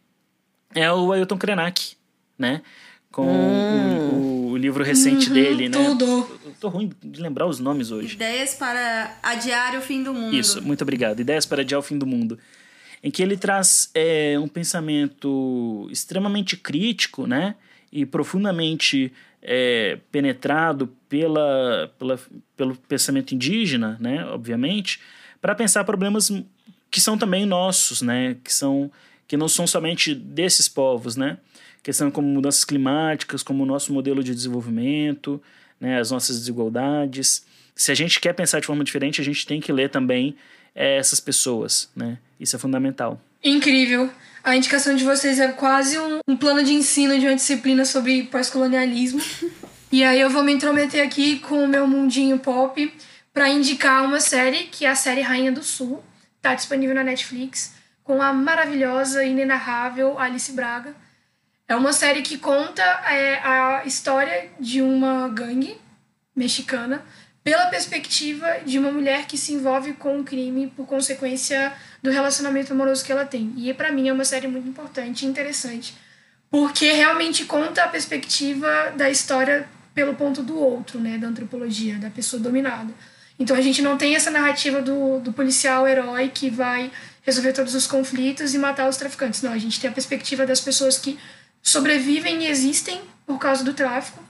é 0.75 0.91
o 0.91 1.13
Ailton 1.13 1.37
Krenak, 1.37 1.97
né? 2.39 2.63
Com 3.11 3.27
hum. 3.27 4.49
o, 4.49 4.53
o, 4.53 4.57
livro 4.57 4.85
recente 4.85 5.29
Uhum, 5.29 5.35
dele, 5.35 5.69
né? 5.69 5.77
tudo. 5.85 6.05
Eu 6.45 6.55
tô 6.61 6.69
ruim 6.69 6.93
de 7.03 7.21
lembrar 7.21 7.47
os 7.47 7.59
nomes 7.59 7.91
hoje. 7.91 8.15
Ideias 8.15 8.55
para 8.55 9.17
adiar 9.23 9.77
o 9.77 9.83
fim 9.83 10.03
do 10.03 10.15
mundo. 10.15 10.35
Isso, 10.35 10.63
muito 10.63 10.83
obrigado. 10.83 11.21
Ideias 11.21 11.45
para 11.45 11.63
adiar 11.63 11.79
o 11.79 11.83
fim 11.83 11.99
do 11.99 12.07
mundo. 12.07 12.39
Em 13.03 13.11
que 13.11 13.23
ele 13.23 13.37
traz 13.37 13.91
é, 13.95 14.39
um 14.39 14.49
pensamento 14.49 15.89
extremamente 15.91 16.57
crítico, 16.57 17.27
né? 17.27 17.55
E 17.91 18.05
profundamente 18.05 19.13
é, 19.43 19.99
penetrado 20.13 20.87
pela, 21.09 21.93
pela, 21.99 22.21
pelo 22.57 22.77
pensamento 22.77 23.35
indígena, 23.35 23.97
né? 24.01 24.25
Obviamente, 24.27 25.01
para 25.41 25.55
pensar 25.55 25.85
problemas 25.85 26.31
que 26.91 27.01
são 27.01 27.17
também 27.17 27.47
nossos, 27.47 28.03
né? 28.03 28.37
Que 28.45 28.53
são 28.53 28.91
que 29.27 29.37
não 29.37 29.47
são 29.47 29.65
somente 29.65 30.13
desses 30.13 30.69
povos, 30.69 31.15
né? 31.15 31.39
Questão 31.85 32.11
como 32.11 32.27
mudanças 32.27 32.65
climáticas, 32.65 33.45
como 33.45 33.63
o 33.63 33.67
nosso 33.67 33.93
modelo 33.93 34.25
de 34.25 34.35
desenvolvimento, 34.35 35.41
né? 35.81 36.01
As 36.01 36.11
nossas 36.11 36.41
desigualdades. 36.41 37.47
Se 37.75 37.93
a 37.93 37.95
gente 37.95 38.21
quer 38.21 38.35
pensar 38.35 38.59
de 38.59 38.67
forma 38.67 38.83
diferente, 38.83 39.21
a 39.21 39.25
gente 39.25 39.47
tem 39.47 39.61
que 39.61 39.73
ler 39.73 39.89
também 39.89 40.37
é, 40.75 40.97
essas 40.97 41.21
pessoas, 41.21 41.91
né? 41.95 42.19
Isso 42.39 42.57
é 42.57 42.59
fundamental. 42.59 43.21
Incrível. 43.43 44.11
A 44.43 44.57
indicação 44.57 44.95
de 44.95 45.05
vocês 45.05 45.39
é 45.39 45.49
quase 45.49 45.99
um, 45.99 46.21
um 46.27 46.37
plano 46.37 46.63
de 46.63 46.73
ensino 46.73 47.19
de 47.19 47.27
uma 47.27 47.35
disciplina 47.35 47.85
sobre 47.85 48.25
pós-colonialismo. 48.25 49.21
e 49.93 50.03
aí 50.03 50.21
eu 50.21 50.31
vou 50.31 50.43
me 50.43 50.53
intrometer 50.53 51.05
aqui 51.05 51.39
com 51.41 51.65
o 51.65 51.69
meu 51.69 51.87
mundinho 51.87 52.39
pop 52.39 52.93
para 53.33 53.49
indicar 53.49 54.05
uma 54.05 54.21
série 54.21 54.65
que 54.65 54.85
é 54.85 54.91
a 54.91 54.95
série 54.95 55.21
Rainha 55.21 55.53
do 55.53 55.63
Sul. 55.63 56.03
Tá 56.41 56.55
disponível 56.55 56.95
na 56.95 57.05
Netflix 57.05 57.75
com 58.03 58.21
a 58.21 58.33
maravilhosa 58.33 59.23
e 59.23 59.31
inenarrável 59.31 60.19
Alice 60.19 60.51
Braga. 60.53 60.95
É 61.69 61.77
uma 61.77 61.93
série 61.93 62.23
que 62.23 62.39
conta 62.39 62.83
é, 62.83 63.39
a 63.39 63.83
história 63.85 64.51
de 64.59 64.83
uma 64.83 65.29
gangue 65.29 65.77
mexicana 66.35 67.05
pela 67.43 67.67
perspectiva 67.67 68.59
de 68.65 68.79
uma 68.79 68.93
mulher 68.93 69.27
que 69.27 69.39
se 69.39 69.53
envolve 69.53 69.95
com 69.95 70.19
um 70.19 70.25
crime 70.25 70.67
por 70.77 70.87
consequência 70.87 71.73
do 72.03 72.11
relacionamento 72.11 72.73
amoroso 72.73 73.05
que 73.05 73.13
ela 73.13 73.25
tem. 73.25 73.53
E 73.57 73.73
para 73.73 73.91
mim 73.91 74.09
é 74.09 74.13
uma 74.13 74.25
série 74.25 74.47
muito 74.47 74.69
importante 74.69 75.25
e 75.25 75.29
interessante, 75.29 75.95
porque 76.51 76.93
realmente 76.93 77.45
conta 77.45 77.85
a 77.85 77.89
perspectiva 77.89 78.93
da 78.97 79.09
história 79.09 79.67
pelo 79.95 80.15
ponto 80.15 80.43
do 80.43 80.59
outro, 80.59 81.01
né, 81.01 81.19
da 81.19 81.29
antropologia, 81.29 81.97
da 81.97 82.11
pessoa 82.11 82.43
dominada. 82.43 82.93
Então 83.39 83.57
a 83.57 83.61
gente 83.61 83.81
não 83.81 83.97
tem 83.97 84.15
essa 84.15 84.31
narrativa 84.31 84.83
do, 84.83 85.19
do 85.21 85.33
policial 85.33 85.89
herói 85.89 86.29
que 86.29 86.51
vai 86.51 86.91
resolver 87.23 87.53
todos 87.53 87.75
os 87.75 87.87
conflitos 87.87 88.55
e 88.55 88.59
matar 88.59 88.89
os 88.89 88.99
traficantes. 88.99 89.41
Não, 89.41 89.53
a 89.53 89.59
gente 89.59 89.81
tem 89.81 89.89
a 89.89 89.93
perspectiva 89.93 90.47
das 90.47 90.61
pessoas 90.61 90.99
que 90.99 91.19
sobrevivem 91.63 92.45
e 92.45 92.47
existem 92.49 93.01
por 93.27 93.39
causa 93.39 93.65
do 93.65 93.73
tráfico. 93.73 94.23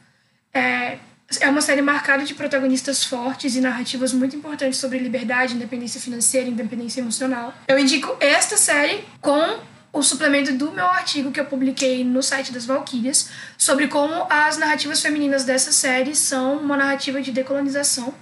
É, 0.55 0.99
é 1.39 1.49
uma 1.49 1.61
série 1.61 1.83
marcada 1.83 2.25
de 2.25 2.35
protagonistas 2.35 3.05
fortes 3.05 3.55
e 3.55 3.61
narrativas 3.61 4.13
muito 4.13 4.35
importantes 4.35 4.79
sobre 4.79 4.99
liberdade, 4.99 5.55
independência 5.55 6.01
financeira, 6.01 6.49
independência 6.49 7.01
emocional. 7.01 7.55
Eu 7.69 7.79
indico 7.79 8.17
esta 8.19 8.57
série 8.57 9.05
com 9.21 9.61
o 9.93 10.03
suplemento 10.03 10.53
do 10.53 10.73
meu 10.73 10.87
artigo 10.87 11.31
que 11.31 11.39
eu 11.39 11.45
publiquei 11.45 12.05
no 12.05 12.23
site 12.23 12.53
das 12.53 12.65
Valquírias 12.65 13.29
sobre 13.57 13.89
como 13.89 14.27
as 14.29 14.57
narrativas 14.57 15.01
femininas 15.01 15.45
dessa 15.45 15.73
série 15.73 16.15
são 16.15 16.57
uma 16.57 16.77
narrativa 16.77 17.21
de 17.21 17.31
decolonização. 17.31 18.13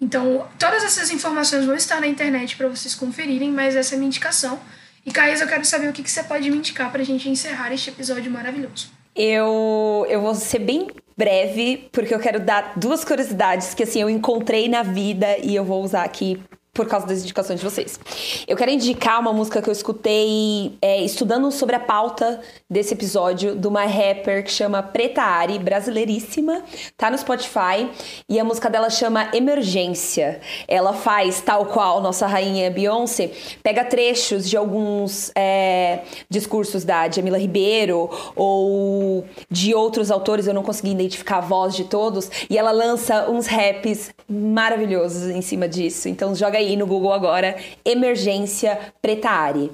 Então, 0.00 0.46
todas 0.58 0.84
essas 0.84 1.10
informações 1.10 1.64
vão 1.64 1.74
estar 1.74 2.00
na 2.00 2.06
internet 2.06 2.56
para 2.56 2.68
vocês 2.68 2.94
conferirem, 2.94 3.50
mas 3.50 3.76
essa 3.76 3.94
é 3.94 3.96
a 3.96 3.98
minha 3.98 4.08
indicação. 4.08 4.60
E, 5.06 5.10
Caís, 5.10 5.40
eu 5.40 5.46
quero 5.46 5.64
saber 5.64 5.88
o 5.88 5.92
que, 5.92 6.02
que 6.02 6.10
você 6.10 6.22
pode 6.22 6.50
me 6.50 6.56
indicar 6.56 6.90
para 6.90 7.02
a 7.02 7.04
gente 7.04 7.28
encerrar 7.28 7.72
este 7.72 7.90
episódio 7.90 8.30
maravilhoso. 8.30 8.90
Eu, 9.14 10.06
eu 10.08 10.20
vou 10.20 10.34
ser 10.34 10.58
bem 10.58 10.88
breve, 11.16 11.88
porque 11.92 12.14
eu 12.14 12.18
quero 12.18 12.40
dar 12.40 12.72
duas 12.76 13.04
curiosidades 13.04 13.74
que 13.74 13.82
assim 13.82 14.00
eu 14.00 14.10
encontrei 14.10 14.68
na 14.68 14.82
vida 14.82 15.38
e 15.42 15.54
eu 15.54 15.64
vou 15.64 15.82
usar 15.82 16.04
aqui 16.04 16.40
por 16.74 16.88
causa 16.88 17.06
das 17.06 17.22
indicações 17.22 17.60
de 17.60 17.64
vocês. 17.64 18.00
Eu 18.48 18.56
quero 18.56 18.72
indicar 18.72 19.20
uma 19.20 19.32
música 19.32 19.62
que 19.62 19.68
eu 19.68 19.72
escutei 19.72 20.76
é, 20.82 21.00
estudando 21.02 21.50
sobre 21.52 21.76
a 21.76 21.80
pauta 21.80 22.40
desse 22.68 22.92
episódio 22.94 23.54
de 23.54 23.68
uma 23.68 23.84
rapper 23.84 24.42
que 24.42 24.50
chama 24.50 24.82
Preta 24.82 25.22
Ari, 25.22 25.60
brasileiríssima, 25.60 26.62
tá 26.96 27.12
no 27.12 27.16
Spotify, 27.16 27.88
e 28.28 28.40
a 28.40 28.44
música 28.44 28.68
dela 28.68 28.90
chama 28.90 29.30
Emergência. 29.32 30.40
Ela 30.66 30.92
faz 30.92 31.40
tal 31.40 31.66
qual 31.66 32.02
nossa 32.02 32.26
rainha 32.26 32.68
Beyoncé, 32.72 33.30
pega 33.62 33.84
trechos 33.84 34.48
de 34.48 34.56
alguns 34.56 35.30
é, 35.36 36.00
discursos 36.28 36.82
da 36.82 37.08
Jamila 37.08 37.38
Ribeiro 37.38 38.10
ou 38.34 39.24
de 39.48 39.72
outros 39.74 40.10
autores, 40.10 40.48
eu 40.48 40.54
não 40.54 40.64
consegui 40.64 40.90
identificar 40.90 41.38
a 41.38 41.40
voz 41.40 41.74
de 41.76 41.84
todos, 41.84 42.28
e 42.50 42.58
ela 42.58 42.72
lança 42.72 43.30
uns 43.30 43.46
raps 43.46 44.12
maravilhosos 44.28 45.30
em 45.30 45.40
cima 45.40 45.68
disso. 45.68 46.08
Então 46.08 46.34
joga 46.34 46.58
aí 46.58 46.63
no 46.76 46.86
Google 46.86 47.12
agora, 47.12 47.56
emergência 47.84 48.78
Pretari. 49.00 49.70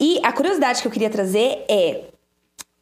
E 0.00 0.20
a 0.22 0.32
curiosidade 0.32 0.80
que 0.80 0.88
eu 0.88 0.92
queria 0.92 1.10
trazer 1.10 1.64
é 1.68 2.11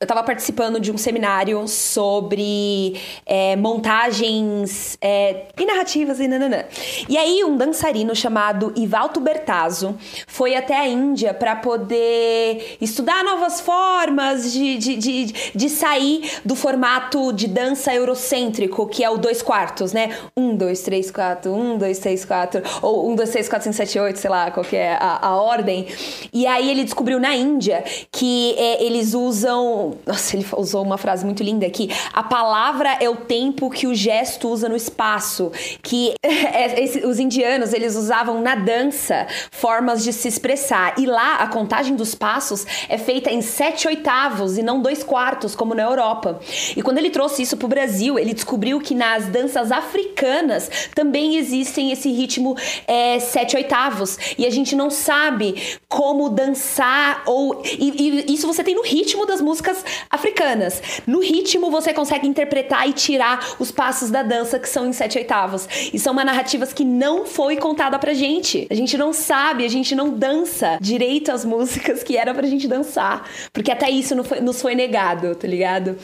eu 0.01 0.07
estava 0.07 0.22
participando 0.22 0.80
de 0.80 0.90
um 0.90 0.96
seminário 0.96 1.68
sobre 1.68 2.98
é, 3.26 3.55
montagens 3.55 4.96
é, 4.98 5.48
e 5.59 5.66
narrativas 5.66 6.18
e 6.18 6.26
nananã. 6.26 6.64
E 7.07 7.18
aí 7.18 7.44
um 7.44 7.55
dançarino 7.55 8.16
chamado 8.16 8.72
Ivalto 8.74 9.20
Bertazzo 9.20 9.94
foi 10.26 10.57
até 10.57 10.74
a 10.74 10.88
Índia 10.88 11.34
para 11.34 11.55
poder 11.55 12.78
estudar 12.80 13.22
novas 13.22 13.61
formas 13.61 14.51
de, 14.51 14.78
de, 14.78 14.96
de, 14.96 15.34
de, 15.55 15.68
sair 15.68 16.30
do 16.46 16.57
formato 16.57 17.30
de 17.30 17.46
dança 17.46 17.94
eurocêntrico, 17.94 18.86
que 18.86 19.05
é 19.05 19.11
o 19.11 19.18
dois 19.18 19.42
quartos, 19.42 19.92
né? 19.92 20.16
Um, 20.34 20.57
dois, 20.57 20.80
três, 20.80 21.11
quatro, 21.11 21.53
um, 21.53 21.76
dois, 21.76 21.98
três, 21.98 22.24
quatro, 22.24 22.62
ou 22.80 23.11
um, 23.11 23.14
dois, 23.14 23.28
três, 23.28 23.51
quatro, 23.51 23.64
cinco, 23.64 23.76
sete, 23.76 23.98
oito, 23.98 24.18
sei 24.18 24.30
lá, 24.30 24.51
qual 24.51 24.64
que 24.64 24.76
é 24.76 24.94
a, 24.94 25.26
a 25.26 25.36
ordem. 25.36 25.86
E 26.32 26.46
aí 26.46 26.70
ele 26.70 26.84
descobriu 26.84 27.20
na 27.20 27.36
Índia 27.36 27.84
que 28.11 28.55
é, 28.57 28.82
eles 28.82 29.12
usam 29.12 29.89
nossa, 30.07 30.36
ele 30.36 30.47
usou 30.57 30.82
uma 30.82 30.99
frase 30.99 31.24
muito 31.24 31.43
linda 31.43 31.66
aqui. 31.66 31.91
A 32.12 32.22
palavra 32.22 32.97
é 33.01 33.09
o 33.09 33.16
tempo 33.16 33.70
que 33.70 33.86
o 33.86 33.95
gesto 33.95 34.49
usa 34.49 34.68
no 34.68 34.76
espaço. 34.76 35.53
Que 35.82 36.14
é, 36.22 36.82
esse, 36.82 37.05
os 37.07 37.18
indianos, 37.18 37.72
eles 37.72 37.97
usavam 37.97 38.41
na 38.41 38.55
dança 38.55 39.26
formas 39.51 40.03
de 40.03 40.12
se 40.12 40.28
expressar. 40.28 40.95
E 40.99 41.07
lá, 41.07 41.36
a 41.36 41.47
contagem 41.47 41.97
dos 41.97 42.14
passos 42.14 42.66
é 42.88 42.99
feita 42.99 43.30
em 43.30 43.43
sete 43.43 43.88
oitavos 43.88 44.59
e 44.59 44.62
não 44.62 44.80
dois 44.80 45.03
quartos, 45.03 45.55
como 45.55 45.74
na 45.74 45.82
Europa. 45.82 46.41
E 46.76 46.82
quando 46.82 46.99
ele 46.99 47.11
trouxe 47.11 47.43
isso 47.43 47.57
pro 47.57 47.68
Brasil, 47.68 48.18
ele 48.18 48.34
descobriu 48.34 48.80
que 48.80 48.95
nas 48.95 49.26
danças 49.26 49.72
africanas 49.72 50.70
também 50.95 51.36
existem 51.36 51.93
esse 51.93 52.11
ritmo 52.11 52.57
é, 52.86 53.18
sete 53.18 53.57
oitavos. 53.57 54.18
E 54.38 54.47
a 54.47 54.51
gente 54.51 54.74
não 54.74 54.91
sabe 54.91 55.78
como 55.88 56.28
dançar 56.28 57.22
ou... 57.26 57.62
E, 57.64 58.26
e 58.28 58.34
isso 58.34 58.47
você 58.47 58.62
tem 58.62 58.74
no 58.74 58.82
ritmo 58.82 59.26
das 59.26 59.41
músicas 59.41 59.80
africanas. 60.09 60.83
No 61.07 61.20
ritmo 61.20 61.70
você 61.70 61.93
consegue 61.93 62.26
interpretar 62.26 62.89
e 62.89 62.93
tirar 62.93 63.55
os 63.59 63.70
passos 63.70 64.11
da 64.11 64.22
dança 64.22 64.59
que 64.59 64.68
são 64.68 64.87
em 64.87 64.93
sete 64.93 65.18
oitavos. 65.18 65.68
E 65.93 65.99
são 65.99 66.12
uma 66.12 66.24
narrativas 66.24 66.72
que 66.72 66.85
não 66.85 67.26
foi 67.26 67.57
contada 67.57 67.99
pra 67.99 68.14
gente. 68.14 68.66
A 68.70 68.74
gente 68.74 68.97
não 68.97 69.12
sabe, 69.12 69.64
a 69.64 69.68
gente 69.68 69.95
não 69.95 70.11
dança 70.11 70.78
direito 70.81 71.33
as 71.33 71.45
músicas 71.45 72.03
que 72.03 72.16
era 72.16 72.35
pra 72.35 72.47
gente 72.47 72.66
dançar. 72.66 73.28
Porque 73.53 73.70
até 73.70 73.91
isso 73.91 74.22
foi, 74.24 74.41
nos 74.41 74.61
foi 74.61 74.74
negado, 74.74 75.35
tá 75.35 75.47
ligado? 75.47 75.97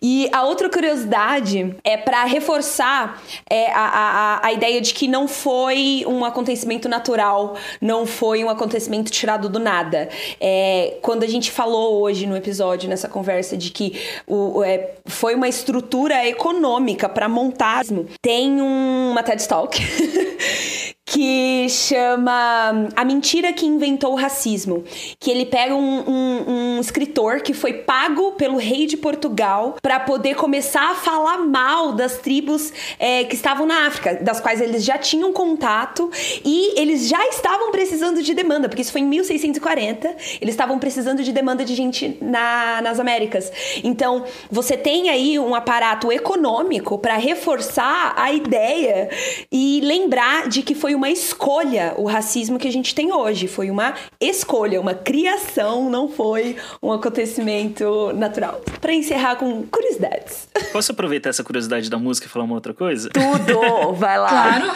E 0.00 0.28
a 0.32 0.44
outra 0.44 0.68
curiosidade 0.68 1.74
é 1.84 1.96
para 1.96 2.24
reforçar 2.24 3.22
é, 3.48 3.70
a, 3.72 3.80
a, 3.80 4.46
a 4.46 4.52
ideia 4.52 4.80
de 4.80 4.92
que 4.94 5.08
não 5.08 5.26
foi 5.26 6.04
um 6.06 6.24
acontecimento 6.24 6.88
natural, 6.88 7.56
não 7.80 8.06
foi 8.06 8.44
um 8.44 8.50
acontecimento 8.50 9.10
tirado 9.10 9.48
do 9.48 9.58
nada. 9.58 10.08
É, 10.40 10.98
quando 11.02 11.22
a 11.22 11.26
gente 11.26 11.50
falou 11.50 12.00
hoje 12.00 12.26
no 12.26 12.36
episódio, 12.36 12.88
nessa 12.88 13.08
conversa, 13.08 13.19
de 13.56 13.70
que 13.70 14.00
o, 14.26 14.62
é, 14.62 14.92
foi 15.06 15.34
uma 15.34 15.48
estrutura 15.48 16.26
econômica 16.26 17.08
para 17.08 17.28
montar. 17.28 17.84
Tem 18.20 18.60
um, 18.60 19.10
uma 19.10 19.22
TED 19.22 19.46
Talk 19.46 19.80
que 21.10 21.68
chama 21.68 22.88
A 22.94 23.04
Mentira 23.04 23.52
que 23.52 23.66
Inventou 23.66 24.12
o 24.12 24.14
Racismo. 24.14 24.84
Que 25.18 25.28
ele 25.28 25.44
pega 25.44 25.74
um, 25.74 26.04
um, 26.08 26.44
um 26.76 26.80
escritor 26.80 27.40
que 27.40 27.52
foi 27.52 27.72
pago 27.72 28.32
pelo 28.32 28.56
rei 28.56 28.86
de 28.86 28.96
Portugal 28.96 29.74
para 29.82 29.98
poder 29.98 30.36
começar 30.36 30.92
a 30.92 30.94
falar 30.94 31.38
mal 31.38 31.92
das 31.92 32.18
tribos 32.18 32.72
é, 32.96 33.24
que 33.24 33.34
estavam 33.34 33.66
na 33.66 33.88
África, 33.88 34.20
das 34.22 34.40
quais 34.40 34.60
eles 34.60 34.84
já 34.84 34.98
tinham 34.98 35.32
contato 35.32 36.08
e 36.44 36.80
eles 36.80 37.08
já 37.08 37.26
estavam 37.26 37.72
precisando 37.72 38.22
de 38.22 38.32
demanda, 38.32 38.68
porque 38.68 38.82
isso 38.82 38.92
foi 38.92 39.00
em 39.00 39.06
1640, 39.06 40.16
eles 40.40 40.54
estavam 40.54 40.78
precisando 40.78 41.24
de 41.24 41.32
demanda 41.32 41.64
de 41.64 41.74
gente 41.74 42.18
na, 42.20 42.80
nas 42.82 43.00
Américas. 43.00 43.50
Então, 43.82 44.24
você 44.48 44.76
tem 44.76 45.08
aí 45.10 45.40
um 45.40 45.56
aparato 45.56 46.12
econômico 46.12 46.98
para 46.98 47.16
reforçar 47.16 48.14
a 48.16 48.32
ideia 48.32 49.10
e 49.50 49.80
lembrar 49.82 50.48
de 50.48 50.62
que 50.62 50.74
foi 50.74 50.94
o 50.94 50.99
uma 51.00 51.08
escolha 51.08 51.94
o 51.96 52.04
racismo 52.04 52.58
que 52.58 52.68
a 52.68 52.70
gente 52.70 52.94
tem 52.94 53.10
hoje. 53.10 53.48
Foi 53.48 53.70
uma 53.70 53.94
escolha, 54.20 54.78
uma 54.78 54.92
criação, 54.92 55.88
não 55.88 56.10
foi 56.10 56.56
um 56.82 56.92
acontecimento 56.92 58.12
natural. 58.12 58.60
Para 58.82 58.92
encerrar 58.92 59.36
com 59.36 59.66
curiosidades. 59.66 60.46
Posso 60.70 60.92
aproveitar 60.92 61.30
essa 61.30 61.42
curiosidade 61.42 61.88
da 61.88 61.98
música 61.98 62.26
e 62.26 62.30
falar 62.30 62.44
uma 62.44 62.54
outra 62.54 62.74
coisa? 62.74 63.08
Tudo! 63.08 63.94
Vai 63.94 64.18
lá. 64.18 64.28
Claro. 64.28 64.72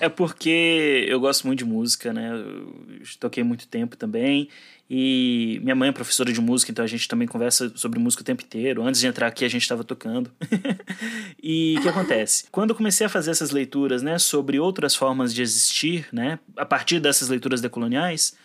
é 0.00 0.08
porque 0.10 1.06
eu 1.08 1.18
gosto 1.18 1.46
muito 1.46 1.60
de 1.60 1.64
música, 1.64 2.12
né? 2.12 2.30
Eu 2.30 3.06
toquei 3.18 3.42
muito 3.42 3.66
tempo 3.66 3.96
também. 3.96 4.50
E 4.94 5.58
minha 5.62 5.74
mãe 5.74 5.88
é 5.88 5.92
professora 5.92 6.30
de 6.30 6.38
música, 6.38 6.70
então 6.70 6.84
a 6.84 6.86
gente 6.86 7.08
também 7.08 7.26
conversa 7.26 7.72
sobre 7.74 7.98
música 7.98 8.20
o 8.20 8.24
tempo 8.26 8.42
inteiro. 8.42 8.84
Antes 8.84 9.00
de 9.00 9.06
entrar 9.06 9.26
aqui, 9.26 9.42
a 9.42 9.48
gente 9.48 9.62
estava 9.62 9.82
tocando. 9.82 10.30
e 11.42 11.76
o 11.78 11.80
que 11.80 11.88
acontece? 11.88 12.44
Quando 12.52 12.70
eu 12.70 12.76
comecei 12.76 13.06
a 13.06 13.08
fazer 13.08 13.30
essas 13.30 13.52
leituras, 13.52 14.02
né, 14.02 14.18
sobre 14.18 14.60
outras 14.60 14.94
formas 14.94 15.32
de 15.32 15.40
existir, 15.40 16.06
né, 16.12 16.38
a 16.58 16.66
partir 16.66 17.00
dessas 17.00 17.30
leituras 17.30 17.62
decoloniais, 17.62 18.36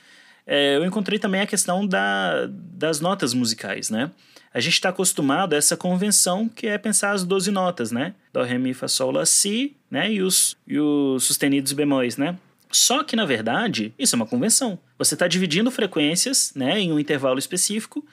é, 0.45 0.77
eu 0.77 0.85
encontrei 0.85 1.19
também 1.19 1.41
a 1.41 1.45
questão 1.45 1.85
da, 1.85 2.47
das 2.49 3.01
notas 3.01 3.33
musicais, 3.33 3.89
né? 3.89 4.09
A 4.53 4.61
gente 4.61 4.75
está 4.75 4.87
acostumado 4.87 5.51
a 5.51 5.57
essa 5.57 5.75
convenção 5.75 6.47
que 6.47 6.65
é 6.65 6.77
pensar 6.77 7.11
as 7.11 7.25
12 7.25 7.51
notas, 7.51 7.91
né? 7.91 8.15
Dó, 8.31 8.43
Ré, 8.43 8.57
Mi, 8.57 8.73
Fá, 8.73 8.87
Sol, 8.87 9.11
Lá, 9.11 9.25
Si, 9.25 9.75
né? 9.91 10.09
E 10.13 10.21
os, 10.21 10.55
e 10.65 10.79
os 10.79 11.25
sustenidos 11.25 11.73
bemóis, 11.73 12.15
né? 12.15 12.37
Só 12.71 13.03
que, 13.03 13.15
na 13.15 13.25
verdade, 13.25 13.93
isso 13.97 14.15
é 14.15 14.17
uma 14.17 14.25
convenção. 14.25 14.79
Você 14.97 15.15
está 15.15 15.27
dividindo 15.27 15.71
frequências 15.71 16.53
né, 16.55 16.79
em 16.79 16.91
um 16.91 16.99
intervalo 16.99 17.39
específico 17.39 18.05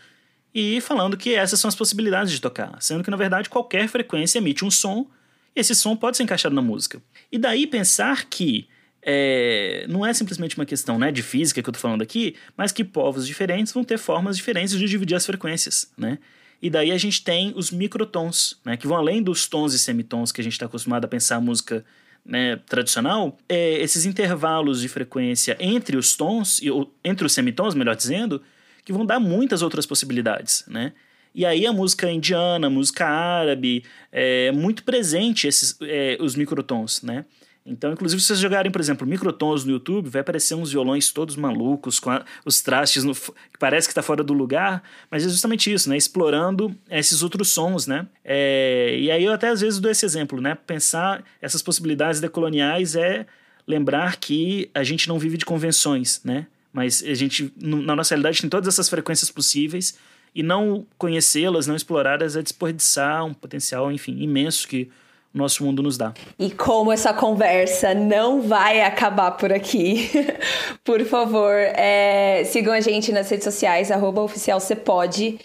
e 0.54 0.80
falando 0.80 1.16
que 1.16 1.34
essas 1.34 1.58
são 1.58 1.68
as 1.68 1.74
possibilidades 1.74 2.32
de 2.32 2.40
tocar, 2.40 2.76
sendo 2.80 3.02
que, 3.02 3.10
na 3.10 3.16
verdade, 3.16 3.48
qualquer 3.48 3.88
frequência 3.88 4.38
emite 4.38 4.64
um 4.64 4.70
som 4.70 5.06
e 5.54 5.60
esse 5.60 5.74
som 5.74 5.96
pode 5.96 6.16
ser 6.16 6.22
encaixado 6.22 6.54
na 6.54 6.62
música. 6.62 7.02
E 7.30 7.38
daí 7.38 7.66
pensar 7.66 8.26
que 8.26 8.68
é, 9.02 9.84
não 9.88 10.04
é 10.04 10.14
simplesmente 10.14 10.56
uma 10.56 10.64
questão 10.64 10.98
né, 10.98 11.12
de 11.12 11.22
física 11.22 11.62
que 11.62 11.68
eu 11.68 11.72
estou 11.72 11.80
falando 11.80 12.02
aqui, 12.02 12.36
mas 12.56 12.72
que 12.72 12.82
povos 12.82 13.26
diferentes 13.26 13.72
vão 13.72 13.84
ter 13.84 13.98
formas 13.98 14.36
diferentes 14.36 14.78
de 14.78 14.86
dividir 14.86 15.14
as 15.14 15.26
frequências. 15.26 15.92
Né? 15.96 16.18
E 16.62 16.70
daí 16.70 16.90
a 16.90 16.98
gente 16.98 17.22
tem 17.22 17.52
os 17.54 17.70
microtons, 17.70 18.58
né, 18.64 18.76
que 18.76 18.86
vão 18.86 18.96
além 18.96 19.22
dos 19.22 19.46
tons 19.46 19.74
e 19.74 19.78
semitons 19.78 20.32
que 20.32 20.40
a 20.40 20.44
gente 20.44 20.54
está 20.54 20.66
acostumado 20.66 21.04
a 21.04 21.08
pensar 21.08 21.36
a 21.36 21.40
música 21.40 21.84
né, 22.24 22.56
tradicional, 22.66 23.36
é, 23.48 23.74
esses 23.82 24.06
intervalos 24.06 24.80
de 24.80 24.88
frequência 24.88 25.56
entre 25.60 25.96
os 25.96 26.16
tons, 26.16 26.60
entre 27.04 27.26
os 27.26 27.32
semitons, 27.32 27.74
melhor 27.74 27.94
dizendo, 27.94 28.40
que 28.84 28.92
vão 28.92 29.04
dar 29.04 29.20
muitas 29.20 29.62
outras 29.62 29.86
possibilidades, 29.86 30.64
né? 30.66 30.92
E 31.34 31.44
aí 31.44 31.66
a 31.66 31.72
música 31.72 32.10
indiana, 32.10 32.68
a 32.68 32.70
música 32.70 33.06
árabe, 33.06 33.84
é 34.12 34.52
muito 34.52 34.84
presente 34.84 35.48
esses, 35.48 35.76
é, 35.82 36.16
os 36.20 36.36
microtons, 36.36 37.02
né? 37.02 37.24
Então, 37.66 37.92
inclusive, 37.92 38.20
se 38.20 38.26
vocês 38.26 38.38
jogarem, 38.38 38.70
por 38.70 38.80
exemplo, 38.80 39.06
microtons 39.06 39.64
no 39.64 39.72
YouTube, 39.72 40.10
vai 40.10 40.20
aparecer 40.20 40.54
uns 40.54 40.70
violões 40.70 41.10
todos 41.10 41.34
malucos, 41.34 41.98
com 41.98 42.10
a, 42.10 42.22
os 42.44 42.60
trastes 42.60 43.04
no, 43.04 43.14
que 43.14 43.58
parece 43.58 43.88
que 43.88 43.92
está 43.92 44.02
fora 44.02 44.22
do 44.22 44.34
lugar, 44.34 44.82
mas 45.10 45.24
é 45.24 45.28
justamente 45.30 45.72
isso, 45.72 45.88
né? 45.88 45.96
Explorando 45.96 46.76
esses 46.90 47.22
outros 47.22 47.48
sons, 47.48 47.86
né? 47.86 48.06
É, 48.22 48.94
e 48.98 49.10
aí 49.10 49.24
eu 49.24 49.32
até 49.32 49.48
às 49.48 49.62
vezes 49.62 49.80
dou 49.80 49.90
esse 49.90 50.04
exemplo, 50.04 50.42
né? 50.42 50.54
Pensar 50.66 51.24
essas 51.40 51.62
possibilidades 51.62 52.20
decoloniais 52.20 52.96
é 52.96 53.24
lembrar 53.66 54.16
que 54.16 54.70
a 54.74 54.84
gente 54.84 55.08
não 55.08 55.18
vive 55.18 55.38
de 55.38 55.46
convenções, 55.46 56.20
né? 56.22 56.46
Mas 56.70 57.02
a 57.02 57.14
gente, 57.14 57.50
na 57.56 57.96
nossa 57.96 58.14
realidade, 58.14 58.42
tem 58.42 58.50
todas 58.50 58.68
essas 58.68 58.90
frequências 58.90 59.30
possíveis 59.30 59.96
e 60.34 60.42
não 60.42 60.86
conhecê-las, 60.98 61.66
não 61.66 61.76
explorá-las 61.76 62.36
é 62.36 62.42
desperdiçar 62.42 63.24
um 63.24 63.32
potencial, 63.32 63.90
enfim, 63.90 64.20
imenso 64.20 64.68
que 64.68 64.90
nosso 65.34 65.64
mundo 65.64 65.82
nos 65.82 65.98
dá. 65.98 66.14
E 66.38 66.50
como 66.50 66.92
essa 66.92 67.12
conversa 67.12 67.92
não 67.92 68.40
vai 68.40 68.82
acabar 68.82 69.32
por 69.32 69.52
aqui, 69.52 70.10
por 70.84 71.04
favor, 71.04 71.54
é, 71.54 72.44
sigam 72.44 72.72
a 72.72 72.80
gente 72.80 73.10
nas 73.10 73.28
redes 73.28 73.44
sociais, 73.44 73.90
arroba 73.90 74.22
oficial 74.22 74.60
pode. 74.84 75.38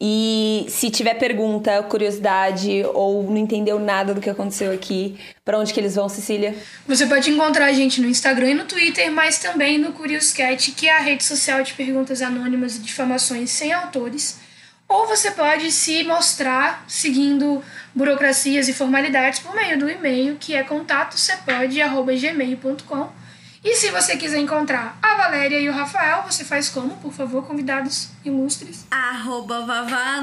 E 0.00 0.66
se 0.68 0.90
tiver 0.90 1.14
pergunta, 1.14 1.82
curiosidade 1.84 2.84
ou 2.92 3.22
não 3.22 3.36
entendeu 3.36 3.78
nada 3.78 4.12
do 4.12 4.20
que 4.20 4.28
aconteceu 4.28 4.72
aqui, 4.72 5.16
para 5.44 5.58
onde 5.58 5.72
que 5.72 5.78
eles 5.78 5.94
vão, 5.94 6.08
Cecília? 6.08 6.54
Você 6.86 7.06
pode 7.06 7.30
encontrar 7.30 7.66
a 7.66 7.72
gente 7.72 8.00
no 8.00 8.08
Instagram 8.08 8.50
e 8.50 8.54
no 8.54 8.64
Twitter, 8.64 9.10
mas 9.12 9.38
também 9.38 9.78
no 9.78 9.92
Curious 9.92 10.32
Cat, 10.32 10.72
que 10.72 10.88
é 10.88 10.96
a 10.96 11.00
rede 11.00 11.24
social 11.24 11.62
de 11.62 11.72
perguntas 11.74 12.20
anônimas 12.20 12.76
e 12.76 12.80
difamações 12.80 13.50
sem 13.50 13.72
autores. 13.72 14.45
Ou 14.88 15.06
você 15.06 15.30
pode 15.32 15.70
se 15.72 16.04
mostrar 16.04 16.84
seguindo 16.86 17.62
burocracias 17.94 18.68
e 18.68 18.72
formalidades 18.72 19.40
por 19.40 19.54
meio 19.54 19.78
do 19.78 19.90
e-mail 19.90 20.36
que 20.38 20.54
é 20.54 20.62
contatocepode.gmail.com. 20.62 23.26
E 23.64 23.74
se 23.74 23.90
você 23.90 24.16
quiser 24.16 24.38
encontrar 24.38 24.96
a 25.02 25.16
Valéria 25.16 25.58
e 25.58 25.68
o 25.68 25.72
Rafael, 25.72 26.22
você 26.22 26.44
faz 26.44 26.68
como, 26.68 26.96
por 26.98 27.12
favor, 27.12 27.44
convidados 27.44 28.10
ilustres? 28.24 28.86
Arroba 28.92 29.66
Vavá 29.66 30.20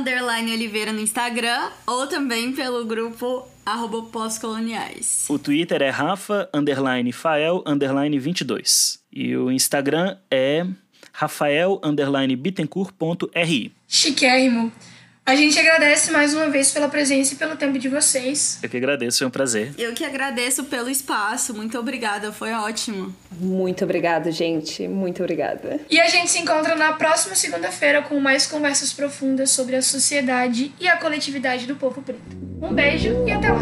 Oliveira 0.53 0.93
no 0.93 1.01
Instagram 1.01 1.69
ou 1.85 2.07
também 2.07 2.53
pelo 2.53 2.85
grupo 2.85 3.45
arroba 3.65 4.03
pós-coloniais. 4.03 5.25
O 5.29 5.37
Twitter 5.37 5.81
é 5.81 5.89
Rafa 5.89 6.49
underline 6.53 7.11
Fael 7.11 7.61
underline 7.65 8.17
22. 8.17 8.99
E 9.11 9.35
o 9.35 9.51
Instagram 9.51 10.17
é 10.31 10.65
rafael 11.11 11.81
underline 11.83 12.35
bittencourt.ri. 12.35 13.73
Chiquérrimo. 13.93 14.71
A 15.23 15.35
gente 15.35 15.57
agradece 15.57 16.11
mais 16.11 16.33
uma 16.33 16.49
vez 16.49 16.71
pela 16.71 16.89
presença 16.89 17.35
e 17.35 17.37
pelo 17.37 17.55
tempo 17.55 17.77
de 17.77 17.87
vocês. 17.87 18.57
Eu 18.63 18.67
que 18.67 18.75
agradeço, 18.75 19.19
foi 19.19 19.27
um 19.27 19.29
prazer. 19.29 19.71
Eu 19.77 19.93
que 19.93 20.03
agradeço 20.03 20.63
pelo 20.63 20.89
espaço, 20.89 21.53
muito 21.53 21.77
obrigada, 21.77 22.31
foi 22.31 22.51
ótimo. 22.53 23.15
Muito 23.39 23.83
obrigada, 23.83 24.31
gente, 24.31 24.87
muito 24.87 25.21
obrigada. 25.21 25.79
E 25.91 26.01
a 26.01 26.07
gente 26.07 26.31
se 26.31 26.39
encontra 26.39 26.75
na 26.75 26.93
próxima 26.93 27.35
segunda-feira 27.35 28.01
com 28.01 28.19
mais 28.19 28.47
conversas 28.47 28.91
profundas 28.91 29.51
sobre 29.51 29.75
a 29.75 29.81
sociedade 29.83 30.73
e 30.79 30.87
a 30.87 30.97
coletividade 30.97 31.67
do 31.67 31.75
povo 31.75 32.01
preto. 32.01 32.19
Um 32.61 32.73
beijo 32.73 33.23
e 33.27 33.31
até 33.31 33.49
lá. 33.49 33.61